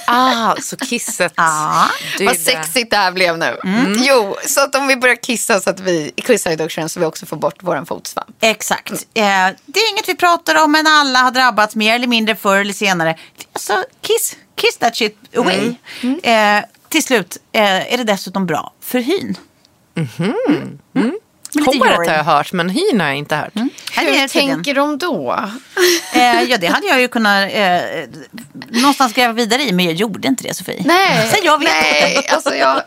Ah, 0.07 0.57
så 0.63 0.77
kisset. 0.77 1.33
Är 1.37 2.25
Vad 2.25 2.37
sexigt 2.37 2.91
det 2.91 2.97
här 2.97 3.13
blev 3.13 3.39
nu. 3.39 3.57
Jo, 3.97 4.37
så 4.47 4.61
att 4.61 4.75
om 4.75 4.87
vi 4.87 4.97
börjar 4.97 5.17
kissa 5.17 5.61
så 5.61 5.71
att 5.71 5.81
vi 5.81 6.13
kissar 6.17 6.51
i 6.51 6.57
duschen 6.57 6.89
så 6.89 7.01
vi 7.01 7.07
också 7.07 7.27
får 7.27 7.37
bort 7.37 7.63
våran 7.63 7.87
fotsvamp. 7.87 8.29
Exakt. 8.41 8.93
Eh, 8.93 9.25
det 9.67 9.81
är 9.81 9.91
inget 9.93 10.09
vi 10.09 10.15
pratar 10.15 10.65
om 10.65 10.73
men 10.73 10.87
alla 10.87 11.19
har 11.19 11.31
drabbats 11.31 11.77
mer 11.77 11.95
eller 11.95 12.07
mindre 12.07 12.37
förr 12.37 12.59
eller 12.59 12.73
senare. 12.75 13.19
Alltså 13.53 13.85
kiss, 14.01 14.37
kiss 14.57 14.77
that 14.77 14.97
shit 14.97 15.19
away. 15.37 15.75
Eh, 16.23 16.65
till 16.89 17.03
slut 17.03 17.37
eh, 17.53 17.93
är 17.93 17.97
det 17.99 18.05
dessutom 18.05 18.47
bra 18.47 18.73
för 18.81 18.99
hyn. 18.99 19.37
Mm. 20.95 21.19
Håret 21.61 22.09
har 22.09 22.17
jag 22.17 22.25
hört, 22.25 22.53
men 22.53 22.69
hyn 22.69 23.01
har 23.01 23.07
jag 23.09 23.17
inte 23.17 23.37
hört. 23.37 23.57
Är 23.57 24.21
Hur 24.21 24.29
tänker 24.29 24.75
de 24.75 24.99
då? 24.99 25.41
Eh, 26.15 26.43
ja, 26.43 26.57
det 26.57 26.67
hade 26.67 26.87
jag 26.87 27.01
ju 27.01 27.09
kunnat 27.09 27.51
eh, 27.53 27.81
någonstans 28.69 29.13
gräva 29.13 29.33
vidare 29.33 29.63
i, 29.63 29.73
men 29.73 29.85
jag 29.85 29.95
gjorde 29.95 30.29
inte 30.29 30.43
det, 30.45 30.55
Sofie. 30.55 30.83
Nej, 30.87 31.29
Så 31.35 31.37
jag 31.45 31.59
vet 31.59 31.69
nej. 31.69 32.17
inte. 32.17 32.29
Alltså 32.35 32.55
jag, 32.55 32.83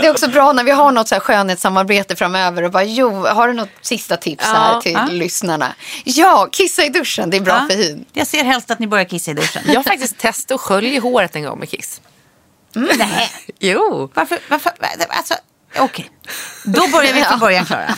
det 0.00 0.06
är 0.06 0.10
också 0.10 0.28
bra 0.28 0.52
när 0.52 0.64
vi 0.64 0.70
har 0.70 0.92
något 0.92 1.08
så 1.08 1.14
här 1.14 1.20
skönhetssamarbete 1.20 2.16
framöver 2.16 2.62
och 2.62 2.70
bara, 2.70 2.84
jo, 2.84 3.26
har 3.26 3.48
du 3.48 3.54
något 3.54 3.68
sista 3.80 4.16
tips 4.16 4.44
här 4.44 4.72
Ja. 4.74 4.80
till 4.80 4.92
Ja. 4.92 5.06
lyssnarna? 5.10 5.74
Ja, 6.04 6.48
kissa 6.52 6.84
i 6.84 6.88
duschen, 6.88 7.30
det 7.30 7.36
är 7.36 7.40
bra 7.40 7.58
Ja. 7.60 7.66
för 7.74 7.82
hyn. 7.82 8.04
Jag 8.12 8.26
ser 8.26 8.44
helst 8.44 8.70
att 8.70 8.78
ni 8.78 8.86
börjar 8.86 9.04
kissa 9.04 9.30
i 9.30 9.34
duschen. 9.34 9.62
Jag 9.66 9.74
har 9.74 9.82
faktiskt 9.82 10.18
testat 10.18 10.54
att 10.54 10.60
skölja 10.60 11.00
håret 11.00 11.36
en 11.36 11.42
gång 11.44 11.58
med 11.58 11.70
kiss. 11.70 12.00
Nej. 12.74 13.30
Jo. 13.58 14.10
Varför? 14.14 14.38
varför 14.48 14.72
alltså, 15.08 15.34
Okej, 15.78 16.10
då 16.64 16.88
börjar 16.92 17.14
vi 17.14 17.24
från 17.24 17.38
början, 17.40 17.64
Klara. 17.64 17.94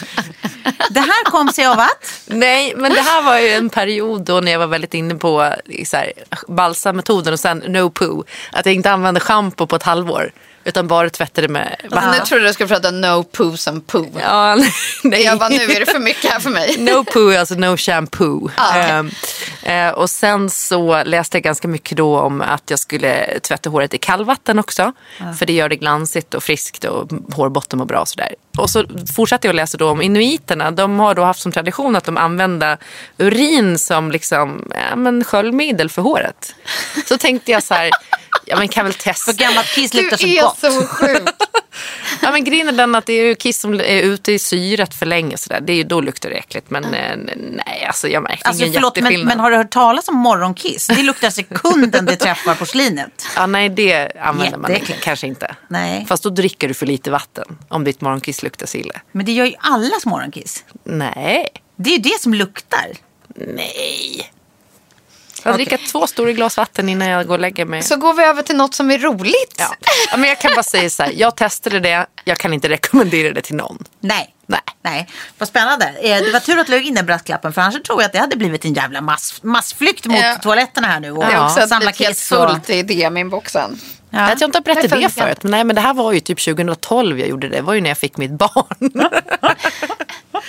Det 0.91 1.01
här 1.01 1.25
kom 1.31 1.49
sig 1.49 1.67
av 1.67 1.79
att... 1.79 2.23
Nej, 2.27 2.73
men 2.77 2.93
det 2.93 3.01
här 3.01 3.23
var 3.23 3.39
ju 3.39 3.49
en 3.49 3.71
period 3.71 4.23
då 4.25 4.41
när 4.41 4.53
jag 4.53 4.59
var 4.59 4.67
väldigt 4.67 4.95
inne 4.95 5.15
på 5.15 5.55
så 5.85 5.97
här, 5.97 6.13
balsammetoden 6.49 7.33
och 7.33 7.41
sen 7.41 7.59
no 7.59 7.91
poo. 7.91 8.25
Att 8.53 8.67
jag 8.67 8.75
inte 8.75 8.91
använde 8.91 9.21
shampoo 9.21 9.67
på 9.67 9.77
ett 9.77 9.83
halvår. 9.83 10.33
Utan 10.67 10.89
bara 10.89 11.11
tvättade 11.11 11.49
med 11.49 11.77
vatten. 11.91 12.11
Nu 12.11 12.19
trodde 12.19 12.43
jag 12.43 12.51
du 12.51 12.55
skulle 12.55 12.69
prata 12.69 12.91
no 12.91 13.23
poos 13.23 13.69
and 13.69 13.87
poo. 13.87 14.07
Ja, 14.23 14.55
nej. 15.05 15.23
Jag 15.23 15.39
bara, 15.39 15.49
nu 15.49 15.63
är 15.63 15.81
det 15.81 15.87
för 15.87 15.99
mycket 15.99 16.31
här 16.31 16.41
för 16.41 16.51
mig. 16.51 16.77
No 16.79 17.05
poo 17.05 17.29
är 17.29 17.39
alltså 17.39 17.55
no 17.55 17.77
shampoo. 17.77 18.51
Ah, 18.57 18.71
okej. 18.71 18.91
Ehm, 18.91 19.11
eh, 19.63 19.95
och 19.95 20.11
sen 20.11 20.51
så 20.51 21.03
läste 21.05 21.37
jag 21.37 21.43
ganska 21.43 21.69
mycket 21.69 21.97
då 21.97 22.19
om 22.21 22.41
att 22.43 22.71
jag 22.71 22.79
skulle 22.79 23.41
tvätta 23.41 23.71
håret 23.71 23.95
i 23.95 23.99
kallvatten 23.99 24.59
också. 24.59 24.93
För 25.39 25.47
det 25.47 25.53
gör 25.53 25.69
det 25.69 25.77
glansigt 25.77 26.35
och 26.35 26.43
friskt 26.43 26.85
och 26.85 27.09
hårbotten 27.33 27.79
mår 27.79 27.87
bra 27.87 28.01
och 28.01 28.09
sådär. 28.09 28.35
Och 28.59 28.71
så 28.71 28.85
fortsatte 29.17 29.47
jag 29.47 29.53
att 29.53 29.57
läsa 29.57 29.79
då 29.79 29.91
om 29.91 30.03
inuiterna. 30.03 30.71
De 30.71 30.99
har 30.99 31.15
då 31.15 31.23
haft 31.23 31.41
som 31.41 31.53
tradition 31.53 31.97
att 31.97 32.05
de 32.05 32.17
använder 32.17 32.79
urin 33.19 33.79
som 33.79 34.11
liksom, 34.11 34.73
ja, 34.91 34.97
men 34.97 35.25
sköljmedel 35.25 35.91
för 35.91 36.03
håret. 36.03 36.55
Så 37.09 37.19
tänkte 37.19 37.53
jag 37.53 37.63
så 37.63 37.75
här, 37.75 37.91
ja 38.47 38.57
men 38.59 38.69
kan 38.69 38.85
väl 38.85 38.95
testa. 38.95 39.33
För 39.33 39.39
gammalt 39.39 39.75
kiss 39.75 39.91
Du 39.91 40.03
luktar 40.03 40.17
så 40.17 40.27
är 40.27 40.43
gott. 40.43 40.59
så 40.59 40.87
sjuk. 40.87 41.29
Ja, 42.23 42.31
men 42.33 42.45
grejen 42.45 42.69
är 42.69 42.73
den 42.73 42.95
att 42.95 43.07
det 43.07 43.13
är 43.13 43.25
ju 43.25 43.35
kiss 43.35 43.61
som 43.61 43.75
är 43.75 44.03
ute 44.03 44.33
i 44.33 44.39
syret 44.39 44.95
för 44.95 45.07
länge. 45.07 45.37
Så 45.37 45.49
där. 45.49 45.61
Det 45.61 45.73
är, 45.73 45.77
ju- 45.77 45.83
då 45.85 46.01
luktar 46.01 46.31
det 46.31 46.37
äckligt. 46.37 46.71
Men 46.71 46.85
eh, 46.85 47.17
nej, 47.37 47.85
alltså 47.87 48.09
jag 48.09 48.23
märkte 48.23 48.49
Alltså, 48.49 48.63
ingen 48.63 48.75
förlåt, 48.75 49.01
men, 49.01 49.23
men 49.25 49.41
har 49.41 49.51
du 49.51 49.57
hört 49.57 49.71
talas 49.71 50.09
om 50.09 50.17
morgonkiss? 50.17 50.87
Det 50.87 51.03
luktar 51.03 51.31
sekunden 51.31 52.05
det 52.07 52.17
träffar 52.17 52.55
porslinet. 52.55 53.27
Ja, 53.37 53.47
nej, 53.47 53.69
det 53.69 54.13
använder 54.21 54.59
man 54.59 54.77
kanske 55.03 55.27
inte. 55.27 55.57
Nej. 55.69 56.07
Fast 56.09 56.23
då 56.23 56.31
dricker 56.31 56.69
du 56.69 56.75
för 56.75 56.87
lite 56.87 57.11
vatten 57.11 57.59
om 57.69 57.85
ditt 57.85 58.01
morgonkiss 58.01 58.43
luktar 58.43 58.67
så 58.67 58.79
illa. 58.79 59.01
Men 59.13 59.27
det 59.27 59.33
gör 59.33 59.47
ju 59.47 59.55
allas 59.59 60.07
morgonkiss. 60.07 60.65
Nej. 60.85 61.49
Det 61.77 61.91
är 61.91 61.93
ju 61.97 62.03
det 62.03 62.21
som 62.21 62.35
luktar. 62.35 62.87
Nej. 63.35 64.31
Jag 65.47 65.55
dricker 65.55 65.77
två 65.93 66.07
stora 66.07 66.33
glas 66.33 66.57
vatten 66.57 66.89
innan 66.89 67.09
jag 67.09 67.27
går 67.27 67.35
och 67.35 67.41
lägger 67.41 67.65
mig. 67.65 67.83
Så 67.83 67.97
går 67.97 68.15
vi 68.15 68.23
över 68.25 68.43
till 68.43 68.57
något 68.57 68.75
som 68.75 68.91
är 68.91 68.99
roligt. 68.99 69.55
Ja. 69.59 69.75
ja, 70.11 70.17
men 70.17 70.29
jag 70.29 70.41
kan 70.41 70.55
bara 70.55 70.63
säga 70.63 70.91
så 70.91 71.03
här. 71.03 71.13
Jag 71.17 71.37
testade 71.37 71.81
det. 71.81 72.07
Jag 72.25 72.39
kan 72.39 72.53
inte 72.55 72.69
rekommendera 72.69 73.33
det 73.33 73.41
till 73.41 73.57
någon. 73.57 73.85
Nej. 74.01 74.33
Nej. 74.49 74.61
Nej, 74.83 75.09
vad 75.39 75.49
spännande. 75.49 75.85
Eh, 76.03 76.23
Det 76.25 76.31
var 76.33 76.41
tur 76.41 76.59
att 76.59 76.67
du 76.67 76.73
la 76.73 76.79
in 76.79 76.95
den 76.95 77.07
brasklappen 77.07 77.53
för 77.53 77.61
annars 77.63 77.83
tror 77.83 78.01
jag 78.03 78.07
att 78.07 78.13
det 78.13 78.19
hade 78.19 78.37
blivit 78.37 78.65
en 78.65 78.75
jävla 78.75 79.01
mass, 79.01 79.43
massflykt 79.43 80.07
mot 80.07 80.21
Ja. 80.21 80.37
toaletterna 80.43 80.87
här 80.87 81.01
nu. 81.01 81.11
Och 81.13 81.25
är 81.25 81.45
också 81.45 81.67
samla 81.69 81.91
ett 81.91 81.99
helt 81.99 82.17
kiss 82.17 82.33
och... 82.33 82.51
fullt 82.51 82.71
i 82.71 82.83
DM-inboxen. 82.83 83.79
Ja. 84.11 84.21
Att 84.21 84.41
jag 84.41 84.49
inte 84.49 84.59
har 84.59 84.63
berättat 84.63 84.91
Det 84.91 84.97
det 84.97 85.09
förut. 85.11 85.39
Men, 85.43 85.51
nej, 85.51 85.65
men 85.65 85.77
det 85.77 85.83
här 85.83 85.95
var 85.95 86.13
ju 86.13 86.21
typ 86.21 86.45
2012 86.45 87.19
jag 87.21 87.29
gjorde 87.29 87.49
det. 87.49 87.57
Det 87.57 87.63
var 87.63 87.75
ju 87.75 87.81
när 87.81 87.91
jag 87.91 87.99
fick 87.99 88.17
mitt 88.17 88.31
barn. 88.31 89.09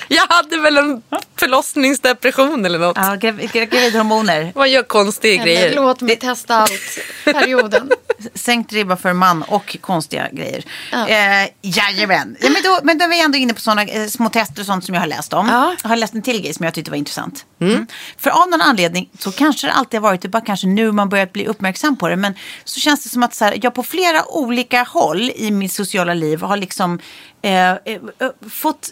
Jag 0.08 0.28
hade 0.30 0.58
väl 0.58 0.78
en 0.78 1.02
förlossningsdepression 1.38 2.66
eller 2.66 2.80
något. 2.80 2.98
Ja, 2.98 3.04
grav- 3.16 3.40
gra- 3.42 3.66
gravidhormoner. 3.66 4.52
Man 4.56 4.72
gör 4.72 4.84
konstiga 4.84 5.34
Eller 5.34 5.44
grejer. 5.44 5.76
låt 5.76 6.02
mig 6.02 6.16
testa 6.16 6.56
allt. 6.56 7.00
Perioden. 7.26 7.92
Sänkt 8.34 8.74
ribba 8.74 8.98
för 8.98 9.14
man 9.14 9.44
och 9.44 9.78
konstiga 9.82 10.28
grejer. 10.32 10.64
Ja. 10.92 11.08
Eh, 11.08 11.50
jajamän. 11.62 12.38
Ja, 12.42 12.50
men, 12.50 12.62
då, 12.64 12.80
men 12.84 12.98
då 12.98 13.06
är 13.06 13.10
vi 13.10 13.22
ändå 13.22 13.38
inne 13.38 13.54
på 13.54 13.62
sådana 13.62 13.84
eh, 13.84 14.08
små 14.08 14.30
tester 14.30 14.60
och 14.62 14.66
sånt 14.66 14.86
som 14.86 14.94
jag 14.96 15.02
har 15.02 15.08
läst 15.08 15.34
om. 15.34 15.48
Ja. 15.48 15.76
Jag 15.84 15.90
har 15.90 15.96
läst 15.96 16.14
en 16.14 16.22
till 16.22 16.42
grej 16.42 16.54
som 16.54 16.66
jag 16.66 16.74
tyckte 16.74 16.92
var 16.92 16.98
intressant. 16.98 17.46
Mm. 17.62 17.88
För 18.18 18.30
av 18.30 18.50
någon 18.50 18.62
anledning 18.62 19.10
så 19.20 19.32
kanske 19.32 19.68
det 19.68 19.74
alltid 19.74 20.00
har 20.00 20.10
varit, 20.10 20.22
det 20.22 20.30
bara 20.30 20.42
kanske 20.42 20.68
nu 20.68 20.92
man 20.92 21.10
börjat 21.10 21.34
bli 21.34 21.46
uppmärksam 21.48 21.98
på 21.98 22.08
det. 22.10 22.16
Men 22.16 22.34
så 22.64 22.80
känns 22.80 23.04
det 23.04 23.10
som 23.10 23.24
att 23.24 23.36
så 23.36 23.46
här, 23.46 23.60
jag 23.62 23.74
på 23.74 23.84
flera 23.84 24.26
olika 24.32 24.84
håll 24.84 25.32
i 25.36 25.52
mitt 25.52 25.74
sociala 25.74 26.14
liv 26.14 26.42
har 26.42 26.58
liksom 26.58 27.00
eh, 27.42 27.70
eh, 27.72 27.76
eh, 27.86 28.30
fått 28.50 28.90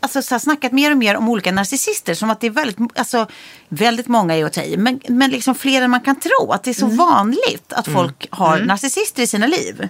alltså, 0.00 0.22
så 0.22 0.34
här, 0.34 0.38
snackat 0.38 0.72
mer 0.72 0.90
och 0.90 0.96
mer 0.98 1.16
om 1.16 1.28
olika 1.28 1.52
narcissister. 1.52 2.14
Som 2.14 2.30
att 2.30 2.40
det 2.40 2.46
är 2.46 2.50
väldigt, 2.50 2.78
alltså, 2.98 3.26
väldigt 3.68 4.08
många 4.08 4.34
är 4.36 4.44
att 4.44 4.52
ta 4.52 4.62
i, 4.62 4.76
men, 4.76 5.00
men 5.08 5.30
liksom 5.30 5.54
fler 5.54 5.82
än 5.82 5.90
man 5.90 6.00
kan 6.00 6.20
tro. 6.20 6.52
Att 6.52 6.64
det 6.64 6.70
är 6.70 6.74
så 6.74 6.86
vanligt 6.86 7.72
att 7.72 7.88
folk 7.88 8.26
har 8.30 8.58
narcissister 8.60 9.22
i 9.22 9.26
sina 9.26 9.46
liv. 9.46 9.88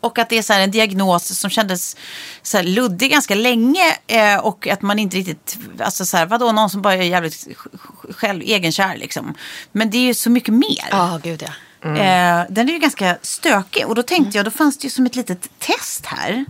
Och 0.00 0.18
att 0.18 0.28
det 0.28 0.38
är 0.38 0.42
så 0.42 0.52
här, 0.52 0.60
en 0.60 0.70
diagnos 0.70 1.38
som 1.38 1.50
kändes 1.50 1.96
så 2.42 2.56
här, 2.56 2.64
luddig 2.64 3.10
ganska 3.10 3.34
länge. 3.34 3.96
Eh, 4.06 4.36
och 4.36 4.68
att 4.68 4.82
man 4.82 4.98
inte 4.98 5.16
riktigt, 5.16 5.58
alltså 5.80 6.04
så 6.04 6.16
här, 6.16 6.26
vadå, 6.26 6.52
någon 6.52 6.70
som 6.70 6.82
bara 6.82 6.94
är 6.94 7.02
jävligt 7.02 7.34
sj- 7.34 8.12
själv, 8.12 8.42
egenkär 8.42 8.96
liksom. 8.96 9.34
Men 9.72 9.90
det 9.90 9.98
är 9.98 10.02
ju 10.02 10.14
så 10.14 10.30
mycket 10.30 10.54
mer. 10.54 10.88
Ja, 10.90 11.20
gud 11.22 11.42
ja. 11.42 11.52
Eh, 11.84 12.46
den 12.50 12.68
är 12.68 12.72
ju 12.72 12.78
ganska 12.78 13.18
stökig. 13.22 13.86
Och 13.86 13.94
då 13.94 14.02
tänkte 14.02 14.38
jag, 14.38 14.44
då 14.46 14.50
fanns 14.50 14.78
det 14.78 14.84
ju 14.84 14.90
som 14.90 15.06
ett 15.06 15.16
litet 15.16 15.48
test 15.58 16.06
här. 16.06 16.44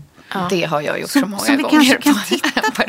Det 0.50 0.64
har 0.64 0.80
jag 0.80 1.00
gjort 1.00 1.10
så 1.10 1.20
Som, 1.20 1.30
många 1.30 1.42
som 1.42 1.56
vi 1.56 1.62
gånger. 1.62 1.76
kanske 1.84 1.96
kan 2.02 2.20
titta 2.28 2.60
på. 2.70 2.82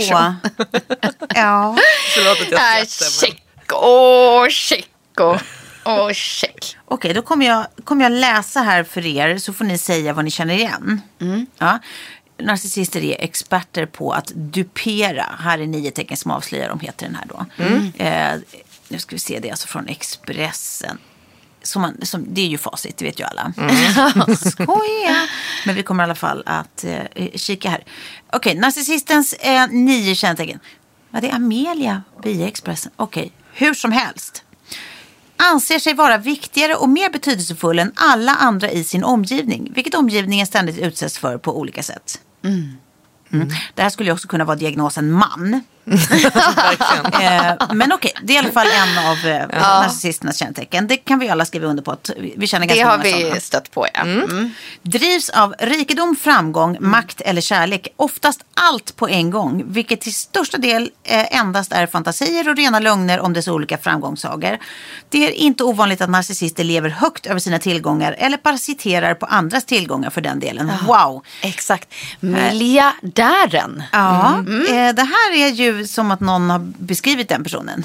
ja. 1.36 1.78
Förlåt 2.16 2.42
att 2.42 2.52
jag 2.52 2.80
Äh, 2.80 2.86
skrattar, 2.86 4.50
check 4.50 4.92
och 5.86 6.04
och 6.08 6.16
check. 6.16 6.78
Okej, 6.86 7.14
då 7.14 7.22
kommer 7.22 7.46
jag, 7.46 7.66
kommer 7.84 8.04
jag 8.04 8.12
läsa 8.12 8.62
här 8.62 8.84
för 8.84 9.06
er 9.06 9.38
så 9.38 9.54
får 9.54 9.66
ni 9.66 9.78
säga 9.78 10.14
vad 10.14 10.26
ni 10.26 10.32
känner 10.32 10.54
igen. 10.56 11.02
Ja. 11.58 11.80
Narcissister 12.42 13.04
är 13.04 13.16
experter 13.24 13.86
på 13.86 14.12
att 14.12 14.32
dupera. 14.36 15.26
Här 15.40 15.60
är 15.60 15.66
nio 15.68 15.92
tecken 15.92 16.18
som 16.18 16.32
avslöjar 16.32 16.70
dem, 16.70 16.80
heter 16.80 17.06
den 17.06 17.16
här 17.16 17.26
då. 17.26 17.46
Eh, 18.04 18.36
nu 18.88 19.00
ska 19.00 19.16
vi 19.16 19.20
se, 19.20 19.40
det 19.40 19.48
är 19.48 19.52
alltså 19.52 19.68
från 19.68 19.88
Expressen. 19.88 20.98
Som 21.64 21.82
man, 21.82 21.98
som, 22.02 22.26
det 22.28 22.42
är 22.42 22.48
ju 22.48 22.58
facit, 22.58 22.98
det 22.98 23.06
vet 23.06 23.20
ju 23.20 23.24
alla. 23.24 23.54
Skoja! 24.36 25.28
Men 25.66 25.76
vi 25.76 25.84
kommer 25.84 26.04
i 26.04 26.06
alla 26.06 26.16
fall 26.16 26.44
att 26.46 26.84
eh, 26.84 27.30
kika 27.36 27.70
här. 27.70 27.84
Okej, 28.34 28.56
narcissistens 28.56 29.34
eh, 29.34 29.68
nio 29.68 30.16
kännetecken. 30.16 30.60
Ja, 31.12 31.22
det 31.22 31.30
är 31.30 31.36
Amelia 31.36 32.04
via 32.24 32.48
Expressen. 32.48 32.92
Okej, 32.96 33.32
hur 33.54 33.74
som 33.74 33.92
helst 33.92 34.44
anser 35.38 35.80
sig 35.80 35.94
vara 35.94 36.18
viktigare 36.18 36.76
och 36.76 36.90
mer 36.90 37.10
betydelsefull 37.10 37.80
än 37.80 37.92
alla 37.96 38.36
andra 38.36 38.72
i 38.72 38.84
sin 38.84 39.04
omgivning, 39.04 39.72
vilket 39.76 39.96
omgivningen 39.96 40.48
ständigt 40.48 40.78
utsätts 40.78 41.18
för 41.18 41.38
på 41.38 41.60
olika 41.60 41.84
sätt. 41.84 42.20
Mm. 42.44 42.78
Det 43.76 43.82
här 43.82 43.90
skulle 43.90 44.10
ju 44.10 44.14
också 44.14 44.28
kunna 44.28 44.46
vara 44.46 44.56
diagnosen 44.56 45.12
man. 45.12 45.62
eh, 47.22 47.68
men 47.74 47.92
okej, 47.94 48.12
det 48.24 48.34
är 48.34 48.36
i 48.36 48.38
alla 48.38 48.52
fall 48.52 48.68
en 48.68 48.98
av 49.08 49.18
eh, 49.28 49.62
narcissisternas 49.62 50.38
kännetecken. 50.38 50.88
Det 50.88 50.98
kan 50.98 51.20
vi 51.20 51.30
alla 51.30 51.46
skriva 51.46 51.68
under 51.68 51.84
på 51.84 51.92
att 51.92 52.10
vi 52.36 52.48
känner 52.48 52.68
Det 52.68 52.74
ganska 52.76 52.90
har 52.90 52.98
många 52.98 53.04
vi 53.18 53.22
sådana. 53.24 53.40
stött 53.40 53.72
på, 53.72 53.88
ja. 53.94 54.02
Mm. 54.02 54.52
Drivs 54.82 55.30
av 55.30 55.56
rikedom, 55.60 56.16
framgång, 56.16 56.78
makt 56.80 57.22
eller 57.22 57.42
kärlek. 57.42 57.88
Oftast 57.96 58.40
allt 58.54 58.96
på 58.96 59.10
en 59.10 59.32
gång. 59.32 59.64
Vilket 59.68 60.02
till 60.02 60.14
största 60.14 60.58
del 60.58 60.90
eh, 61.04 61.38
endast 61.40 61.72
är 61.72 61.88
fantasier 61.88 62.50
och 62.50 62.56
rena 62.58 62.80
lögner 62.80 63.20
om 63.20 63.34
dess 63.34 63.48
olika 63.48 63.78
framgångssagor. 63.78 64.58
Det 65.10 65.28
är 65.28 65.32
inte 65.32 65.64
ovanligt 65.64 66.02
att 66.02 66.10
narcissister 66.10 66.64
lever 66.64 66.90
högt 66.90 67.26
över 67.26 67.40
sina 67.40 67.60
tillgångar 67.60 68.16
eller 68.20 68.38
parasiterar 68.38 69.14
på 69.14 69.26
andras 69.26 69.66
tillgångar 69.66 70.10
för 70.10 70.22
den 70.22 70.40
delen. 70.40 70.72
Wow! 70.88 71.24
Exakt. 71.42 71.94
Miljardären. 72.20 73.84
Ja, 73.92 74.38
eh, 74.70 74.96
det 74.96 75.04
här 75.04 75.34
är 75.34 75.48
ju 75.48 75.73
som 75.88 76.12
att 76.12 76.20
någon 76.20 76.50
har 76.50 76.60
beskrivit 76.78 77.30
den 77.30 77.44
personen. 77.44 77.84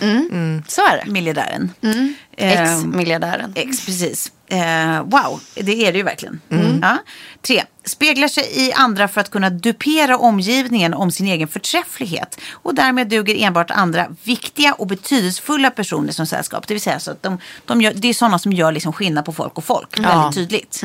Så 0.68 0.80
är 0.80 1.04
det. 1.04 1.10
Miljardären. 1.10 1.70
Mm. 1.82 2.14
Eh, 2.36 2.62
Ex-miljardären. 2.62 3.52
Ex, 3.56 3.86
precis. 3.86 4.32
Eh, 4.50 5.02
wow, 5.02 5.40
det 5.54 5.86
är 5.86 5.92
det 5.92 5.98
ju 5.98 6.04
verkligen. 6.04 6.40
Ja. 6.82 6.98
Tre, 7.42 7.64
speglar 7.84 8.28
sig 8.28 8.44
i 8.54 8.72
andra 8.72 9.08
för 9.08 9.20
att 9.20 9.30
kunna 9.30 9.50
dupera 9.50 10.18
omgivningen 10.18 10.94
om 10.94 11.10
sin 11.10 11.26
egen 11.26 11.48
förträfflighet. 11.48 12.40
Och 12.52 12.74
därmed 12.74 13.08
duger 13.08 13.46
enbart 13.46 13.70
andra 13.70 14.06
viktiga 14.24 14.72
och 14.72 14.86
betydelsefulla 14.86 15.70
personer 15.70 16.12
som 16.12 16.26
sällskap. 16.26 16.66
Det 16.66 16.74
vill 16.74 16.80
säga 16.80 17.00
så 17.00 17.10
att 17.10 17.22
de, 17.22 17.38
de 17.64 17.82
gör, 17.82 17.92
det 17.96 18.08
är 18.08 18.14
sådana 18.14 18.38
som 18.38 18.52
gör 18.52 18.72
liksom 18.72 18.92
skillnad 18.92 19.24
på 19.24 19.32
folk 19.32 19.58
och 19.58 19.64
folk. 19.64 19.98
Väldigt 19.98 20.34
tydligt. 20.34 20.82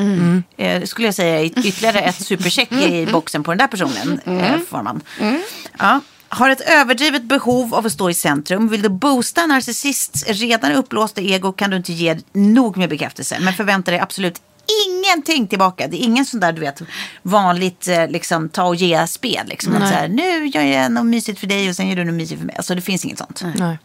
Eh, 0.56 0.80
det 0.80 0.86
skulle 0.86 1.08
jag 1.08 1.14
säga 1.14 1.44
ytterligare 1.44 2.00
ett 2.00 2.26
supercheck 2.26 2.72
i 2.72 3.06
boxen 3.12 3.42
på 3.42 3.50
den 3.50 3.58
där 3.58 3.66
personen. 3.66 4.20
Eh, 4.24 4.58
får 4.70 4.82
man. 4.82 5.02
Ja. 5.78 6.00
Har 6.34 6.50
ett 6.50 6.60
överdrivet 6.60 7.22
behov 7.22 7.74
av 7.74 7.86
att 7.86 7.92
stå 7.92 8.10
i 8.10 8.14
centrum. 8.14 8.68
Vill 8.68 8.82
du 8.82 8.88
boosta 8.88 9.46
narcissists 9.46 10.24
redan 10.26 10.72
upplåsta 10.72 11.20
ego 11.20 11.52
kan 11.52 11.70
du 11.70 11.76
inte 11.76 11.92
ge 11.92 12.18
nog 12.32 12.76
med 12.76 12.88
bekräftelse. 12.88 13.38
Men 13.40 13.54
förvänta 13.54 13.90
dig 13.90 14.00
absolut 14.00 14.42
ingenting 14.88 15.46
tillbaka. 15.46 15.88
Det 15.88 15.96
är 15.96 16.04
ingen 16.04 16.24
sån 16.24 16.40
där 16.40 16.52
du 16.52 16.60
vet 16.60 16.82
vanligt 17.22 17.88
eh, 17.88 18.08
liksom 18.08 18.48
ta 18.48 18.64
och 18.64 18.76
ge 18.76 19.06
spel. 19.06 19.46
Liksom. 19.46 19.76
Att 19.76 19.88
så 19.88 19.94
här, 19.94 20.08
nu 20.08 20.46
gör 20.46 20.62
jag 20.62 20.92
något 20.92 21.06
mysigt 21.06 21.40
för 21.40 21.46
dig 21.46 21.68
och 21.68 21.76
sen 21.76 21.88
gör 21.88 21.96
du 21.96 22.04
något 22.04 22.14
mysigt 22.14 22.40
för 22.40 22.46
mig. 22.46 22.56
Alltså 22.56 22.74
det 22.74 22.80
finns 22.80 23.04
inget 23.04 23.18
sånt. 23.18 23.44
Nej. 23.54 23.78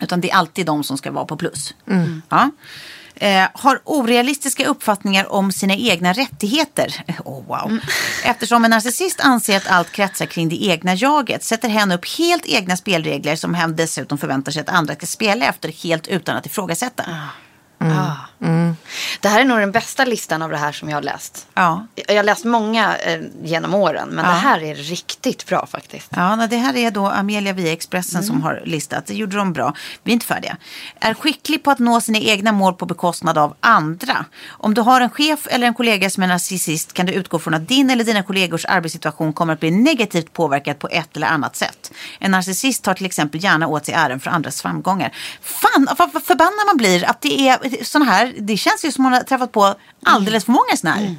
Utan 0.00 0.20
det 0.20 0.30
är 0.30 0.34
alltid 0.34 0.66
de 0.66 0.84
som 0.84 0.98
ska 0.98 1.10
vara 1.10 1.24
på 1.24 1.36
plus. 1.36 1.74
Ja. 2.28 2.50
Eh, 3.20 3.48
har 3.54 3.80
orealistiska 3.84 4.66
uppfattningar 4.66 5.32
om 5.32 5.52
sina 5.52 5.74
egna 5.74 6.12
rättigheter. 6.12 6.94
Oh, 7.24 7.46
wow. 7.46 7.78
Eftersom 8.24 8.64
en 8.64 8.70
narcissist 8.70 9.20
anser 9.20 9.56
att 9.56 9.66
allt 9.66 9.92
kretsar 9.92 10.26
kring 10.26 10.48
det 10.48 10.64
egna 10.64 10.94
jaget 10.94 11.44
sätter 11.44 11.68
hen 11.68 11.92
upp 11.92 12.18
helt 12.18 12.46
egna 12.46 12.76
spelregler 12.76 13.36
som 13.36 13.54
hen 13.54 13.76
dessutom 13.76 14.18
förväntar 14.18 14.52
sig 14.52 14.60
att 14.60 14.68
andra 14.68 14.94
ska 14.94 15.06
spela 15.06 15.46
efter 15.46 15.68
helt 15.68 16.08
utan 16.08 16.36
att 16.36 16.46
ifrågasätta. 16.46 17.04
Ah. 17.80 18.12
Det 19.20 19.28
här 19.28 19.40
är 19.40 19.44
nog 19.44 19.58
den 19.58 19.72
bästa 19.72 20.04
listan 20.04 20.42
av 20.42 20.50
det 20.50 20.56
här 20.56 20.72
som 20.72 20.88
jag 20.88 20.96
har 20.96 21.02
läst. 21.02 21.46
Ja. 21.54 21.86
Jag 21.94 22.16
har 22.16 22.22
läst 22.22 22.44
många 22.44 22.96
eh, 22.96 23.20
genom 23.42 23.74
åren, 23.74 24.08
men 24.08 24.24
Ja. 24.24 24.30
det 24.30 24.36
här 24.36 24.62
är 24.62 24.74
riktigt 24.74 25.46
bra 25.46 25.66
faktiskt. 25.66 26.08
Ja, 26.16 26.46
det 26.50 26.56
här 26.56 26.76
är 26.76 26.90
då 26.90 27.06
Amelia 27.06 27.52
via 27.52 27.72
Expressen 27.72 28.22
som 28.22 28.42
har 28.42 28.62
listat. 28.64 29.06
Det 29.06 29.14
gjorde 29.14 29.36
de 29.36 29.52
bra. 29.52 29.74
Vi 30.02 30.10
är 30.10 30.14
inte 30.14 30.26
färdiga. 30.26 30.56
Är 31.00 31.14
skicklig 31.14 31.62
på 31.62 31.70
att 31.70 31.78
nå 31.78 32.00
sina 32.00 32.18
egna 32.18 32.52
mål 32.52 32.74
på 32.74 32.86
bekostnad 32.86 33.38
av 33.38 33.54
andra. 33.60 34.24
Om 34.48 34.74
du 34.74 34.80
har 34.80 35.00
en 35.00 35.10
chef 35.10 35.46
eller 35.50 35.66
en 35.66 35.74
kollega 35.74 36.10
som 36.10 36.22
är 36.22 36.26
narcissist 36.26 36.92
kan 36.92 37.06
du 37.06 37.12
utgå 37.12 37.38
från 37.38 37.54
att 37.54 37.68
din 37.68 37.90
eller 37.90 38.04
dina 38.04 38.22
kollegors 38.22 38.64
arbetssituation 38.64 39.32
kommer 39.32 39.52
att 39.52 39.60
bli 39.60 39.70
negativt 39.70 40.32
påverkad 40.32 40.78
på 40.78 40.88
ett 40.88 41.16
eller 41.16 41.26
annat 41.26 41.56
sätt. 41.56 41.92
En 42.18 42.30
narcissist 42.30 42.84
tar 42.84 42.94
till 42.94 43.06
exempel 43.06 43.44
gärna 43.44 43.66
åt 43.66 43.84
sig 43.86 43.94
äran 43.94 44.20
för 44.20 44.30
andras 44.30 44.62
framgångar. 44.62 45.12
Fan, 45.42 45.88
vad 45.98 46.22
förbannad 46.24 46.66
man 46.66 46.76
blir 46.76 47.10
att 47.10 47.20
det 47.20 47.48
är 47.48 47.67
sådana 47.82 48.10
här. 48.10 48.34
Det 48.38 48.56
känns 48.56 48.84
ju 48.84 48.92
som 48.92 49.02
man 49.04 49.12
har 49.12 49.20
träffat 49.20 49.52
på 49.52 49.74
alldeles 50.04 50.44
för 50.44 50.52
många 50.52 50.76
sådana 50.76 50.96
här. 50.96 51.16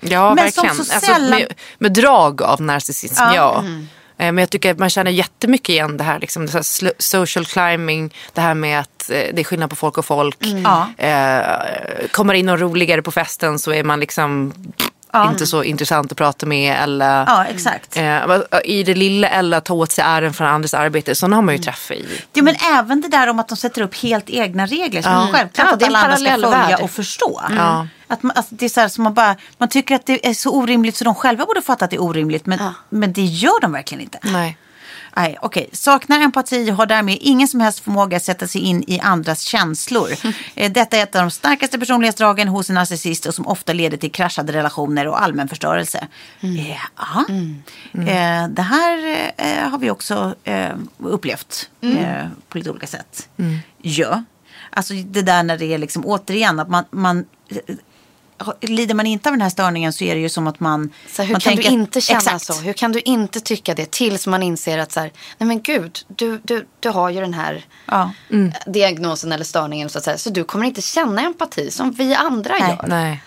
Ja, 0.00 0.34
Men 0.34 0.52
som 0.52 0.62
verkligen. 0.62 0.74
så 0.86 0.92
Alltså, 0.94 1.12
sällan- 1.12 1.30
med, 1.30 1.54
med 1.78 1.92
drag 1.92 2.42
av 2.42 2.60
narcissism, 2.62 3.14
Ja. 3.22 3.34
ja. 3.34 3.64
Eh, 4.20 4.32
Men 4.32 4.38
jag 4.38 4.50
tycker 4.50 4.70
att 4.70 4.78
man 4.78 4.90
känner 4.90 5.10
jättemycket 5.10 5.68
igen 5.68 5.96
det 5.96 6.04
här, 6.04 6.18
liksom, 6.20 6.46
det 6.46 6.52
här 6.52 6.92
social 6.98 7.46
climbing, 7.46 8.14
det 8.32 8.40
här 8.40 8.54
med 8.54 8.80
att 8.80 9.10
eh, 9.10 9.16
det 9.34 9.40
är 9.40 9.44
skillnad 9.44 9.70
på 9.70 9.76
folk 9.76 9.98
och 9.98 10.04
folk. 10.04 10.36
Ja. 10.64 10.88
Eh, 11.04 12.08
kommer 12.12 12.34
in 12.34 12.46
någon 12.46 12.58
roligare 12.58 13.02
på 13.02 13.10
festen 13.10 13.58
så 13.58 13.72
är 13.72 13.84
man 13.84 14.00
liksom 14.00 14.52
inte 15.30 15.46
så 15.46 15.62
intressant 15.64 16.12
att 16.12 16.18
prata 16.18 16.46
med. 16.46 16.82
Eller, 16.82 17.24
Ja, 17.26 17.44
exakt. 17.44 17.96
eh, 17.96 18.20
I 18.64 18.82
det 18.82 18.94
lilla 18.94 19.28
eller 19.28 19.60
ta 19.60 19.74
åt 19.74 19.92
sig 19.92 20.04
ären 20.06 20.34
från 20.34 20.46
andras 20.46 20.74
arbete. 20.74 21.14
Sådana 21.14 21.36
har 21.36 21.42
man 21.42 21.54
ju 21.56 21.62
träffat 21.62 21.96
i. 21.96 22.06
Ja, 22.32 22.42
men 22.42 22.54
även 22.78 23.00
det 23.00 23.08
där 23.08 23.26
om 23.28 23.38
att 23.38 23.48
de 23.48 23.56
sätter 23.56 23.82
upp 23.82 23.96
helt 23.96 24.30
egna 24.30 24.66
regler 24.66 25.02
som 25.02 25.12
är 25.12 25.32
självklart 25.32 25.66
Ja, 25.70 25.74
att 25.74 25.82
alla 25.82 25.98
andra 25.98 26.16
ska 26.16 26.30
följa 26.30 26.48
värld. 26.50 26.80
och 26.80 26.90
förstå. 26.90 27.40
Ja. 27.56 27.86
Att 28.10 28.22
man, 28.22 28.32
alltså, 28.36 28.54
det 28.54 28.64
är 28.64 28.68
så 28.68 28.80
här 28.80 28.88
som 28.88 29.04
man 29.04 29.14
bara, 29.14 29.36
man 29.58 29.68
tycker 29.68 29.94
att 29.94 30.06
det 30.06 30.28
är 30.28 30.34
så 30.34 30.50
orimligt 30.54 30.96
så 30.96 31.04
de 31.04 31.14
själva 31.14 31.46
borde 31.46 31.62
fatta 31.62 31.84
att 31.84 31.90
det 31.90 31.96
är 31.96 32.02
orimligt 32.02 32.46
men, 32.46 32.58
men 32.88 33.12
det 33.12 33.24
gör 33.24 33.60
de 33.60 33.72
verkligen 33.72 34.02
inte. 34.02 34.18
Nej. 34.22 34.56
Nej, 35.16 35.38
okej. 35.42 35.68
Saknar 35.72 36.20
empati 36.20 36.70
har 36.70 36.86
därmed 36.86 37.18
ingen 37.20 37.48
som 37.48 37.60
helst 37.60 37.80
förmåga 37.80 38.16
att 38.16 38.24
sätta 38.24 38.46
sig 38.46 38.60
in 38.60 38.84
i 38.86 39.00
andras 39.00 39.40
känslor. 39.40 40.08
Eh, 40.54 40.72
Detta 40.72 40.96
är 40.96 41.02
ett 41.02 41.14
av 41.16 41.22
de 41.22 41.30
starkaste 41.30 41.78
personlighetsdragen 41.78 42.48
hos 42.48 42.68
en 42.68 42.74
narcissist 42.74 43.26
och 43.26 43.34
som 43.34 43.46
ofta 43.46 43.72
leder 43.72 43.96
till 43.96 44.12
kraschade 44.12 44.52
relationer 44.52 45.08
och 45.08 45.22
allmän 45.22 45.48
förstörelse. 45.48 46.08
Eh, 46.40 46.70
ja. 46.96 47.24
Eh, 47.92 48.48
det 48.48 48.62
här 48.62 49.68
har 49.70 49.78
vi 49.78 49.90
också 49.90 50.34
upplevt 50.98 51.70
eh, 51.80 52.26
på 52.48 52.58
lite 52.58 52.70
olika 52.70 52.86
sätt. 52.86 53.28
Ja. 53.82 54.24
Alltså 54.70 54.94
det 54.94 55.22
där 55.22 55.42
när 55.42 55.58
det 55.58 55.74
är 55.74 55.78
liksom 55.78 56.06
återigen 56.06 56.60
att 56.60 56.68
man, 56.68 56.84
man 56.90 57.24
lider 58.60 58.94
man 58.94 59.06
inte 59.06 59.28
av 59.28 59.32
den 59.32 59.42
här 59.42 59.50
störningen 59.50 59.92
så 59.92 60.04
är 60.04 60.14
det 60.14 60.20
ju 60.20 60.28
som 60.28 60.46
att 60.46 60.60
man... 60.60 60.92
Så 61.12 61.22
hur 61.22 61.32
man 61.32 61.40
kan 61.40 61.56
du 61.56 61.62
inte 61.62 62.00
känna 62.00 62.18
Exakt. 62.18 62.44
så? 62.44 62.52
Hur 62.52 62.72
kan 62.72 62.92
du 62.92 63.00
inte 63.00 63.40
tycka 63.40 63.74
det? 63.74 63.90
Tills 63.90 64.26
man 64.26 64.42
inser 64.42 64.78
att 64.78 64.92
så 64.92 65.00
här, 65.00 65.12
nej 65.38 65.46
men 65.48 65.62
gud, 65.62 65.98
du, 66.08 66.40
du, 66.44 66.66
du 66.80 66.88
har 66.88 67.10
ju 67.10 67.20
den 67.20 67.34
här 67.34 67.64
Ja. 67.86 68.10
eh, 68.30 68.70
diagnosen 68.72 69.32
eller 69.32 69.44
störningen. 69.44 69.88
Så, 69.88 69.98
att 69.98 70.04
säga. 70.04 70.18
så 70.18 70.30
du 70.30 70.44
kommer 70.44 70.66
inte 70.66 70.82
känna 70.82 71.22
empati 71.22 71.70
som 71.70 71.90
vi 71.92 72.14
andra 72.14 72.54
Nej. 72.60 72.68
gör. 72.80 72.84
Nej. 72.88 73.22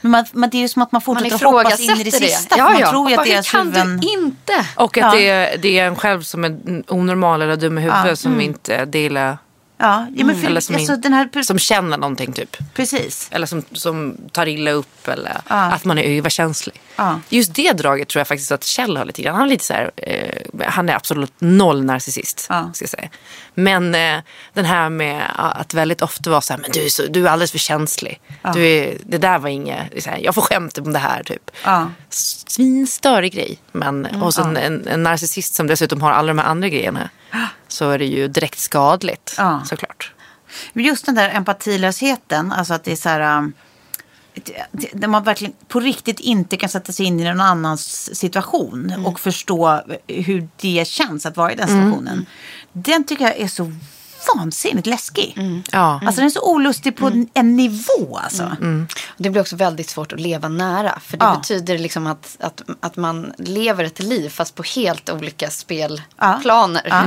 Men 0.00 0.10
man, 0.10 0.24
man, 0.32 0.50
det 0.50 0.56
är 0.56 0.60
ju 0.60 0.68
som 0.68 0.82
att 0.82 0.92
man 0.92 0.96
Man 0.96 1.02
fortsätter 1.16 1.34
att 1.36 1.42
hoppas 1.42 1.80
in 1.80 1.90
i 1.90 2.04
det 2.04 2.10
sista. 2.10 2.54
för 2.56 2.62
Ja, 2.62 2.64
man 2.70 2.80
ja. 2.80 2.90
tror 2.90 3.08
ju 3.10 3.14
att 3.14 3.18
Bara, 3.18 3.26
deras 3.32 3.46
hur 3.54 3.58
kan 3.58 3.66
huvuden... 3.66 4.00
du 4.00 4.08
inte? 4.08 4.66
Och 4.76 4.98
att 4.98 5.02
Ja. 5.14 5.18
det, 5.18 5.28
är, 5.28 5.58
det 5.58 5.78
är 5.78 5.86
en 5.86 5.96
själv 5.96 6.22
som 6.22 6.44
är 6.44 6.58
onormal 6.88 7.42
eller 7.42 7.56
dum 7.56 7.78
i 7.78 7.80
huvudet 7.80 8.18
som 8.18 8.40
inte 8.40 8.84
delar, 8.84 9.38
Ja, 9.78 10.06
ja 10.14 10.24
men 10.24 10.40
för, 10.40 10.46
eller 10.46 10.60
som, 10.60 10.74
alltså, 10.74 10.92
in, 10.92 11.00
den 11.00 11.12
här... 11.12 11.42
som 11.42 11.58
känner 11.58 11.98
någonting 11.98 12.32
typ. 12.32 12.56
Precis. 12.74 13.28
Eller 13.30 13.46
som, 13.46 13.62
som 13.72 14.16
tar 14.32 14.46
illa 14.46 14.70
upp 14.70 15.08
eller 15.08 15.40
Ja. 15.48 15.56
att 15.56 15.84
man 15.84 15.98
är 15.98 16.02
överkänslig. 16.02 16.80
Ja. 16.96 17.20
Just 17.28 17.54
det 17.54 17.72
draget 17.72 18.08
tror 18.08 18.20
jag 18.20 18.28
faktiskt 18.28 18.52
att 18.52 18.64
Kjell 18.64 18.96
har 18.96 19.04
lite 19.04 19.22
grann. 19.22 19.34
Han 19.34 19.44
är 19.44 19.48
lite 19.48 19.64
så 19.64 19.72
här, 19.72 19.90
eh, 19.96 20.68
han 20.68 20.88
är 20.88 20.94
absolut 20.94 21.32
noll 21.38 21.84
narcissist. 21.84 22.46
Ja. 22.48 22.70
Ska 22.74 22.86
säga. 22.86 23.08
Men 23.54 23.94
eh, 23.94 24.18
den 24.52 24.64
här 24.64 24.88
med 24.88 25.22
att 25.36 25.74
väldigt 25.74 26.02
ofta 26.02 26.30
vara 26.30 26.40
så 26.40 26.52
här, 26.52 26.60
men 26.60 26.70
du 26.72 26.84
är, 26.84 26.88
så, 26.88 27.02
du 27.06 27.26
är 27.26 27.30
alldeles 27.30 27.50
för 27.50 27.58
känslig. 27.58 28.20
Du 28.54 28.66
är, 28.66 28.96
det 29.04 29.18
där 29.18 29.38
var 29.38 29.48
inget, 29.48 30.04
så 30.04 30.10
här, 30.10 30.18
jag 30.18 30.34
får 30.34 30.42
skämt 30.42 30.78
om 30.78 30.92
det 30.92 30.98
här 30.98 31.22
typ. 31.22 31.50
Ja. 31.64 31.90
Svinstörig 32.46 33.32
grej. 33.32 33.58
Men 33.72 34.04
hos 34.04 34.38
en, 34.38 34.56
en, 34.56 34.88
en 34.88 35.02
narcissist 35.02 35.54
som 35.54 35.66
dessutom 35.66 36.02
har 36.02 36.12
alla 36.12 36.28
de 36.28 36.38
här 36.38 36.46
andra 36.46 36.68
grejerna 36.68 37.10
så 37.76 37.90
är 37.90 37.98
det 37.98 38.04
ju 38.06 38.28
direkt 38.28 38.58
skadligt 38.58 39.34
Ja. 39.38 39.62
såklart. 39.66 40.12
Just 40.74 41.06
den 41.06 41.14
där 41.14 41.28
empatilösheten, 41.28 42.52
alltså 42.52 42.74
att 42.74 42.84
det 42.84 42.92
är 42.92 42.96
så 42.96 43.08
här... 43.08 43.38
um, 43.38 43.52
Där 44.92 45.08
man 45.08 45.24
verkligen 45.24 45.54
på 45.68 45.80
riktigt 45.80 46.20
inte 46.20 46.56
kan 46.56 46.68
sätta 46.68 46.92
sig 46.92 47.06
in 47.06 47.20
i 47.20 47.24
någon 47.24 47.40
annans 47.40 48.14
situation 48.16 48.90
Mm. 48.90 49.06
och 49.06 49.20
förstå 49.20 49.80
hur 50.06 50.48
det 50.56 50.88
känns 50.88 51.26
att 51.26 51.36
vara 51.36 51.52
i 51.52 51.54
den 51.54 51.68
Mm. 51.68 51.84
situationen. 51.84 52.26
Den 52.72 53.04
tycker 53.04 53.24
jag 53.24 53.36
är 53.36 53.48
så 53.48 53.72
vansinnigt 54.34 54.86
läskig. 54.86 55.34
Mm. 55.36 55.62
Ja. 55.72 56.00
Alltså 56.04 56.16
den 56.20 56.24
är 56.26 56.30
så 56.30 56.52
olustig 56.52 56.96
på 56.96 57.26
en 57.34 57.56
nivå 57.56 58.18
alltså. 58.22 58.56
Det 59.16 59.30
blir 59.30 59.40
också 59.40 59.56
väldigt 59.56 59.90
svårt 59.90 60.12
att 60.12 60.20
leva 60.20 60.48
nära. 60.48 60.98
För 61.00 61.16
det 61.16 61.24
Ja. 61.24 61.36
betyder 61.36 61.78
liksom 61.78 62.06
att, 62.06 62.36
att, 62.40 62.62
att 62.80 62.96
man 62.96 63.32
lever 63.38 63.84
ett 63.84 63.98
liv 63.98 64.28
fast 64.28 64.54
på 64.54 64.62
helt 64.62 65.10
olika 65.10 65.46
Ja. 65.46 65.50
spelplaner. 65.50 66.82
Ja. 66.84 67.04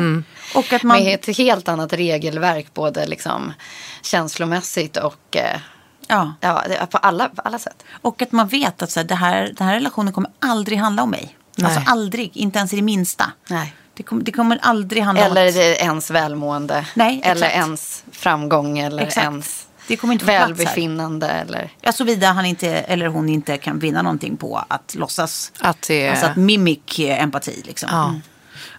Och 0.60 0.74
att 0.74 0.84
man... 0.84 1.04
Med 1.04 1.14
ett 1.14 1.38
helt 1.38 1.68
annat 1.68 1.94
regelverk 1.94 2.74
både 2.74 3.06
liksom 3.08 3.54
känslomässigt 4.02 4.98
och 4.98 5.38
eh, 5.38 5.60
Ja. 6.08 6.34
ja, 6.42 6.64
på, 6.92 6.98
alla, 6.98 7.30
på 7.30 7.42
alla 7.42 7.60
sätt. 7.60 7.84
Och 8.02 8.22
att 8.22 8.32
man 8.32 8.48
vet 8.48 8.82
att 8.82 8.92
så 8.92 9.00
här, 9.00 9.08
det 9.08 9.16
här, 9.16 9.54
den 9.58 9.68
här 9.68 9.74
relationen 9.74 10.14
kommer 10.14 10.32
aldrig 10.40 10.78
handla 10.78 11.04
om 11.04 11.10
mig. 11.10 11.36
Alltså 11.64 11.80
Nej. 11.80 11.88
aldrig, 11.90 12.32
inte 12.38 12.60
ens 12.60 12.74
i 12.74 12.76
det 12.76 12.82
minsta. 12.82 13.32
Nej. 13.50 13.76
Det, 14.00 14.04
kommer, 14.04 14.24
det 14.24 14.32
kommer 14.32 14.60
aldrig 14.62 15.04
handla 15.04 15.26
om 15.26 15.32
Eller 15.32 15.52
det 15.52 15.82
är 15.82 15.84
ens 15.84 16.12
välmående. 16.12 16.86
Nej, 16.94 17.22
eller 17.24 17.46
exakt. 17.46 17.56
ens 17.56 18.04
framgång. 18.12 18.80
Eller 18.80 19.04
Exakt. 19.04 19.24
ens 19.24 19.68
Det 19.88 19.96
kommer 19.98 20.14
inte 20.14 20.26
välbefinnande. 20.26 21.28
Eller... 21.28 21.70
Ja, 21.82 21.92
såvida 21.92 22.28
han 22.28 22.46
inte, 22.46 22.68
eller 22.70 23.08
hon 23.08 23.30
inte 23.30 23.58
kan 23.58 23.80
vinna 23.80 24.02
någonting 24.02 24.38
på 24.38 24.64
att 24.68 24.96
låtsas. 24.96 25.52
Att 25.60 25.82
det, 25.88 26.10
Alltså 26.10 26.26
att 26.26 26.36
mimic 26.36 27.00
eh, 27.00 27.24
empati 27.24 27.64
liksom. 27.66 27.90
Ja. 27.92 28.10
Mm. 28.10 28.22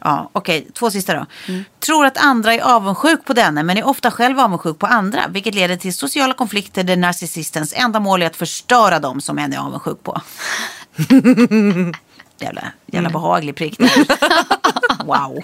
Ja, 0.00 0.30
Okej, 0.32 0.68
två 0.74 0.90
sista 0.90 1.14
då. 1.14 1.26
Tror 1.78 2.06
att 2.06 2.18
andra 2.18 2.54
är 2.54 2.60
avundsjuk 2.60 3.24
på 3.24 3.32
denne 3.32 3.62
men 3.62 3.76
är 3.76 3.84
ofta 3.84 4.10
själv 4.10 4.40
avundsjuk 4.40 4.78
på 4.78 4.86
andra. 4.86 5.28
Vilket 5.28 5.54
leder 5.54 5.76
till 5.76 5.94
sociala 5.94 6.32
konflikter 6.32 6.84
där 6.84 6.96
narcissistens 6.96 7.74
enda 7.76 8.00
mål 8.00 8.22
är 8.22 8.26
att 8.26 8.36
förstöra 8.36 8.98
dem 8.98 9.20
som 9.20 9.38
en 9.38 9.52
är 9.52 9.58
avundsjuk 9.58 10.02
på. 10.02 10.20
jävla 12.40 12.72
jävla 12.86 13.10
behaglig 13.10 13.56
prick 13.56 13.80
wow. 15.04 15.38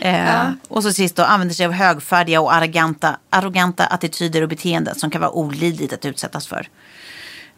Eh, 0.00 0.50
Och 0.68 0.82
så 0.82 0.92
sist 0.92 1.16
då, 1.16 1.22
använder 1.22 1.54
sig 1.54 1.66
av 1.66 1.72
högfärdiga 1.72 2.40
och 2.40 2.54
arroganta, 2.54 3.16
arroganta 3.30 3.86
attityder 3.86 4.42
och 4.42 4.48
beteenden 4.48 4.94
som 4.94 5.10
kan 5.10 5.20
vara 5.20 5.30
olidligt 5.30 5.92
att 5.92 6.04
utsättas 6.04 6.46
för. 6.46 6.68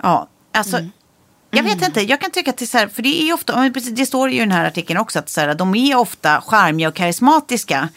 Ja, 0.02 0.28
alltså. 0.52 0.78
Jag 1.56 1.62
vet 1.62 1.82
inte, 1.82 2.00
jag 2.00 2.20
kan 2.20 2.30
tycka 2.30 2.50
att 2.50 2.56
det 2.56 2.64
är 2.64 2.66
så 2.66 2.78
här, 2.78 2.88
för 2.88 3.02
det 3.02 3.22
är 3.22 3.24
ju 3.26 3.32
ofta, 3.32 3.68
det 3.90 4.06
står 4.06 4.30
ju 4.30 4.36
i 4.36 4.40
den 4.40 4.52
här 4.52 4.64
artikeln 4.66 5.00
också, 5.00 5.18
att 5.18 5.28
så 5.30 5.40
här, 5.40 5.54
de 5.54 5.74
är 5.74 5.96
ofta 5.96 6.40
charmiga 6.46 6.88
och 6.88 6.94
karismatiska. 6.94 7.88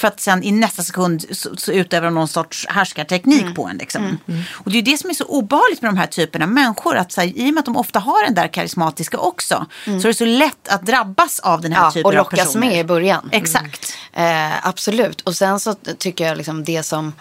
För 0.00 0.08
att 0.08 0.20
sen 0.20 0.42
i 0.42 0.52
nästa 0.52 0.82
sekund 0.82 1.24
så, 1.30 1.56
så 1.56 1.72
utövar 1.72 2.04
de 2.04 2.14
någon 2.14 2.28
sorts 2.28 2.66
härskarteknik 2.68 3.54
på 3.56 3.66
en. 3.66 3.76
Liksom. 3.76 4.18
Och 4.52 4.70
det 4.70 4.78
är 4.78 4.82
ju 4.82 4.92
det 4.92 4.98
som 4.98 5.10
är 5.10 5.14
så 5.14 5.24
obehagligt 5.24 5.82
med 5.82 5.88
de 5.88 5.96
här 5.96 6.06
typerna 6.06 6.44
av 6.44 6.50
människor. 6.50 6.96
Att 6.96 7.12
så 7.12 7.20
här, 7.20 7.28
I 7.38 7.50
och 7.50 7.54
med 7.54 7.58
att 7.58 7.64
de 7.64 7.76
ofta 7.76 7.98
har 7.98 8.24
den 8.24 8.34
där 8.34 8.48
karismatiska 8.48 9.18
också, 9.18 9.66
så 9.84 9.90
är 9.90 10.02
det 10.02 10.14
så 10.14 10.24
lätt 10.24 10.68
att 10.68 10.86
drabbas 10.86 11.40
av 11.40 11.60
den 11.60 11.72
här 11.72 11.82
Ja, 11.84 11.90
typen 11.90 12.04
och 12.06 12.12
av 12.12 12.18
lockas 12.18 12.40
personer. 12.40 12.66
med 12.66 12.78
i 12.80 12.84
början. 12.84 13.28
Exakt. 13.32 13.92
Eh, 14.12 14.66
absolut. 14.66 15.20
Och 15.20 15.36
sen 15.36 15.60
så 15.60 15.74
tycker 15.98 16.26
jag 16.26 16.36
liksom 16.36 16.64
det 16.64 16.82
som, 16.82 17.12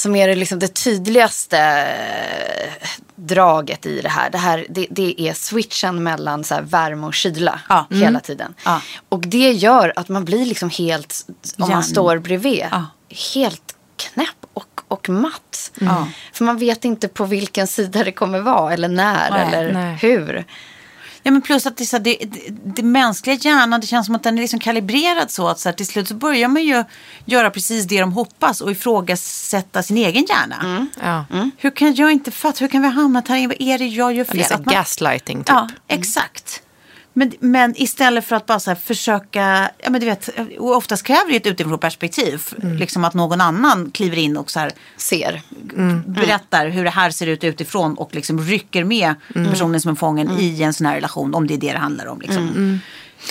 som 0.00 0.16
är 0.16 0.28
det, 0.28 0.34
liksom 0.34 0.58
det 0.58 0.68
tydligaste 0.68 1.58
eh, 1.58 2.88
draget 3.16 3.86
i 3.86 4.00
det 4.00 4.08
här. 4.08 4.30
Det, 4.30 4.38
här 4.38 4.66
det, 4.68 4.86
det 4.90 5.20
är 5.20 5.32
switchen 5.34 6.02
mellan 6.02 6.44
så 6.44 6.58
värme 6.62 7.06
och 7.06 7.14
kyla 7.14 7.60
Ja. 7.68 7.86
hela 7.90 8.06
Mm. 8.08 8.20
tiden. 8.20 8.54
Ja. 8.64 8.80
Och 9.08 9.20
det 9.20 9.52
gör 9.52 9.92
att 9.96 10.08
man 10.08 10.24
blir 10.24 10.46
liksom 10.46 10.70
helt, 10.70 11.24
om 11.28 11.34
Hjärn- 11.64 11.70
man 11.70 11.82
står 11.84 12.18
bredvid, 12.18 12.66
Ja. 12.70 12.86
helt 13.34 13.74
knäpp 13.96 14.46
och, 14.54 14.80
och 14.88 15.08
matt. 15.08 15.72
Ja. 15.80 16.08
För 16.32 16.44
man 16.44 16.58
vet 16.58 16.84
inte 16.84 17.08
på 17.08 17.24
vilken 17.24 17.66
sida 17.66 18.04
det 18.04 18.12
kommer 18.12 18.40
vara 18.40 18.72
eller 18.72 18.88
när 18.88 19.30
Nej, 19.30 19.48
eller 19.54 19.72
nej. 19.72 19.96
hur. 20.02 20.44
Ja, 21.22 21.30
men 21.30 21.42
plus 21.42 21.66
att 21.66 21.76
det, 21.76 21.86
så 21.86 21.96
här, 21.96 22.04
det, 22.04 22.16
det, 22.20 22.40
det 22.76 22.82
mänskliga 22.82 23.36
hjärnan, 23.36 23.80
det 23.80 23.86
känns 23.86 24.06
som 24.06 24.14
att 24.14 24.22
den 24.22 24.38
är 24.38 24.42
liksom 24.42 24.60
kalibrerad 24.60 25.30
så 25.30 25.48
att 25.48 25.60
så 25.60 25.68
här, 25.68 25.76
till 25.76 25.86
slut 25.86 26.08
så 26.08 26.14
börjar 26.14 26.48
man 26.48 26.62
ju 26.64 26.84
göra 27.24 27.50
precis 27.50 27.84
det 27.84 28.00
de 28.00 28.12
hoppas 28.12 28.60
och 28.60 28.70
ifrågasätta 28.70 29.82
sin 29.82 29.96
egen 29.96 30.24
hjärna. 30.28 30.86
ja. 31.02 31.24
Hur 31.56 31.70
kan 31.70 31.94
jag 31.94 32.12
inte 32.12 32.30
fatta, 32.30 32.56
hur 32.60 32.68
kan 32.68 32.82
vi 32.82 32.88
ha 32.88 32.94
hamnat 32.94 33.28
här? 33.28 33.46
Vad 33.48 33.56
är 33.60 33.78
det 33.78 33.86
jag 33.86 34.12
gör 34.12 34.24
fel? 34.24 34.36
Det 34.36 34.42
är 34.42 34.48
så 34.48 34.54
Att 34.54 34.66
man- 34.66 34.74
gaslighting 34.74 35.38
typ. 35.38 35.48
Ja, 35.48 35.68
exakt. 35.88 36.62
Men, 37.12 37.32
men 37.40 37.74
istället 37.76 38.24
för 38.24 38.36
att 38.36 38.46
bara 38.46 38.60
så 38.60 38.74
försöka, 38.74 39.70
ja 39.78 39.90
men 39.90 40.00
du 40.00 40.06
vet, 40.06 40.30
oftast 40.58 41.02
kräver 41.02 41.30
det 41.30 41.36
ett 41.36 41.46
utifrån 41.46 41.78
perspektiv. 41.78 42.42
Liksom 42.78 43.04
att 43.04 43.14
någon 43.14 43.40
annan 43.40 43.90
kliver 43.90 44.16
in 44.16 44.36
och 44.36 44.50
så 44.50 44.68
Ser. 44.96 45.42
berättar 46.06 46.68
hur 46.68 46.84
det 46.84 46.90
här 46.90 47.10
ser 47.10 47.26
ut 47.26 47.44
utifrån 47.44 47.94
och 47.94 48.14
liksom 48.14 48.40
rycker 48.40 48.84
med 48.84 49.14
personen 49.50 49.80
som 49.80 49.90
är 49.90 49.94
fången 49.94 50.30
i 50.38 50.62
en 50.62 50.74
sån 50.74 50.86
här 50.86 50.94
relation. 50.94 51.34
Om 51.34 51.46
det 51.46 51.54
är 51.54 51.58
det 51.58 51.72
det 51.72 51.78
handlar 51.78 52.06
om. 52.06 52.20
Liksom. 52.20 52.80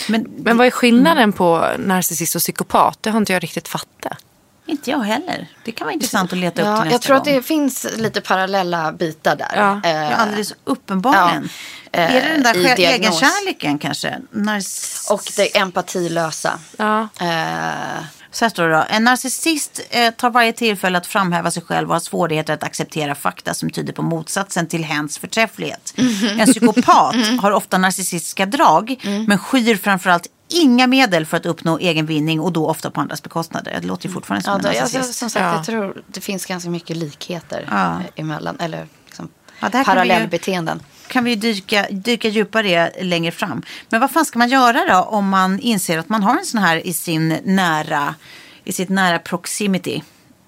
Men, 0.08 0.26
Men 0.36 0.56
vad 0.56 0.66
är 0.66 0.70
skillnaden 0.70 1.32
på 1.32 1.66
narcissist 1.78 2.34
och 2.34 2.40
psykopat? 2.40 2.98
Det 3.00 3.10
har 3.10 3.18
inte 3.18 3.32
jag 3.32 3.42
riktigt 3.42 3.68
fattat. 3.68 4.24
Inte 4.66 4.90
jag 4.90 4.98
heller. 4.98 5.46
Det 5.64 5.72
kan 5.72 5.84
vara 5.84 5.94
intressant 5.94 6.32
att 6.32 6.38
leta 6.38 6.62
upp 6.62 6.66
Ja, 6.68 6.76
till 6.76 6.84
nästa 6.84 6.94
jag 6.94 7.02
tror 7.02 7.16
att 7.16 7.24
gång. 7.24 7.34
det 7.34 7.42
finns 7.42 7.86
lite 7.96 8.20
parallella 8.20 8.92
bitar 8.92 9.36
där. 9.36 9.52
Ja. 9.56 9.80
Eh, 9.84 9.96
Ja, 9.96 10.14
alldeles 10.16 10.54
uppenbarligen. 10.64 11.48
Ja. 11.92 11.98
Är 12.00 12.20
det 12.22 12.28
den 12.28 12.42
där 12.42 12.56
Eh, 12.66 12.72
egenkärleken 12.72 13.78
kanske? 13.78 14.18
Narciss- 14.32 15.10
Och 15.12 15.22
det 15.36 15.56
empatilösa. 15.58 16.58
Ja. 16.76 17.08
Eh, 17.20 18.04
Så 18.32 18.44
här 18.44 18.50
står 18.50 18.68
det 18.68 18.74
då. 18.76 18.84
En 18.88 19.04
narcissist 19.04 19.80
eh, 19.90 20.10
tar 20.10 20.30
varje 20.30 20.52
tillfälle 20.52 20.98
att 20.98 21.06
framhäva 21.06 21.50
sig 21.50 21.62
själv 21.62 21.88
och 21.88 21.94
har 21.94 22.00
svårigheter 22.00 22.54
att 22.54 22.62
acceptera 22.62 23.14
fakta 23.14 23.54
som 23.54 23.70
tyder 23.70 23.92
på 23.92 24.02
motsatsen 24.02 24.66
till 24.66 24.84
hens 24.84 25.18
förträfflighet. 25.18 25.94
En 26.38 26.46
psykopat 26.46 27.14
har 27.40 27.50
ofta 27.52 27.78
narcissistiska 27.78 28.46
drag 28.46 28.96
men 29.28 29.38
skyr 29.38 29.76
framförallt 29.76 30.26
inga 30.48 30.86
medel 30.86 31.26
för 31.26 31.36
att 31.36 31.46
uppnå 31.46 31.78
egen 31.78 32.06
vinning 32.06 32.40
och 32.40 32.52
då 32.52 32.68
ofta 32.68 32.90
på 32.90 33.00
andras 33.00 33.22
bekostnader. 33.22 33.78
Det 33.80 33.86
låter 33.86 34.08
ju 34.08 34.14
fortfarande 34.14 34.44
som 34.44 34.60
ja, 34.64 34.68
en 34.70 34.76
narcissist. 34.80 35.14
som 35.18 35.30
sagt, 35.30 35.42
Ja. 35.44 35.54
jag 35.54 35.64
tror 35.66 36.02
det 36.06 36.20
finns 36.20 36.46
ganska 36.46 36.70
mycket 36.70 36.96
likheter 36.96 37.68
Ja. 37.70 37.94
eh, 37.94 38.00
emellan. 38.16 38.56
Eller 38.60 38.86
liksom 39.06 39.28
Ja, 39.60 39.68
vi 39.72 39.78
ju- 39.78 39.84
parallellbeteenden. 39.84 40.82
Kan 41.10 41.24
vi 41.24 41.36
dyka, 41.36 41.86
dyka 41.90 42.28
djupare 42.28 42.92
längre 43.00 43.32
fram. 43.32 43.62
Men 43.88 44.00
vad 44.00 44.10
fan 44.10 44.24
ska 44.24 44.38
man 44.38 44.48
göra 44.48 44.94
då 44.94 45.02
om 45.02 45.28
man 45.28 45.58
inser 45.58 45.98
att 45.98 46.08
man 46.08 46.22
har 46.22 46.38
en 46.38 46.44
sån 46.44 46.60
här 46.60 46.86
i 46.86 46.92
sin 46.92 47.38
nära, 47.44 48.14
i 48.64 48.72
sitt 48.72 48.88
nära 48.88 49.18
proximity? 49.18 50.02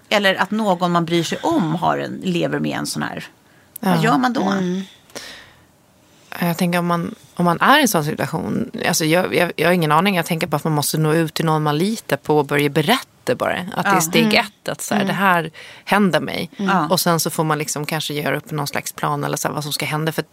Eller 0.08 0.34
att 0.34 0.50
någon 0.50 0.92
man 0.92 1.04
bryr 1.04 1.22
sig 1.22 1.38
om 1.42 1.74
har 1.74 1.98
en, 1.98 2.20
lever 2.24 2.58
med 2.58 2.78
en 2.78 2.86
sån 2.86 3.02
här. 3.02 3.24
Vad 3.80 4.02
gör 4.02 4.18
man 4.18 4.32
då? 4.32 4.42
Mm. 4.42 4.82
Jag 6.40 6.56
tänker 6.56 6.78
om 6.78 6.86
man, 6.86 7.14
om 7.34 7.44
man 7.44 7.60
är 7.60 7.78
i 7.78 7.82
en 7.82 7.88
sån 7.88 8.04
situation. 8.04 8.70
Alltså 8.88 9.04
jag, 9.04 9.34
jag, 9.34 9.52
jag 9.56 9.68
har 9.68 9.72
ingen 9.72 9.92
aning. 9.92 10.16
Jag 10.16 10.26
tänker 10.26 10.46
bara 10.46 10.56
att 10.56 10.64
man 10.64 10.72
måste 10.72 10.98
nå 10.98 11.14
ut 11.14 11.34
till 11.34 11.44
någon 11.44 11.62
man 11.62 11.78
litar 11.78 12.16
på 12.16 12.38
och 12.38 12.46
börja 12.46 12.68
berätta 12.68 13.34
bara. 13.34 13.66
Att 13.74 13.84
det 13.84 13.90
är 13.90 14.00
steg 14.00 14.34
ett. 14.34 14.68
Att 14.68 14.80
så 14.80 14.94
här, 14.94 15.04
det 15.04 15.12
här 15.12 15.50
händer 15.84 16.20
mig. 16.20 16.50
Ja. 16.56 16.88
Och 16.88 17.00
sen 17.00 17.20
så 17.20 17.30
får 17.30 17.44
man 17.44 17.58
liksom 17.58 17.86
kanske 17.86 18.14
göra 18.14 18.36
upp 18.36 18.50
någon 18.50 18.66
slags 18.66 18.92
plan 18.92 19.24
eller 19.24 19.36
så 19.36 19.48
här, 19.48 19.54
vad 19.54 19.62
som 19.62 19.72
ska 19.72 19.86
hända. 19.86 20.12
För 20.12 20.24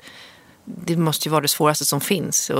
det 0.85 0.97
måste 0.97 1.27
ju 1.27 1.31
vara 1.31 1.41
det 1.41 1.47
svåraste 1.47 1.85
som 1.85 2.01
finns 2.01 2.51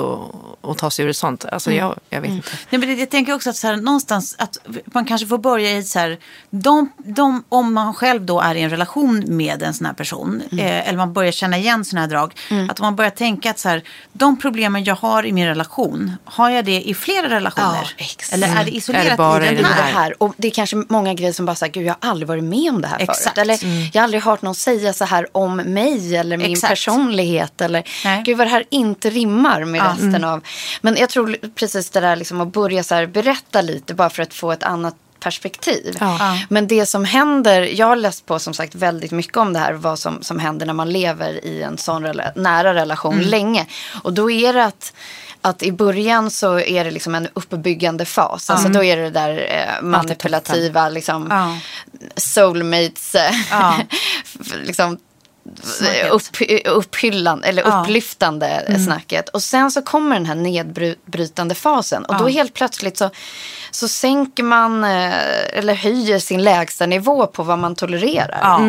att 0.62 0.78
ta 0.78 0.92
sig 0.92 1.06
ur 1.06 1.10
ett 1.10 1.18
sånt. 1.18 1.46
Alltså 1.46 1.72
jag, 1.72 2.00
jag 2.10 2.22
vet 2.22 2.32
inte. 2.32 2.50
Nej, 2.70 2.80
men 2.80 3.00
jag 3.00 3.10
tänker 3.10 3.34
också 3.36 3.50
att 3.50 3.56
så 3.56 3.68
här, 3.68 3.76
någonstans 3.76 4.36
att 4.38 4.58
man 4.86 5.06
kanske 5.06 5.28
får 5.28 5.38
börja 5.38 5.78
i 5.78 5.84
så 5.84 6.00
här, 6.00 6.18
de, 6.50 6.92
de, 6.98 7.44
om 7.50 7.74
man 7.74 7.94
själv 7.94 8.26
då 8.26 8.40
är 8.40 8.56
i 8.56 8.62
en 8.62 8.70
relation 8.70 9.24
med 9.28 9.64
en 9.64 9.74
sån 9.74 9.86
här 9.86 9.94
person, 9.94 10.42
eh, 10.52 10.88
eller 10.88 10.98
man 10.98 11.14
börjar 11.14 11.32
känna 11.32 11.58
igen 11.58 11.86
såna 11.86 12.02
här 12.02 12.08
drag, 12.08 12.34
att 12.70 12.80
om 12.80 12.84
man 12.86 12.96
börjar 12.96 13.12
tänka 13.12 13.50
att 13.50 13.60
så 13.60 13.70
här, 13.70 13.84
de 14.14 14.40
problemen 14.40 14.84
jag 14.84 14.96
har 14.96 15.26
i 15.26 15.32
min 15.32 15.46
relation, 15.46 16.12
har 16.24 16.50
jag 16.50 16.66
det 16.66 16.82
i 16.82 16.94
flera 16.94 17.30
relationer? 17.30 17.94
Ja, 17.98 18.04
exakt. 18.06 18.34
eller 18.34 18.48
är 18.56 18.66
det 18.66 18.72
isolerat 18.76 19.06
Är 19.06 19.10
det 19.10 19.18
bara 19.18 19.44
i 19.44 19.48
den 19.48 19.56
den 19.56 19.64
det 19.64 19.70
här? 19.70 19.92
här. 19.92 20.24
Och 20.24 20.34
det 20.38 20.48
är 20.48 20.52
kanske 20.52 20.76
många 20.90 21.14
grejer 21.14 21.34
som 21.34 21.46
bara 21.46 21.56
säger, 21.56 21.74
gud 21.74 21.86
jag 21.86 21.96
har 22.00 22.10
aldrig 22.10 22.28
varit 22.28 22.44
med 22.44 22.70
om 22.70 22.82
det 22.82 22.88
här 22.88 23.00
Exakt. 23.00 23.24
förut. 23.24 23.38
Eller 23.38 23.60
jag 23.94 24.02
har 24.02 24.04
aldrig 24.04 24.24
hört 24.24 24.42
någon 24.42 24.56
säga 24.56 24.94
så 24.94 25.06
här 25.06 25.28
om 25.32 25.56
mig 25.56 26.16
eller 26.16 26.38
min 26.38 26.52
Exakt. 26.52 26.72
personlighet. 26.72 27.62
Eller 27.62 27.84
Nej. 28.06 28.22
gud 28.26 28.38
vad 28.38 28.48
det 28.48 28.52
här 28.52 28.64
inte 28.70 29.10
rimmar 29.10 29.64
med 29.66 29.82
resten 29.82 30.24
av. 30.24 30.42
Men 30.82 30.96
jag 30.98 31.10
tror 31.10 31.38
precis 31.56 31.90
det 31.90 32.00
där 32.00 32.16
liksom 32.16 32.42
att 32.42 32.54
börja 32.54 32.84
så 32.84 32.96
här 32.96 33.06
berätta 33.06 33.62
lite 33.62 33.94
bara 33.94 34.10
för 34.10 34.24
att 34.24 34.34
få 34.34 34.52
ett 34.52 34.64
annat 34.64 34.96
perspektiv. 35.20 35.98
Ja. 36.00 36.38
Men 36.50 36.68
det 36.68 36.86
som 36.86 37.06
händer, 37.06 37.62
jag 37.62 37.88
har 37.88 37.96
läst 37.96 38.26
på 38.26 38.40
som 38.40 38.54
sagt 38.54 38.76
väldigt 38.76 39.12
mycket 39.12 39.38
om 39.38 39.54
det 39.54 39.60
här, 39.60 39.74
vad 39.74 40.00
som, 40.00 40.24
som 40.24 40.40
händer 40.40 40.66
när 40.66 40.74
man 40.74 40.90
lever 40.92 41.46
i 41.46 41.62
en 41.64 41.78
sån 41.78 42.06
rela- 42.06 42.32
nära 42.36 42.74
relation 42.74 43.20
länge. 43.22 43.66
Och 44.04 44.14
då 44.14 44.32
är 44.32 44.54
det 44.54 44.66
att 44.66 44.94
att 45.42 45.64
i 45.64 45.72
början 45.72 46.32
så 46.32 46.60
är 46.60 46.84
det 46.86 46.92
liksom 46.92 47.16
en 47.16 47.28
uppbyggande 47.34 48.06
fas. 48.06 48.50
Alltså 48.50 48.70
då 48.70 48.84
är 48.84 48.98
det 48.98 49.04
det 49.04 49.10
där 49.10 49.48
eh, 49.80 49.82
manipulativa, 49.86 50.90
liksom, 50.90 51.28
Ja. 51.30 51.58
soulmates, 52.16 53.16
eh, 53.16 53.32
Ja. 53.52 53.76
liksom. 54.64 54.98
Upp, 56.12 56.22
upphyllande 56.66 57.48
eller 57.48 57.64
Ja. 57.64 57.82
upplyftande 57.82 58.80
snacket. 58.86 59.30
Och 59.30 59.44
sen 59.44 59.72
så 59.72 59.82
kommer 59.82 60.16
den 60.16 60.26
här 60.26 60.36
nedbrytande 60.36 61.56
fasen. 61.56 62.06
Och 62.06 62.18
då 62.18 62.28
helt 62.28 62.54
plötsligt 62.54 62.98
så, 62.98 63.10
så 63.72 63.88
sänker 63.88 64.44
man 64.44 64.84
eh, 64.84 65.14
eller 65.54 65.74
höjer 65.74 66.20
sin 66.20 66.44
lägsta 66.44 66.86
nivå 66.86 67.28
på 67.28 67.44
vad 67.44 67.60
man 67.60 67.76
tolererar. 67.76 68.40
Ja. 68.42 68.62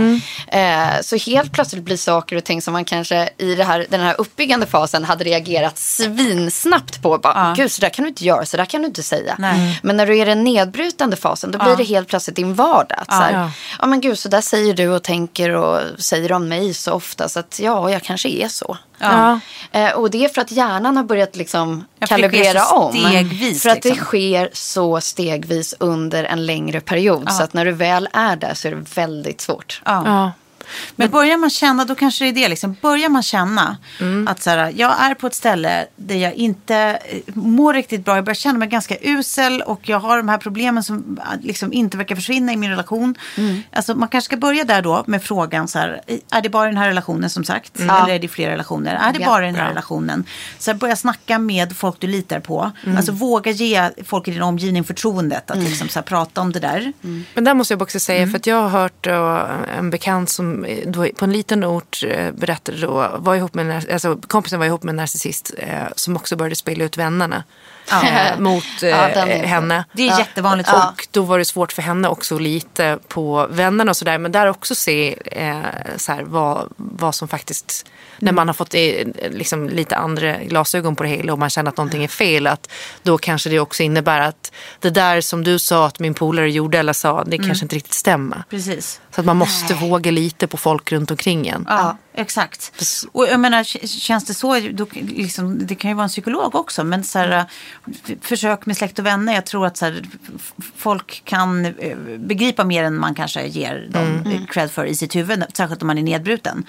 Eh, 0.58 1.00
så 1.02 1.16
helt 1.16 1.52
plötsligt 1.52 1.82
blir 1.84 1.96
saker 1.96 2.36
och 2.36 2.44
ting 2.44 2.62
som 2.62 2.72
man 2.72 2.84
kanske 2.84 3.28
i 3.38 3.62
här, 3.62 3.86
den 3.88 4.00
här 4.00 4.14
uppbyggande 4.20 4.66
fasen 4.66 5.04
hade 5.04 5.24
reagerat 5.24 5.78
svinsnabbt 5.78 7.02
på. 7.02 7.18
Bara, 7.18 7.32
Ja. 7.34 7.54
Gud, 7.56 7.72
så 7.72 7.80
där 7.80 7.88
kan 7.88 8.02
du 8.02 8.08
inte 8.08 8.24
göra, 8.24 8.46
så 8.46 8.56
där 8.56 8.64
kan 8.64 8.80
du 8.80 8.86
inte 8.86 9.02
säga. 9.02 9.34
Nej. 9.38 9.80
Men 9.82 9.96
när 9.96 10.06
du 10.06 10.18
är 10.18 10.22
i 10.22 10.24
den 10.24 10.44
nedbrytande 10.44 11.16
fasen, 11.16 11.50
då 11.50 11.58
blir 11.58 11.76
det 11.76 11.84
helt 11.84 12.08
plötsligt 12.08 12.36
din 12.36 12.54
vardag. 12.54 13.04
Så 13.08 13.14
här, 13.14 13.32
Ja. 13.32 13.50
ja. 13.80 13.86
men 13.86 14.00
gud, 14.00 14.18
så 14.18 14.28
där 14.28 14.40
säger 14.40 14.74
du 14.74 14.88
och 14.88 15.02
tänker 15.02 15.50
och 15.50 15.80
säger 15.98 16.32
om 16.32 16.48
mig 16.48 16.74
så 16.74 16.92
ofta. 16.92 17.28
Så 17.28 17.40
att 17.40 17.60
ja, 17.62 17.90
jag 17.90 18.02
kanske 18.02 18.28
är 18.28 18.48
så. 18.48 18.76
Ja. 19.00 19.40
Eh, 19.72 19.92
och 19.92 20.10
det 20.10 20.24
är 20.24 20.28
för 20.28 20.40
att 20.40 20.50
hjärnan 20.50 20.96
har 20.96 21.04
börjat 21.04 21.36
liksom 21.36 21.84
Ja, 21.98 22.06
det 22.06 22.06
kalibrera 22.06 22.66
om. 22.66 22.92
stegvis, 22.92 23.62
för 23.62 23.70
att 23.70 23.82
det 23.82 23.88
liksom. 23.88 24.04
sker 24.06 24.50
så 24.52 25.00
stegvis 25.00 25.74
under 25.78 26.24
en 26.24 26.46
längre 26.46 26.80
period. 26.80 27.32
Så 27.32 27.42
att 27.42 27.52
när 27.52 27.64
du 27.64 27.72
väl 27.72 28.08
är 28.12 28.36
där 28.36 28.54
så 28.54 28.68
är 28.68 28.72
det 28.72 28.84
väldigt 28.94 29.40
svårt. 29.40 29.82
Ja. 29.84 30.32
Ja. 30.70 30.92
Men 30.96 31.10
börjar 31.10 31.36
man 31.36 31.50
känna, 31.50 31.84
då 31.84 31.94
kanske 31.94 32.24
det 32.24 32.30
är 32.30 32.32
det. 32.32 32.48
Liksom. 32.48 32.76
Börjar 32.82 33.08
man 33.08 33.22
känna 33.22 33.76
Mm. 34.00 34.28
att 34.28 34.42
så 34.42 34.50
här, 34.50 34.72
jag 34.76 35.00
är 35.00 35.14
på 35.14 35.26
ett 35.26 35.34
ställe 35.34 35.86
där 35.96 36.14
jag 36.16 36.34
inte 36.34 36.76
eh, 36.76 37.18
mår 37.34 37.74
riktigt 37.74 38.04
bra. 38.04 38.14
Jag 38.14 38.24
börjar 38.24 38.34
känna 38.34 38.58
mig 38.58 38.68
ganska 38.68 38.96
usel 39.00 39.62
och 39.62 39.88
jag 39.88 40.00
har 40.00 40.16
de 40.16 40.28
här 40.28 40.38
problemen 40.38 40.82
som 40.82 41.18
eh, 41.20 41.40
liksom 41.46 41.72
inte 41.72 41.96
verkar 41.96 42.14
försvinna 42.16 42.52
i 42.52 42.56
min 42.56 42.70
relation. 42.70 43.14
Mm. 43.36 43.62
Alltså, 43.72 43.94
man 43.94 44.08
kanske 44.08 44.26
ska 44.26 44.36
börja 44.36 44.64
där 44.64 44.82
då 44.82 45.04
med 45.06 45.22
frågan 45.22 45.68
så 45.68 45.78
här, 45.78 46.00
är 46.30 46.40
det 46.40 46.48
bara 46.48 46.66
den 46.66 46.76
här 46.76 46.86
relationen 46.88 47.30
som 47.30 47.44
sagt? 47.44 47.78
Mm. 47.78 47.88
Ja. 47.96 48.04
Eller 48.04 48.14
är 48.14 48.18
det 48.18 48.28
flera 48.28 48.52
relationer? 48.52 48.94
Är 48.94 49.12
det 49.12 49.18
Ja. 49.20 49.26
bara 49.26 49.46
den 49.46 49.54
här 49.54 49.62
Bra. 49.62 49.70
relationen? 49.70 50.24
Så 50.58 50.70
här, 50.70 50.78
börja 50.78 50.96
snacka 50.96 51.38
med 51.38 51.76
folk 51.76 51.96
du 52.00 52.06
litar 52.06 52.40
på. 52.40 52.70
Mm. 52.84 52.96
Alltså 52.96 53.12
våga 53.12 53.50
ge 53.50 53.90
folk 54.04 54.28
i 54.28 54.30
din 54.30 54.42
omgivning 54.42 54.84
förtroendet 54.84 55.50
att 55.50 55.58
liksom, 55.58 55.88
så 55.88 55.98
här, 55.98 56.04
prata 56.04 56.40
om 56.40 56.52
det 56.52 56.60
där. 56.60 56.92
Men 57.34 57.44
där 57.44 57.54
måste 57.54 57.74
jag 57.74 57.82
också 57.82 58.00
säga, 58.00 58.26
för 58.26 58.36
att 58.36 58.46
jag 58.46 58.56
har 58.62 58.68
hört 58.68 59.04
då, 59.04 59.46
en 59.78 59.90
bekant 59.90 60.30
som 60.30 60.59
eh, 60.59 60.59
Eh, 60.64 61.12
på 61.12 61.24
en 61.24 61.32
liten 61.32 61.64
ort 61.64 62.02
eh, 62.06 62.32
berättade 62.32 62.78
då, 62.78 63.16
var 63.18 63.34
ihop 63.34 63.54
med, 63.54 63.90
alltså, 63.92 64.18
kompisen 64.26 64.58
var 64.58 64.66
ihop 64.66 64.82
med 64.82 64.92
en 64.92 64.96
narcissist 64.96 65.54
eh, 65.58 65.86
som 65.96 66.16
också 66.16 66.36
började 66.36 66.56
spela 66.56 66.84
ut 66.84 66.96
vännerna. 66.96 67.36
eh, 67.36 67.42
mot 68.38 68.64
eh, 68.82 68.88
den 68.88 69.28
är- 69.28 69.46
henne. 69.46 69.84
Det 69.92 70.08
är 70.08 70.18
jättevanligt. 70.18 70.68
Och 70.72 71.08
då 71.10 71.22
var 71.22 71.38
det 71.38 71.44
svårt 71.44 71.72
för 71.72 71.82
henne 71.82 72.08
också 72.08 72.38
lite 72.38 72.98
på 73.08 73.46
vännerna 73.50 73.90
och 73.90 73.96
sådär. 73.96 74.18
Men 74.18 74.32
där 74.32 74.46
också 74.46 74.74
se 74.74 75.16
eh, 75.24 75.60
så 75.96 76.12
här, 76.12 76.22
vad, 76.22 76.72
vad 76.76 77.14
som 77.14 77.28
faktiskt, 77.28 77.86
när 78.18 78.32
man 78.32 78.48
har 78.48 78.54
fått 78.54 78.74
eh, 78.74 78.80
liksom, 79.30 79.68
lite 79.68 79.96
andra 79.96 80.36
glasögon 80.36 80.96
på 80.96 81.02
det 81.02 81.08
hela 81.08 81.32
och 81.32 81.38
man 81.38 81.50
känner 81.50 81.70
att 81.70 81.76
någonting 81.76 82.04
är 82.04 82.08
fel. 82.08 82.46
Att 82.46 82.70
då 83.02 83.18
kanske 83.18 83.50
det 83.50 83.60
också 83.60 83.82
innebär 83.82 84.20
att 84.20 84.52
det 84.80 84.90
där 84.90 85.20
som 85.20 85.44
du 85.44 85.58
sa 85.58 85.86
att 85.86 85.98
min 85.98 86.14
polare 86.14 86.50
gjorde 86.50 86.78
eller 86.78 86.92
sa, 86.92 87.24
det 87.24 87.38
kanske 87.38 87.64
inte 87.64 87.76
riktigt 87.76 87.94
stämmer. 87.94 88.42
Precis. 88.50 89.00
Så 89.14 89.20
att 89.20 89.26
man 89.26 89.36
måste 89.36 89.74
våga 89.74 90.10
lite 90.10 90.46
på 90.46 90.56
folk 90.56 90.92
runt 90.92 91.10
omkring 91.10 91.48
en. 91.48 91.66
Ja, 91.68 91.96
exakt. 92.14 92.72
Och 93.12 93.26
jag 93.28 93.40
menar, 93.40 93.64
känns 93.86 94.24
det 94.24 94.34
så, 94.34 94.60
då, 94.72 94.86
liksom, 94.92 95.66
det 95.66 95.74
kan 95.74 95.90
ju 95.90 95.94
vara 95.94 96.04
en 96.04 96.08
psykolog 96.08 96.54
också, 96.54 96.84
men 96.84 97.04
så 97.04 97.18
här, 97.18 97.44
försök 98.22 98.66
med 98.66 98.76
släkt 98.76 98.98
och 98.98 99.06
vänner. 99.06 99.34
Jag 99.34 99.46
tror 99.46 99.66
att 99.66 99.76
så 99.76 99.84
här, 99.84 100.02
folk 100.76 101.22
kan 101.24 101.64
eh, 101.66 101.96
begripa 102.18 102.64
mer 102.64 102.84
än 102.84 102.96
man 102.96 103.14
kanske 103.14 103.46
ger 103.46 103.88
dem 103.90 104.22
Mm. 104.26 104.46
cred 104.46 104.70
för 104.70 104.84
i 104.84 104.94
sitt 104.96 105.16
huvud, 105.16 105.44
särskilt 105.54 105.82
om 105.82 105.86
man 105.86 105.98
är 105.98 106.02
nedbruten. 106.02 106.64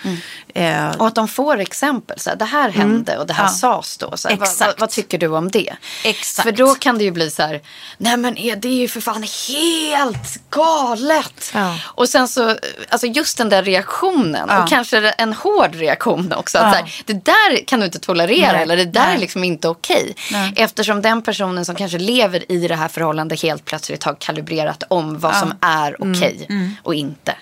Eh, 0.54 0.90
Och 0.96 1.08
att 1.08 1.16
de 1.16 1.28
får 1.28 1.58
exempel. 1.60 2.20
Så 2.20 2.30
här, 2.30 2.38
det 2.38 2.46
här 2.46 2.70
hände 2.70 3.18
och 3.18 3.28
det 3.28 3.34
här 3.34 3.44
Ja. 3.44 3.50
sades 3.50 3.98
då. 3.98 4.18
Så 4.18 4.30
här, 4.30 4.36
vad, 4.38 4.48
Exakt. 4.48 4.68
vad, 4.68 4.80
vad 4.80 4.90
tycker 4.90 5.18
du 5.18 5.28
om 5.28 5.50
det? 5.52 5.74
Exakt. 6.04 6.44
För 6.44 6.52
då 6.52 6.76
kan 6.76 6.98
det 6.98 7.04
ju 7.04 7.12
bli 7.12 7.32
så 7.32 7.42
här, 7.44 7.62
nej 7.98 8.18
men 8.18 8.34
det 8.34 8.66
är 8.68 8.74
ju 8.76 8.88
för 8.88 9.02
fan 9.02 9.24
helt 9.50 10.50
galet. 10.50 11.52
Ja. 11.54 11.78
Och 11.84 12.10
sen 12.10 12.28
så, 12.28 12.56
alltså 12.90 13.08
just 13.08 13.38
den 13.38 13.50
där 13.50 13.64
reaktionen 13.64 14.46
Ja. 14.50 14.64
och 14.64 14.70
kanske 14.70 15.10
en 15.10 15.31
hård 15.34 15.76
reaktion 15.76 16.34
också. 16.34 16.58
Att 16.58 16.64
Ja. 16.66 16.72
så 16.72 16.78
här, 16.78 17.02
det 17.06 17.26
där 17.26 17.66
kan 17.66 17.80
du 17.80 17.86
inte 17.86 18.00
tolerera 18.00 18.52
Nej. 18.52 18.62
eller 18.62 18.78
det 18.78 18.86
där 18.86 19.06
Nej. 19.06 19.16
är 19.16 19.20
liksom 19.20 19.44
inte 19.44 19.68
okej. 19.68 20.16
Nej. 20.32 20.54
Eftersom 20.56 21.02
den 21.02 21.22
personen 21.22 21.66
som 21.66 21.76
kanske 21.76 21.98
lever 21.98 22.52
i 22.52 22.68
det 22.68 22.76
här 22.76 22.88
förhållandet 22.88 23.42
helt 23.44 23.66
plötsligt 23.66 24.04
har 24.04 24.16
kalibrerat 24.20 24.84
om 24.88 25.20
vad 25.20 25.36
som 25.36 25.54
är 25.62 25.96
okej 26.00 26.48
och 26.84 26.96
inte. 26.96 27.36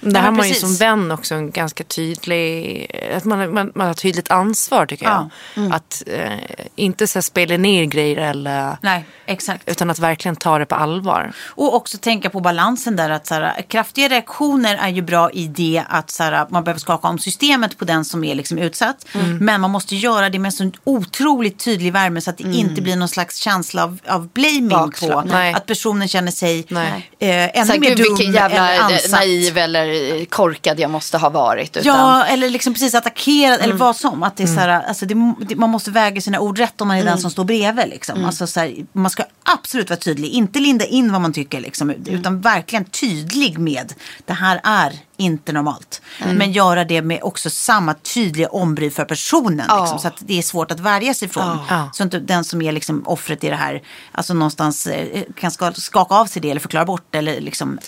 Det 0.00 0.10
Ja, 0.10 0.18
har 0.18 0.24
men 0.26 0.36
man 0.36 0.48
ju 0.48 0.54
som 0.54 0.76
vän 0.76 1.10
också 1.10 1.34
en 1.34 1.50
ganska 1.50 1.84
tydlig, 1.84 2.86
att 3.16 3.24
man, 3.24 3.54
man, 3.54 3.72
man 3.74 3.86
har 3.86 3.94
tydligt 3.94 4.30
ansvar 4.30 4.86
tycker 4.86 5.06
jag. 5.06 5.30
Att 5.72 6.02
eh, 6.06 6.30
inte 6.76 7.06
så 7.06 7.16
här, 7.18 7.22
spela 7.22 7.56
ner 7.56 7.84
grejer 7.84 8.16
eller, 8.16 8.76
nej, 8.82 9.04
exakt. 9.26 9.68
utan 9.68 9.90
att 9.90 9.98
verkligen 9.98 10.36
ta 10.36 10.58
det 10.58 10.66
på 10.66 10.74
allvar. 10.74 11.32
Och 11.46 11.74
också 11.74 11.98
tänka 11.98 12.30
på 12.30 12.40
balansen 12.40 12.96
där 12.96 13.10
att 13.10 13.26
så 13.26 13.34
här, 13.34 13.62
kraftiga 13.68 14.08
reaktioner 14.08 14.76
är 14.76 14.88
ju 14.88 15.02
bra 15.02 15.30
i 15.30 15.46
det 15.46 15.82
att 15.88 16.10
så 16.10 16.22
här, 16.22 16.46
man 16.50 16.64
behöver 16.64 16.80
skaka 16.80 17.08
om 17.08 17.18
systemet 17.18 17.78
på 17.78 17.84
den 17.84 18.04
som 18.04 18.24
är 18.24 18.34
liksom 18.34 18.58
utsatt. 18.58 19.06
Men 19.40 19.60
man 19.60 19.70
måste 19.70 19.96
göra 19.96 20.30
det 20.30 20.38
med 20.38 20.54
så 20.54 20.70
otroligt 20.84 21.58
tydlig 21.58 21.92
värme 21.92 22.20
så 22.20 22.30
att 22.30 22.38
det 22.38 22.44
inte 22.56 22.82
blir 22.82 22.96
någon 22.96 23.08
slags 23.08 23.36
känsla 23.36 23.84
av, 23.84 23.98
av 24.08 24.28
blaming 24.28 24.68
Bakslag. 24.68 25.22
på 25.22 25.28
Nej. 25.28 25.54
att 25.54 25.66
personen 25.66 26.08
känner 26.08 26.32
sig 26.32 26.66
eh, 26.70 26.78
ännu 27.18 27.66
Så 27.66 27.72
här, 27.72 27.78
mer 27.78 27.94
gud 27.94 28.06
dum 28.18 28.32
jävla 28.34 28.70
eller 28.72 28.78
eh, 28.78 28.84
ansatt. 28.84 29.10
naiv 29.10 29.58
eller 29.58 29.89
korkad 30.28 30.80
jag 30.80 30.90
måste 30.90 31.18
ha 31.18 31.28
varit. 31.28 31.76
Utan, 31.76 31.96
Ja, 31.96 32.24
eller 32.24 32.50
liksom 32.50 32.72
precis 32.72 32.94
attackerad 32.94 33.60
eller 33.60 33.74
vad 33.74 33.96
som. 33.96 34.22
Att 34.22 34.36
det 34.36 34.42
är 34.42 34.46
så 34.46 34.60
här, 34.60 34.68
alltså 34.68 35.06
det, 35.06 35.34
det, 35.40 35.56
man 35.56 35.70
måste 35.70 35.90
väga 35.90 36.20
sina 36.20 36.40
ord 36.40 36.58
rätt 36.58 36.80
om 36.80 36.88
man 36.88 36.96
är 36.96 37.04
den 37.04 37.18
som 37.18 37.30
står 37.30 37.44
bredvid. 37.44 37.88
Liksom. 37.88 38.24
Alltså 38.24 38.46
så 38.46 38.60
här, 38.60 38.74
man 38.92 39.10
ska 39.10 39.24
absolut 39.42 39.90
vara 39.90 40.00
tydlig, 40.00 40.28
inte 40.28 40.58
linda 40.58 40.84
in 40.84 41.12
vad 41.12 41.20
man 41.20 41.32
tycker. 41.32 41.60
Liksom, 41.60 41.90
Utan 41.90 42.40
verkligen 42.40 42.84
tydlig 42.84 43.58
med 43.58 43.94
det 44.24 44.32
här 44.32 44.60
är 44.64 44.92
inte 45.16 45.52
normalt. 45.52 46.02
Men 46.32 46.52
göra 46.52 46.84
det 46.84 47.02
med 47.02 47.22
också 47.22 47.50
samma 47.50 47.94
tydliga 47.94 48.48
ombry 48.48 48.90
för 48.90 49.04
personen. 49.04 49.66
Ja. 49.68 49.80
Liksom, 49.80 49.98
så 49.98 50.08
att 50.08 50.16
det 50.18 50.38
är 50.38 50.42
svårt 50.42 50.70
att 50.70 50.80
värja 50.80 51.14
sig 51.14 51.28
från. 51.28 51.58
Ja. 51.68 51.90
Så 51.92 52.02
inte 52.02 52.18
den 52.18 52.44
som 52.44 52.62
är 52.62 52.72
liksom 52.72 53.02
offret 53.06 53.44
i 53.44 53.48
det 53.48 53.56
här 53.56 53.82
alltså 54.12 54.34
någonstans 54.34 54.86
eh, 54.86 55.22
kan 55.36 55.50
ska, 55.50 55.72
skaka 55.72 56.14
av 56.14 56.26
sig 56.26 56.42
det 56.42 56.50
eller 56.50 56.60
förklara 56.60 56.84
bort. 56.84 57.14
Eller 57.14 57.40
liksom, 57.40 57.78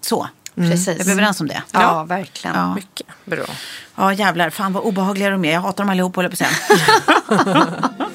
så. 0.00 0.28
Precis. 0.58 1.00
Är 1.00 1.04
vi 1.04 1.12
överens 1.12 1.40
om 1.40 1.48
det? 1.48 1.62
Ja, 1.72 2.04
verkligen. 2.04 2.56
Ja. 2.56 2.74
Mycket 2.74 3.06
bra. 3.24 3.44
Ja 3.94 4.12
jävlar, 4.12 4.50
fan 4.50 4.72
vad 4.72 4.82
obehagliga 4.82 5.30
de 5.30 5.44
är. 5.44 5.52
Jag 5.52 5.60
hatar 5.60 5.84
dem 5.84 5.90
allihop 5.90 6.16
håller 6.16 6.30
jag 6.30 6.38
på 6.38 6.44
att 6.44 6.50
säga. 6.50 7.88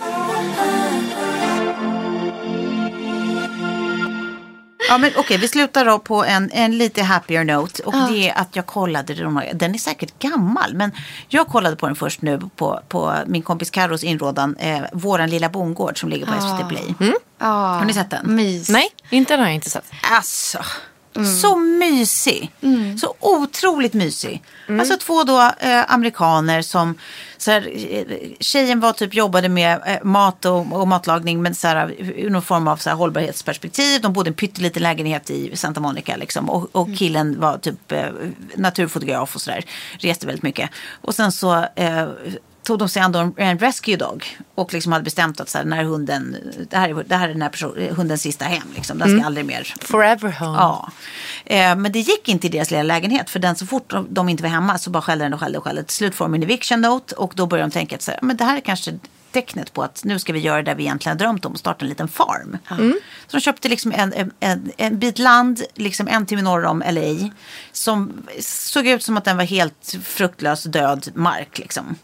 Ja 4.90 4.98
men 4.98 5.12
okej, 5.18 5.38
vi 5.38 5.48
slutar 5.48 5.86
då 5.86 6.00
på 6.00 6.24
en, 6.26 6.50
en 6.54 6.78
lite 6.78 7.04
happier 7.04 7.44
note. 7.44 7.84
Och 7.84 7.94
det 8.10 8.30
är 8.30 8.38
att 8.38 8.56
jag 8.56 8.66
kollade, 8.66 9.14
den 9.54 9.74
är 9.76 9.78
säkert 9.80 10.20
gammal. 10.20 10.74
Men 10.74 10.92
jag 11.28 11.48
kollade 11.48 11.76
på 11.76 11.86
den 11.88 11.96
först 11.96 12.22
nu 12.22 12.40
på, 12.56 12.80
på 12.88 13.16
min 13.28 13.42
kompis 13.42 13.70
Carros 13.70 14.04
inrådan. 14.04 14.56
Eh, 14.56 14.82
Våran 14.94 15.30
lilla 15.30 15.50
bondgård 15.50 16.00
som 16.00 16.10
ligger 16.10 16.26
på 16.26 16.32
SVT 16.42 16.70
Play. 16.70 16.96
Ja, 17.40 17.46
Har 17.46 17.86
ni 17.86 17.94
sett 17.94 18.10
den? 18.10 18.36
Mys. 18.36 18.70
Nej, 18.70 18.88
inte 19.10 19.34
den 19.34 19.40
har 19.40 19.48
jag 19.48 19.56
inte 19.56 19.70
sett. 19.70 19.86
Alltså, 20.12 20.58
Så 21.42 21.56
mysig. 21.56 22.52
Så 23.02 23.16
otroligt 23.20 23.94
mysig. 23.94 24.44
Alltså 24.80 24.98
två 24.98 25.24
då 25.24 25.52
eh, 25.60 25.92
amerikaner 25.94 26.62
som, 26.62 26.98
så 27.38 27.52
här, 27.52 27.72
eh, 27.90 28.04
tjejen 28.40 28.80
var 28.80 28.94
typ 28.94 29.14
jobbade 29.14 29.50
med 29.50 29.82
eh, 29.86 30.04
mat 30.04 30.46
och, 30.46 30.72
och 30.72 30.88
matlagning 30.88 31.42
men 31.42 31.56
så 31.56 31.68
här, 31.68 31.96
ur 32.00 32.30
någon 32.30 32.42
form 32.42 32.68
av 32.68 32.78
så 32.78 32.90
här, 32.90 32.98
hållbarhetsperspektiv. 32.98 34.02
De 34.02 34.14
bodde 34.14 34.30
i 34.30 34.32
en 34.32 34.36
pytteliten 34.36 34.84
lägenhet 34.84 35.30
i 35.30 35.56
Santa 35.56 35.80
Monica 35.80 36.16
liksom. 36.16 36.50
Och, 36.50 36.76
och 36.76 36.98
killen 36.98 37.40
var 37.40 37.58
typ 37.58 37.92
eh, 37.92 38.06
naturfotograf 38.56 39.36
och 39.36 39.42
sådär. 39.42 39.66
Reste 40.00 40.26
väldigt 40.26 40.44
mycket. 40.44 40.70
Och 41.02 41.16
sen 41.16 41.32
så 41.32 41.66
eh, 41.76 42.08
tog 42.64 42.80
de 42.80 42.90
sig 42.90 43.02
an 43.02 43.34
en, 43.38 43.60
rescue 43.60 43.96
dog 43.96 44.38
och 44.56 44.74
liksom 44.74 44.92
hade 44.92 45.04
bestämt 45.04 45.40
att 45.40 45.50
så 45.50 45.58
här, 45.58 45.66
den 45.66 45.74
här 45.74 45.84
hunden, 45.84 46.38
det 46.70 46.78
här 46.78 46.90
är, 46.90 47.04
det 47.04 47.16
här 47.16 47.30
är 47.30 47.34
den 47.34 47.42
här 47.42 47.50
person, 47.50 47.78
hundens 47.96 48.22
sista 48.22 48.46
hem. 48.46 48.68
Liksom. 48.76 48.98
Den 48.98 49.18
ska 49.18 49.26
aldrig 49.26 49.46
mer 49.46 49.74
Forever 49.82 50.32
home. 50.40 50.58
Ja. 50.58 50.92
Eh, 51.46 51.76
men 51.76 51.92
det 51.92 52.00
gick 52.00 52.30
inte 52.30 52.48
i 52.48 52.50
deras 52.50 52.72
lilla 52.72 52.84
lägenhet. 52.84 53.30
För 53.30 53.40
den 53.40 53.56
så 53.56 53.66
fort 53.66 53.94
de, 54.10 54.30
inte 54.30 54.44
var 54.44 54.50
hemma 54.50 54.78
så 54.78 54.90
bara 54.90 55.02
skällde 55.02 55.26
den 55.26 55.34
och 55.34 55.40
skällde 55.40 55.58
och 55.58 55.64
skällde. 55.64 55.84
Till 55.84 55.96
slut 55.96 56.16
får 56.16 56.26
de 56.26 56.34
en 56.34 56.44
eviction 56.44 56.82
note 56.82 57.16
och 57.16 57.34
då 57.36 57.46
börjar 57.46 57.68
de 57.68 57.72
tänka 57.72 57.96
att 57.96 58.02
så 58.02 58.12
här, 58.12 58.20
men 58.22 58.38
det 58.38 58.44
här 58.44 58.58
är 58.58 58.62
kanske 58.62 59.00
tecknet 59.34 59.74
på 59.74 59.84
att 59.84 60.04
nu 60.04 60.20
ska 60.20 60.34
vi 60.34 60.40
göra 60.40 60.62
det 60.62 60.76
vi 60.76 60.84
egentligen 60.84 61.18
drömt 61.18 61.46
om 61.46 61.52
och 61.52 61.60
starta 61.60 61.86
en 61.86 61.90
liten 61.90 62.08
farm. 62.08 62.58
Så 63.28 63.38
de 63.38 63.42
köpte 63.42 63.70
liksom 63.70 63.92
en, 63.92 64.32
en, 64.40 64.72
en, 64.78 65.00
bit 65.00 65.20
land, 65.20 65.64
liksom 65.76 66.08
en 66.08 66.26
timme 66.26 66.42
norr 66.42 66.66
om 66.66 66.84
LA. 66.92 67.30
Som 67.72 68.24
såg 68.40 68.88
ut 68.88 69.04
som 69.04 69.18
att 69.18 69.26
den 69.26 69.38
var 69.38 69.44
helt 69.44 69.96
fruktlös 70.04 70.64
död 70.64 71.10
mark. 71.16 71.60
Liksom. 71.60 71.96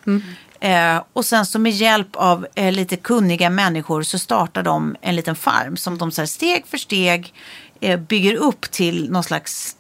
Eh, 0.60 1.01
och 1.14 1.26
sen 1.26 1.45
så 1.45 1.60
med 1.60 1.72
hjälp 1.72 2.16
av 2.16 2.47
eh, 2.55 2.72
lite 2.72 2.95
kunniga 2.97 3.49
människor 3.49 4.03
så 4.03 4.20
startar 4.20 4.64
de 4.64 4.95
en 5.01 5.16
liten 5.16 5.36
farm 5.36 5.78
som 5.78 5.97
de 5.97 6.12
så 6.12 6.22
här, 6.22 6.26
steg 6.26 6.68
för 6.68 6.78
steg 6.78 7.34
eh, 7.82 7.99
bygger 7.99 8.36
upp 8.36 8.62
till 8.72 9.12
någon 9.12 9.24
slags, 9.24 9.76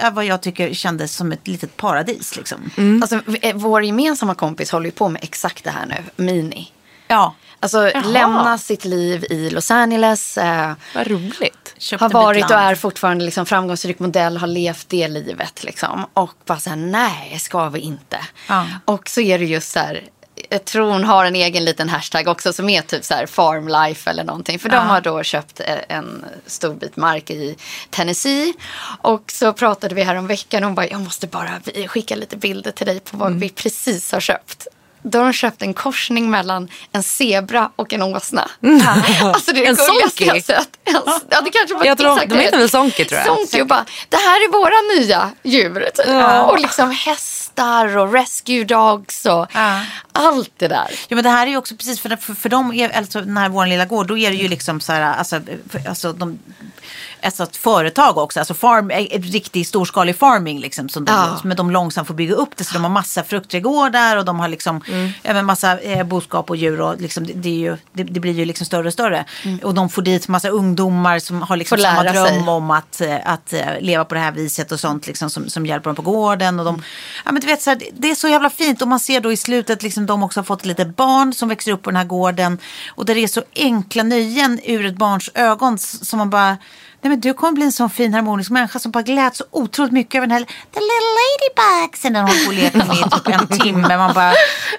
eh, 0.00 0.10
vad 0.12 0.24
jag 0.24 0.42
tycker 0.42 0.74
kändes 0.74 1.14
som 1.16 1.32
ett 1.32 1.48
litet 1.48 1.76
paradis. 1.76 2.36
Liksom. 2.36 2.70
Alltså, 3.02 3.20
v- 3.26 3.38
eh, 3.42 3.54
vår 3.56 3.84
gemensamma 3.84 4.34
kompis 4.34 4.72
håller 4.72 4.86
ju 4.86 4.92
på 4.92 5.08
med 5.08 5.24
exakt 5.24 5.64
det 5.64 5.70
här 5.70 5.86
nu, 5.86 6.24
Mini. 6.24 6.72
Ja, 7.08 7.34
Alltså 7.62 7.90
lämna 8.04 8.58
sitt 8.58 8.84
liv 8.84 9.24
i 9.30 9.50
Los 9.50 9.70
Angeles. 9.70 10.38
Eh, 10.38 10.72
Vad 10.94 11.06
roligt. 11.06 11.74
köpte 11.78 12.04
har 12.04 12.10
varit 12.10 12.44
och 12.44 12.50
är 12.56 12.74
fortfarande 12.74 13.24
liksom 13.24 13.46
framgångsrik 13.46 13.98
modell, 13.98 14.36
har 14.36 14.46
levt 14.46 14.88
det 14.88 15.08
livet. 15.08 15.64
Liksom. 15.64 16.06
Och 16.12 16.34
bara 16.46 16.58
så 16.60 16.70
här, 16.70 16.76
nej, 16.76 17.38
ska 17.40 17.68
vi 17.68 17.80
inte. 17.80 18.18
Ja. 18.48 18.66
Och 18.84 19.08
så 19.08 19.20
är 19.20 19.38
det 19.38 19.44
just 19.44 19.72
så 19.72 19.78
här, 19.78 20.00
jag 20.50 20.64
tror 20.64 20.90
hon 20.90 21.04
har 21.04 21.24
en 21.24 21.36
egen 21.36 21.64
liten 21.64 21.88
hashtag 21.88 22.28
också 22.28 22.52
som 22.52 22.68
är 22.68 22.82
typ 22.82 23.04
så 23.04 23.14
här 23.14 23.26
farm 23.26 23.68
life 23.68 24.10
eller 24.10 24.24
någonting. 24.24 24.58
För 24.58 24.68
de 24.68 24.76
har 24.86 25.00
då 25.00 25.22
köpt 25.22 25.60
eh, 25.60 25.76
en 25.96 26.24
stor 26.46 26.74
bit 26.74 26.96
mark 26.96 27.30
i 27.30 27.56
Tennessee. 27.90 28.52
Och 29.02 29.22
så 29.32 29.52
pratade 29.52 29.94
vi 29.94 30.02
här 30.02 30.14
om 30.14 30.26
veckan 30.26 30.62
och 30.62 30.68
hon 30.68 30.74
bara, 30.74 30.88
jag 30.88 31.00
måste 31.00 31.26
bara 31.26 31.50
skicka 31.86 32.16
lite 32.16 32.36
bilder 32.36 32.70
till 32.70 32.86
dig 32.86 33.00
på 33.00 33.16
vad 33.16 33.28
Mm. 33.28 33.40
vi 33.40 33.48
precis 33.48 34.12
har 34.12 34.20
köpt. 34.20 34.66
Då 35.02 35.18
har 35.18 35.24
de 35.24 35.32
köpt 35.32 35.62
en 35.62 35.74
korsning 35.74 36.30
mellan 36.30 36.68
en 36.92 37.02
zebra 37.02 37.70
och 37.76 37.92
en 37.92 38.02
åsna. 38.02 38.48
Alltså 39.22 39.52
det 39.52 39.66
är 39.66 39.68
En 39.70 39.74
gulligaste 39.76 40.24
jag 40.24 40.44
sett. 40.44 40.68
En- 40.84 41.20
Ja, 41.30 41.40
det 41.40 41.50
kanske 41.50 41.74
var 41.74 41.84
Jag 41.84 41.98
tror- 41.98 42.12
exakt 42.14 42.30
de 42.30 42.38
heter 42.38 42.58
väl 42.58 42.70
sonky, 42.70 43.04
tror 43.04 43.20
jag. 43.20 43.26
Sonky 43.26 43.62
och 43.62 43.66
bara, 43.66 43.84
det 44.08 44.16
här 44.16 44.36
är 44.36 44.52
våra 44.52 45.00
nya 45.00 45.30
djur. 45.42 45.88
typ. 45.94 46.50
Och 46.50 46.58
liksom 46.60 46.90
hästar 46.90 47.96
och 47.96 48.12
rescue 48.12 48.64
dogs 48.64 49.26
och 49.26 49.46
Ja. 49.54 49.80
allt 50.12 50.50
det 50.56 50.68
där. 50.68 50.90
Ja 51.08 51.14
men 51.14 51.24
det 51.24 51.30
här 51.30 51.46
är 51.46 51.50
ju 51.50 51.56
också 51.56 51.76
precis 51.76 52.00
för, 52.00 52.16
för, 52.16 52.34
för 52.34 52.48
dem, 52.48 52.72
är, 52.72 52.96
alltså 52.96 53.20
den 53.20 53.36
här 53.36 53.48
vår 53.48 53.66
lilla 53.66 53.84
gård, 53.84 54.06
då 54.08 54.18
är 54.18 54.30
det 54.30 54.36
ju 54.36 54.48
liksom 54.48 54.80
så 54.80 54.92
här, 54.92 55.00
alltså, 55.02 55.40
för, 55.70 55.88
alltså 55.88 56.12
de, 56.12 56.38
alltså 57.22 57.42
ett 57.42 57.56
företag 57.56 58.18
också, 58.18 58.38
alltså 58.38 58.54
farm, 58.54 58.90
eh, 58.90 59.20
riktig 59.20 59.66
storskalig 59.66 60.16
farming 60.18 60.60
liksom. 60.60 60.88
Som 60.88 61.04
de, 61.04 61.12
Ja. 61.12 61.40
Men 61.44 61.56
de 61.56 61.70
långsamt 61.70 62.06
får 62.08 62.14
bygga 62.14 62.34
upp 62.34 62.56
det, 62.56 62.64
så 62.64 62.74
de 62.74 62.82
har 62.82 62.90
massa 62.90 63.24
fruktträdgårdar 63.24 64.16
och 64.16 64.24
de 64.24 64.40
har 64.40 64.48
liksom 64.48 64.80
även 65.22 65.46
massa 65.46 65.78
eh, 65.80 66.04
boskap 66.06 66.50
och 66.50 66.56
djur 66.56 66.80
och 66.80 67.00
liksom, 67.00 67.26
det, 67.26 67.32
det, 67.32 67.48
är 67.48 67.58
ju, 67.58 67.76
det, 67.92 68.02
det 68.02 68.20
blir 68.20 68.32
ju 68.32 68.44
liksom 68.44 68.66
större 68.66 68.86
och 68.86 68.92
större. 68.92 69.24
Och 69.62 69.74
de 69.74 69.88
får 69.88 70.02
dit 70.02 70.28
massa 70.28 70.48
ungdomar 70.48 71.18
som 71.18 71.42
har 71.42 71.56
liksom 71.56 71.78
samma 71.78 72.02
dröm 72.12 72.26
sig. 72.26 72.48
om 72.48 72.70
att, 72.70 73.00
eh, 73.00 73.16
att 73.24 73.52
eh, 73.52 73.80
leva 73.80 74.04
på 74.04 74.14
det 74.14 74.20
här 74.20 74.32
viset 74.32 74.72
och 74.72 74.80
sånt 74.80 75.06
liksom, 75.06 75.30
som, 75.30 75.48
som 75.48 75.66
hjälper 75.66 75.88
dem 75.90 75.96
på 75.96 76.02
gården. 76.02 76.58
Och 76.58 76.64
de, 76.64 76.82
ja, 77.24 77.32
men 77.32 77.40
du 77.40 77.46
vet, 77.46 77.62
så 77.62 77.70
här, 77.70 77.82
det- 77.92 78.10
är 78.10 78.14
så 78.14 78.28
jävla 78.28 78.50
fint 78.50 78.82
och 78.82 78.88
man 78.88 79.00
ser 79.00 79.20
då 79.20 79.32
i 79.32 79.36
slutet 79.36 79.82
liksom, 79.82 80.06
de 80.06 80.22
också 80.22 80.40
har 80.40 80.44
fått 80.44 80.64
lite 80.64 80.84
barn 80.84 81.34
som 81.34 81.48
växer 81.48 81.72
upp 81.72 81.82
på 81.82 81.90
den 81.90 81.96
här 81.96 82.04
gården. 82.04 82.58
Och 82.88 83.04
där 83.06 83.14
det 83.14 83.20
är 83.22 83.28
så 83.28 83.42
enkla 83.56 84.02
nöjen 84.02 84.60
ur 84.64 84.86
ett 84.86 84.96
barns 84.96 85.30
ögon 85.34 85.78
som 85.78 86.18
man 86.18 86.30
bara 86.30 86.56
Nej 87.02 87.10
men 87.10 87.20
du 87.20 87.34
kommer 87.34 87.52
bli 87.52 87.64
en 87.64 87.72
sån 87.72 87.90
fin 87.90 88.14
harmonisk 88.14 88.50
människa 88.50 88.78
som 88.78 88.90
bara 88.92 89.02
gläds 89.02 89.38
så 89.38 89.44
otroligt 89.50 89.92
mycket 89.92 90.14
över 90.14 90.26
den 90.26 90.36
här 90.36 90.44
The 90.44 90.80
little 90.80 91.10
ladybugs. 91.18 92.02
Den 92.02 92.16
håller 92.16 92.44
på 92.44 92.48
och 92.48 92.54
leker 92.54 92.78
med 92.78 92.96
i 92.96 93.02
typ 93.02 93.28
en 93.40 93.58
timme. 93.58 93.96
Man 93.96 94.14
bara 94.14 94.32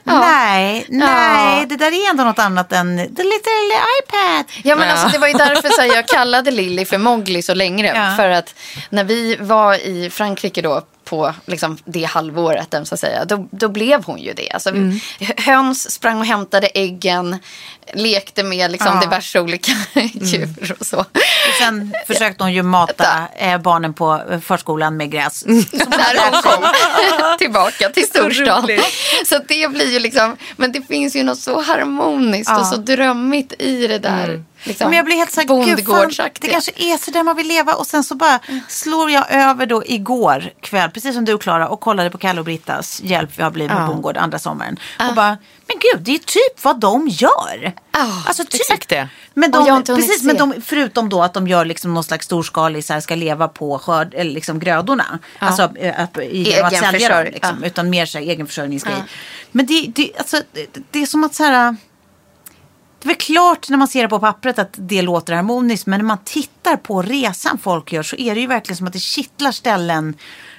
nej, 0.04 0.86
nej, 0.90 1.66
det 1.66 1.76
där 1.78 1.92
är 2.06 2.10
ändå 2.10 2.24
något 2.24 2.40
annat 2.40 2.72
än 2.74 2.98
the 2.98 3.24
little 3.24 3.76
iPad. 4.04 4.46
Ja 4.64 4.76
men 4.76 4.90
alltså 4.90 5.08
det 5.08 5.18
var 5.18 5.28
ju 5.28 5.34
därför 5.34 5.70
så 5.70 5.82
här, 5.82 5.96
jag 5.96 6.08
kallade 6.08 6.52
Lilly 6.52 6.86
för 6.86 6.98
Mowgli 6.98 7.42
så 7.42 7.54
länge. 7.54 7.86
Ja. 7.96 8.16
För 8.16 8.30
att 8.30 8.56
när 8.90 9.04
vi 9.04 9.36
var 9.40 9.74
i 9.76 10.10
Frankrike 10.10 10.62
då 10.62 10.82
på 11.04 11.34
liksom, 11.46 11.78
det 11.86 12.04
halvåret, 12.04 12.76
så 12.84 12.94
att 12.96 13.00
säga, 13.00 13.26
då, 13.26 13.48
då 13.52 13.70
blev 13.70 14.04
hon 14.04 14.20
ju 14.20 14.34
det. 14.34 14.52
Alltså, 14.52 14.70
Mm. 14.70 15.00
Höns 15.38 15.92
sprang 15.92 16.20
och 16.20 16.26
hämtade 16.26 16.68
äggen, 16.68 17.38
lekte 17.94 18.44
med 18.44 18.72
liksom, 18.72 18.92
Ja. 18.96 19.02
diverse 19.02 19.40
olika 19.40 19.72
djur 20.14 20.76
och 20.80 20.86
så. 20.86 21.06
Och 21.62 21.66
sen 21.68 21.94
försökte 22.08 22.44
hon 22.44 22.54
ju 22.54 22.64
mata 22.64 23.08
eh, 23.36 23.58
barnen 23.58 23.94
på 23.94 24.22
eh, 24.32 24.40
förskolan 24.40 24.98
med 24.98 25.12
gräs. 25.12 25.46
när 25.46 26.32
hon 26.32 26.42
kom 26.42 26.64
tillbaka 27.38 27.90
till 27.90 28.04
storstan. 28.08 28.68
Så 29.26 29.36
att 29.36 29.48
det 29.48 29.72
blir 29.72 29.94
ju 29.94 30.00
liksom, 30.00 30.38
men 30.58 30.72
det 30.72 30.82
finns 30.82 31.16
ju 31.16 31.24
något 31.24 31.40
så 31.40 31.62
harmoniskt 31.62 32.52
och 32.52 32.58
Ja. 32.58 32.64
så 32.64 32.76
drömmigt 32.78 33.54
i 33.62 33.88
det 33.88 34.00
där. 34.00 34.44
Liksom, 34.64 34.90
Men 34.90 34.98
jag 34.98 35.06
blir 35.06 35.16
helt 35.16 35.32
så 35.32 35.42
här, 35.42 36.32
det 36.40 36.48
kanske 36.48 36.72
är 36.76 36.98
så 36.98 37.12
där 37.12 37.24
man 37.24 37.36
vill 37.36 37.48
leva. 37.48 37.74
Och 37.74 37.88
sen 37.88 38.04
så 38.04 38.16
bara 38.16 38.40
slår 38.68 39.12
jag 39.12 39.32
över 39.32 39.66
då 39.66 39.84
igår 39.86 40.54
kväll, 40.62 40.90
precis 40.90 41.16
som 41.16 41.26
du 41.26 41.38
Klara, 41.38 41.68
och 41.70 41.80
kollade 41.80 42.10
på 42.10 42.18
Kalle 42.18 42.40
och 42.40 42.46
Brittas 42.46 43.02
hjälp 43.04 43.30
vi 43.36 43.44
har 43.44 43.52
blivit 43.52 43.74
med 43.74 43.88
bondgård 43.88 44.18
andra 44.18 44.40
sommaren. 44.40 44.80
Och 45.10 45.16
bara, 45.16 45.38
men 45.68 45.80
gud, 45.80 46.02
det 46.02 46.16
är 46.16 46.20
typ 46.20 46.64
vad 46.64 46.80
de 46.80 47.08
gör. 47.08 47.74
Ja, 47.92 48.24
alltså 48.28 48.44
typ. 48.44 48.62
exakt 48.62 48.90
det. 48.90 49.10
Men 49.34 49.52
de, 49.52 49.84
precis, 49.84 50.24
men 50.24 50.38
de, 50.38 50.54
förutom 50.66 51.10
då 51.10 51.24
att 51.24 51.34
de 51.34 51.48
gör 51.48 51.66
liksom 51.66 51.94
någon 51.94 52.04
slags 52.04 52.26
storskalig, 52.26 52.86
så 52.86 52.94
här, 52.94 53.00
ska 53.00 53.16
leva 53.16 53.48
på 53.48 53.80
skörd, 53.80 54.14
eller 54.14 54.32
liksom 54.32 54.60
grödorna. 54.60 55.20
Alltså 55.40 55.72
äh, 55.76 56.00
att, 56.00 56.18
genom 56.32 56.66
att 56.66 56.78
sälja 56.78 57.24
dem. 57.24 57.34
Liksom, 57.34 57.58
ja. 57.62 57.68
Utan 57.68 57.90
mer 57.90 58.06
så 58.06 58.18
här, 58.18 58.26
egenförsörjningsgrej. 58.26 59.04
Men 59.52 59.66
det, 59.66 59.92
det, 59.96 60.12
alltså, 60.18 60.38
det, 60.52 60.68
det 60.92 61.02
är 61.02 61.06
som 61.06 61.24
att 61.24 61.36
så 61.36 61.44
här... 61.44 61.76
Det 63.02 63.06
är 63.06 63.08
väl 63.08 63.18
klart 63.18 63.70
när 63.70 63.78
man 63.78 63.88
ser 63.88 64.02
det 64.02 64.10
på 64.10 64.20
pappret 64.20 64.60
att 64.60 64.74
det 64.78 65.02
låter 65.02 65.34
harmoniskt. 65.34 65.86
Men 65.86 66.00
när 66.00 66.06
man 66.06 66.18
tittar 66.26 66.76
på 66.76 67.02
resan 67.02 67.58
folk 67.58 67.94
gör 67.94 68.04
så 68.04 68.16
är 68.16 68.36
det 68.36 68.42
ju 68.42 68.48
verkligen 68.48 68.78
som 68.78 68.88
att 68.88 68.94
det 68.94 69.00
kittlar 69.00 69.52
ställen 69.52 70.16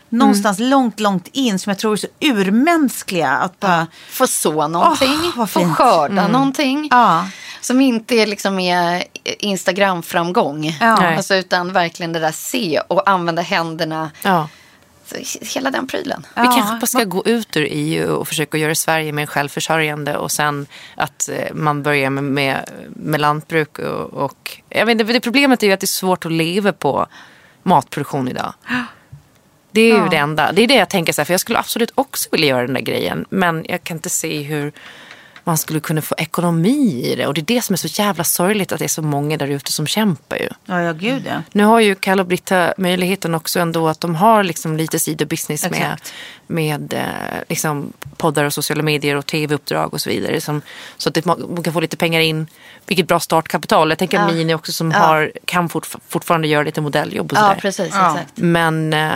någonstans 0.09 0.59
långt, 0.59 1.01
långt 1.01 1.29
in 1.33 1.59
som 1.59 1.71
jag 1.71 1.79
tror 1.79 1.93
är 1.93 1.97
så 1.97 2.07
urmänskliga. 2.21 3.31
Att 3.31 3.61
bara, 3.61 3.87
Få 4.11 4.27
så 4.27 4.69
någonting, 4.69 5.33
vad 5.37 5.51
få 5.51 5.75
skörda 5.75 6.29
någonting. 6.29 6.89
Ja. 6.91 7.29
Som 7.61 7.81
inte 7.81 8.15
är 8.15 8.27
liksom 8.27 8.59
är 8.59 9.05
Instagram-framgång. 9.25 10.77
Ja. 10.81 11.17
Alltså, 11.17 11.35
utan 11.35 11.73
verkligen 11.73 12.13
det 12.13 12.21
där 12.21 12.33
se 12.33 12.81
och 12.89 13.11
använda 13.11 13.43
händerna. 13.43 14.11
Ja. 14.23 14.49
Hela 15.41 15.71
den 15.71 15.87
prylen. 15.87 16.27
Vi 16.37 16.43
kanske 16.43 16.77
bara 16.81 16.87
ska 16.87 17.05
gå 17.05 17.25
ut 17.25 17.57
ur 17.57 17.67
EU 17.71 18.15
och 18.15 18.29
försöka 18.29 18.59
göra 18.59 18.75
Sverige 18.75 19.13
mer 19.13 19.27
självförsörjande 19.27 20.17
och 20.17 20.33
sen 20.33 20.67
att 20.95 21.29
eh, 21.29 21.55
man 21.55 21.83
börjar 21.83 22.11
med, 22.11 22.25
med, 22.25 22.71
med 22.89 23.21
lantbruk 23.21 23.79
och, 23.79 24.25
och 24.25 24.61
jag 24.69 24.87
vet 24.87 24.99
det 24.99 25.21
problemet 25.21 25.63
är 25.63 25.67
ju 25.67 25.73
att 25.73 25.81
det 25.81 25.85
är 25.85 25.87
svårt 25.87 26.27
att 26.27 26.33
leva 26.33 26.73
på 26.73 27.07
matproduktion 27.63 28.29
idag. 28.29 28.55
Det 29.71 29.81
är 29.81 30.03
ju 30.03 30.09
det 30.09 30.17
enda. 30.17 30.53
Det 30.53 30.63
är 30.63 30.69
det 30.69 30.75
jag 30.75 30.91
tänker 30.91 31.13
så 31.13 31.21
här, 31.21 31.25
för 31.25 31.33
jag 31.33 31.41
skulle 31.41 31.59
absolut 31.59 31.93
också 31.95 32.29
vilja 32.33 32.47
göra 32.47 32.63
den 32.63 32.75
där 32.75 32.81
grejen. 32.81 33.25
Men 33.31 33.65
jag 33.69 33.85
kan 33.85 33.97
inte 33.97 34.11
se 34.11 34.43
hur 34.43 34.73
man 35.45 35.59
skulle 35.59 35.81
kunna 35.81 36.03
få 36.03 36.15
ekonomi 36.19 37.03
i 37.05 37.15
det. 37.15 37.27
Och 37.27 37.35
det 37.35 37.41
är 37.41 37.55
det 37.57 37.63
som 37.63 37.73
är 37.73 37.77
så 37.79 38.03
jävla 38.03 38.25
sorgligt 38.25 38.73
att 38.73 38.79
det 38.79 38.85
är 38.85 38.89
så 38.89 39.03
många 39.03 39.37
där 39.37 39.47
ute 39.49 39.73
som 39.73 39.87
kämpar 39.87 40.37
ju. 40.37 40.49
ja, 40.67 40.81
ja, 40.83 40.93
gud 40.93 41.23
ja. 41.27 41.43
Nu 41.53 41.65
har 41.65 41.81
ju 41.81 41.95
Kalle 41.95 42.23
och 42.23 42.29
Britta 42.29 42.75
möjligheten 42.79 43.35
också 43.35 43.61
ändå 43.61 43.89
att 43.89 44.01
de 44.01 44.15
har 44.15 44.43
liksom 44.43 44.77
lite 44.77 44.99
sidobusiness 44.99 45.71
med, 45.71 46.01
med 46.47 46.93
eh, 46.93 47.05
liksom 47.49 47.93
poddar 48.17 48.45
och 48.45 48.53
sociala 48.53 48.83
medier 48.83 49.17
och 49.17 49.27
tv-uppdrag 49.27 49.95
och 49.95 50.01
så 50.01 50.11
vidare. 50.11 50.41
Som, 50.41 50.63
så 50.97 51.09
att 51.09 51.25
man 51.25 51.63
kan 51.63 51.73
få 51.73 51.81
lite 51.81 51.97
pengar 51.97 52.21
in. 52.21 52.47
Vilket 52.87 53.09
bra 53.09 53.21
startkapital. 53.21 53.89
Jag 53.91 53.99
tänker 53.99 54.27
Mini 54.33 54.55
också 54.55 54.73
som 54.73 54.93
har, 54.93 55.33
kan 55.45 55.69
fort, 55.69 55.89
fortfarande 56.09 56.49
göra 56.49 56.63
lite 56.63 56.81
modelljobb 56.81 57.33
och 57.33 57.39
Ja, 57.39 57.43
sådär. 57.43 57.61
precis. 57.61 57.91
Ja. 57.95 58.11
Exakt. 58.13 58.33
Men 58.37 58.93
eh, 58.93 59.11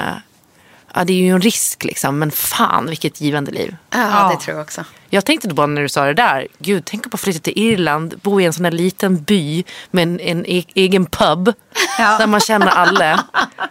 ja, 0.97 1.05
det 1.05 1.13
är 1.13 1.17
ju 1.23 1.31
en 1.31 1.41
risk 1.41 1.85
liksom. 1.85 2.19
Men 2.19 2.31
fan 2.31 2.87
vilket 2.87 3.21
givande 3.21 3.51
liv. 3.51 3.77
Ja, 3.91 3.99
Ja. 4.11 4.29
det 4.35 4.41
tror 4.45 4.57
jag 4.57 4.65
också. 4.65 4.85
Jag 5.11 5.25
tänkte 5.25 5.49
då 5.49 5.55
bara 5.55 5.67
när 5.67 5.83
du 5.83 5.89
sa 5.89 6.05
det 6.05 6.15
där, 6.15 6.47
gud 6.59 6.85
tänk 6.85 7.11
på 7.11 7.15
att 7.15 7.21
flytta 7.21 7.39
till 7.41 7.53
Irland, 7.57 8.15
bo 8.23 8.41
i 8.41 8.45
en 8.45 8.53
sån 8.53 8.65
här 8.65 8.73
liten 8.73 9.23
by 9.23 9.65
med 9.91 10.03
en, 10.03 10.21
en 10.21 10.47
e- 10.47 10.65
egen 10.75 11.07
pub. 11.07 11.53
Ja. 11.99 12.19
Där 12.19 12.27
man 12.27 12.41
känner 12.41 12.67
alla. 12.67 13.25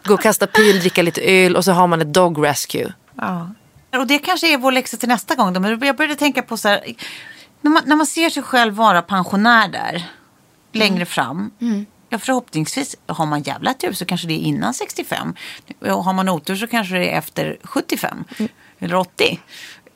Gå 0.03 0.13
och 0.13 0.21
kasta 0.21 0.47
pil, 0.47 0.79
dricka 0.79 1.01
lite 1.01 1.21
öl 1.21 1.55
och 1.55 1.65
så 1.65 1.71
har 1.71 1.87
man 1.87 2.01
ett 2.01 2.13
dog 2.13 2.45
rescue. 2.45 2.93
Ja. 3.17 3.49
Och 3.99 4.07
det 4.07 4.19
kanske 4.19 4.53
är 4.53 4.57
vår 4.57 4.71
läxa 4.71 4.97
till 4.97 5.09
nästa 5.09 5.35
gång. 5.35 5.53
Då. 5.53 5.59
Men 5.59 5.79
jag 5.79 5.95
började 5.95 6.15
tänka 6.15 6.41
på 6.41 6.57
så 6.57 6.67
här. 6.67 6.83
När 7.61 7.71
man, 7.71 7.83
när 7.85 7.95
man 7.95 8.05
ser 8.05 8.29
sig 8.29 8.43
själv 8.43 8.73
vara 8.73 9.01
pensionär 9.01 9.67
där. 9.67 10.03
Längre 10.73 11.05
fram. 11.05 11.51
Ja, 12.09 12.19
förhoppningsvis 12.19 12.95
har 13.07 13.25
man 13.25 13.41
jävla 13.41 13.73
tur 13.73 13.93
så 13.93 14.05
kanske 14.05 14.27
det 14.27 14.33
är 14.33 14.39
innan 14.43 14.73
65. 14.73 15.35
Och 15.81 16.03
har 16.03 16.13
man 16.13 16.29
otur 16.29 16.55
så 16.55 16.67
kanske 16.67 16.95
det 16.95 17.09
är 17.09 17.17
efter 17.17 17.57
75. 17.63 18.23
Eller 18.79 18.95
80. 18.95 19.39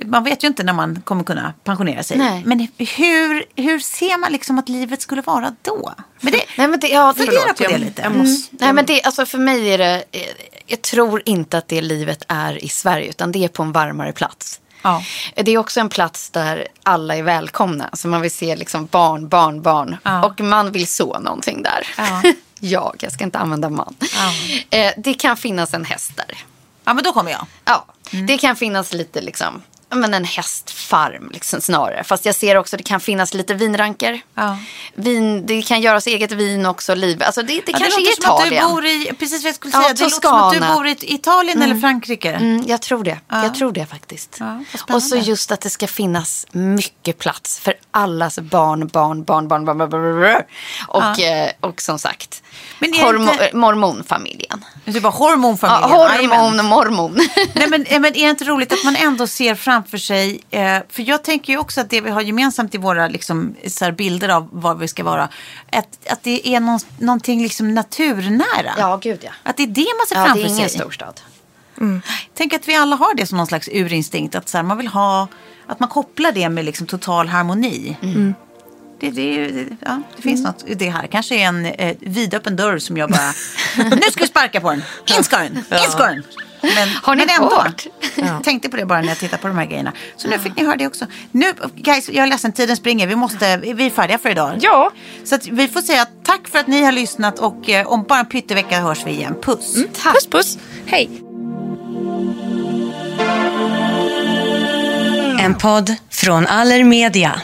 Man 0.05 0.23
vet 0.23 0.43
ju 0.43 0.47
inte 0.47 0.63
när 0.63 0.73
man 0.73 1.01
kommer 1.01 1.23
kunna 1.23 1.53
pensionera 1.63 2.03
sig. 2.03 2.17
Nej. 2.17 2.43
Men 2.45 2.59
hur, 2.77 3.61
hur 3.61 3.79
ser 3.79 4.17
man 4.17 4.31
liksom 4.31 4.59
att 4.59 4.69
livet 4.69 5.01
skulle 5.01 5.21
vara 5.21 5.55
då? 5.61 5.93
Men 6.21 6.33
det, 6.33 6.41
Nej, 6.57 6.67
men 6.67 6.79
det, 6.79 6.87
ja, 6.87 7.13
fundera 7.17 7.53
på 7.53 7.63
jag- 7.63 7.71
det 7.71 7.77
lite. 7.77 8.01
jag 8.01 8.15
måste- 8.15 8.55
Nej, 8.59 8.73
men 8.73 8.85
det, 8.85 9.01
alltså 9.03 9.25
för 9.25 9.37
mig 9.37 9.73
är 9.73 9.77
det, 9.77 10.03
jag 10.65 10.81
tror 10.81 11.21
inte 11.25 11.57
att 11.57 11.67
det 11.67 11.81
livet 11.81 12.23
är 12.27 12.63
i 12.63 12.69
Sverige, 12.69 13.09
utan 13.09 13.31
det 13.31 13.43
är 13.43 13.47
på 13.47 13.63
en 13.63 13.71
varmare 13.71 14.11
plats. 14.13 14.59
Ja. 14.81 15.03
Det 15.35 15.51
är 15.51 15.57
också 15.57 15.79
en 15.79 15.89
plats 15.89 16.29
där 16.29 16.67
alla 16.83 17.15
är 17.15 17.23
välkomna. 17.23 17.89
Så 17.93 18.07
man 18.07 18.21
vill 18.21 18.31
se 18.31 18.55
liksom 18.55 18.85
barn, 18.85 19.27
barn, 19.29 19.61
barn. 19.61 19.97
Ja. 20.03 20.25
Och 20.25 20.41
man 20.41 20.71
vill 20.71 20.87
så 20.87 21.19
någonting 21.19 21.63
där. 21.63 21.87
Ja. 21.97 22.21
jag, 22.59 22.95
jag 22.99 23.11
ska 23.11 23.23
inte 23.23 23.39
använda 23.39 23.69
man. 23.69 23.95
Eh, 24.69 24.91
det 24.97 25.13
kan 25.13 25.37
finnas 25.37 25.73
en 25.73 25.85
häst 25.85 26.11
där. 26.15 26.37
ja, 26.85 26.93
men 26.93 27.03
då 27.03 27.13
kommer 27.13 27.31
jag. 27.31 27.45
Ja, 27.65 27.85
det 28.27 28.37
kan 28.37 28.55
finnas 28.55 28.93
lite 28.93 29.21
liksom, 29.21 29.61
men 29.95 30.13
en 30.13 30.25
hästfarm 30.25 31.29
liksom, 31.33 31.61
snarare. 31.61 32.03
Fast 32.03 32.25
jag 32.25 32.35
ser 32.35 32.55
också 32.57 32.75
att 32.75 32.77
det 32.77 32.83
kan 32.83 32.99
finnas 32.99 33.33
lite 33.33 33.53
vinranker. 33.53 34.21
Ja. 34.35 34.57
Vin, 34.95 35.45
det 35.45 35.61
kan 35.61 35.81
göras 35.81 36.07
eget 36.07 36.31
vin 36.31 36.65
också. 36.65 36.95
Liv. 36.95 37.23
Alltså 37.23 37.41
det, 37.41 37.47
det 37.47 37.71
Ja, 37.71 37.77
kanske 37.79 37.99
låter 37.99 38.11
är 38.11 38.21
som 38.21 38.31
att 38.31 38.39
du 38.41 38.45
Italien. 38.47 38.69
bor 38.69 38.85
i, 38.85 39.11
precis 39.19 39.43
vad 39.43 39.47
jag 39.49 39.55
skulle 39.55 39.73
Ja, 39.73 39.81
säga, 39.81 39.93
det 39.93 40.03
låter 40.03 40.27
som 40.27 40.35
att 40.39 40.53
du 40.53 40.59
bor 40.59 40.87
i 40.87 40.95
Italien 41.13 41.61
eller 41.61 41.75
Frankrike. 41.79 42.31
Mm, 42.33 42.63
jag 42.67 42.81
tror 42.81 43.03
det. 43.03 43.19
Ja. 43.29 43.43
Jag 43.43 43.55
tror 43.55 43.71
det 43.71 43.85
faktiskt. 43.85 44.37
Ja, 44.39 44.63
och 44.95 45.03
så 45.03 45.15
just 45.15 45.51
att 45.51 45.61
det 45.61 45.69
ska 45.69 45.87
finnas 45.87 46.47
mycket 46.51 47.17
plats 47.17 47.59
för 47.59 47.73
allas 47.91 48.39
barn, 48.39 48.87
barn, 48.87 49.23
barn, 49.23 49.47
barn, 49.47 49.65
barn, 49.65 49.77
barn, 49.77 49.89
barn, 49.89 50.21
barn. 50.21 50.41
Och, 50.87 51.19
eh, 51.19 51.51
och 51.59 51.81
som 51.81 51.99
sagt, 51.99 52.43
Men 52.79 52.91
det 52.91 52.97
hormo- 52.97 53.31
inte- 53.31 53.49
mormonfamiljen. 53.57 54.65
Du 54.85 54.99
bara 55.01 55.13
hormonfamiljen. 55.13 55.89
Ja, 55.91 56.09
hormon 56.09 56.59
och 56.59 56.65
mormon. 56.65 57.19
Nej, 57.53 57.67
men, 57.69 57.85
eh, 57.85 57.99
men 57.99 58.15
är 58.15 58.23
det 58.23 58.29
inte 58.29 58.43
roligt 58.45 58.73
att 58.73 58.83
man 58.83 58.95
ändå 58.95 59.27
ser 59.27 59.55
framför 59.83 59.97
sig, 59.97 60.41
eh, 60.49 60.77
för 60.89 61.09
jag 61.09 61.23
tänker 61.23 61.53
ju 61.53 61.59
också 61.59 61.81
att 61.81 61.89
det 61.89 62.01
vi 62.01 62.09
har 62.09 62.21
gemensamt 62.21 62.75
i 62.75 62.77
våra 62.77 63.07
liksom, 63.07 63.55
så 63.67 63.85
här, 63.85 63.91
bilder 63.91 64.29
av 64.29 64.49
vad 64.51 64.79
vi 64.79 64.87
ska 64.87 65.03
vara, 65.03 65.29
att, 65.71 66.07
att 66.09 66.23
det 66.23 66.47
är 66.55 66.59
någon, 66.59 66.79
någonting 66.97 67.43
liksom 67.43 67.73
naturnära. 67.73 68.73
ja, 68.77 68.99
gud 69.01 69.19
ja. 69.21 69.31
Att 69.43 69.57
det 69.57 69.63
är 69.63 69.67
det 69.67 69.87
man 69.97 70.07
ser 70.07 70.15
Ja, 70.15 70.21
det 70.21 70.27
framför 70.27 70.43
är 70.43 70.47
ingen 70.49 70.69
sig. 70.69 70.79
storstad. 70.79 71.21
Tänk 72.33 72.53
att 72.53 72.67
vi 72.67 72.75
alla 72.75 72.95
har 72.95 73.15
det 73.15 73.25
som 73.25 73.37
någon 73.37 73.47
slags 73.47 73.67
urinstinkt, 73.67 74.35
att 74.35 74.49
så 74.49 74.57
här, 74.57 74.63
man 74.63 74.77
vill 74.77 74.87
ha, 74.87 75.27
att 75.67 75.79
man 75.79 75.89
kopplar 75.89 76.31
det 76.31 76.49
med 76.49 76.65
liksom, 76.65 76.87
total 76.87 77.27
harmoni. 77.27 77.97
Det, 78.99 79.09
det, 79.11 79.47
det, 79.51 79.65
ja, 79.79 80.01
det 80.15 80.21
finns 80.21 80.43
något 80.43 80.63
i 80.67 80.75
det 80.75 80.89
här. 80.89 81.07
Kanske 81.07 81.35
är 81.35 81.45
en 81.45 81.65
eh, 81.65 81.95
vidöppen 81.99 82.55
dörr 82.55 82.79
som 82.79 82.97
jag 82.97 83.09
bara... 83.09 83.33
nu 83.95 84.01
ska 84.11 84.21
vi 84.21 84.27
sparka 84.27 84.61
på 84.61 84.69
den! 84.69 84.83
In 85.17 85.23
ska 85.23 85.37
den! 85.37 85.57
In 85.57 85.91
ska 85.91 86.05
den! 86.05 86.23
Men, 86.61 86.89
Har 87.03 87.15
ni 87.15 87.25
men 87.25 87.35
ändå. 87.35 87.55
hört? 87.55 87.87
Tänkte 88.43 88.69
på 88.69 88.77
det 88.77 88.85
bara 88.85 89.01
när 89.01 89.07
jag 89.07 89.17
tittade 89.17 89.41
på 89.41 89.47
de 89.47 89.57
här 89.57 89.65
grejerna. 89.65 89.93
Så 90.15 90.27
nu 90.27 90.39
fick 90.39 90.55
ni 90.55 90.65
höra 90.65 90.75
det 90.75 90.87
också. 90.87 91.05
Nu, 91.31 91.53
guys, 91.75 92.09
jag 92.09 92.23
är 92.23 92.27
ledsen, 92.27 92.51
tiden 92.51 92.77
springer. 92.77 93.07
Vi, 93.07 93.15
måste, 93.15 93.57
vi 93.57 93.85
är 93.85 93.89
färdiga 93.89 94.17
för 94.17 94.29
idag. 94.29 94.57
Ja. 94.61 94.91
Så 95.23 95.35
att 95.35 95.47
vi 95.47 95.67
får 95.67 95.81
säga 95.81 96.05
tack 96.23 96.47
för 96.47 96.59
att 96.59 96.67
ni 96.67 96.83
har 96.83 96.91
lyssnat 96.91 97.39
och 97.39 97.69
eh, 97.69 97.87
om 97.87 98.03
bara 98.03 98.19
en 98.19 98.25
pyttevecka 98.25 98.79
hörs 98.79 99.05
vi 99.05 99.11
igen. 99.11 99.35
Puss! 99.41 99.75
Puss 100.03 100.27
puss. 100.31 100.57
Hej. 100.85 101.09
En 105.39 105.55
podd 105.55 105.95
från 106.09 106.47
Allermedia. 106.47 107.41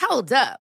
Hold 0.00 0.32
up. 0.32 0.61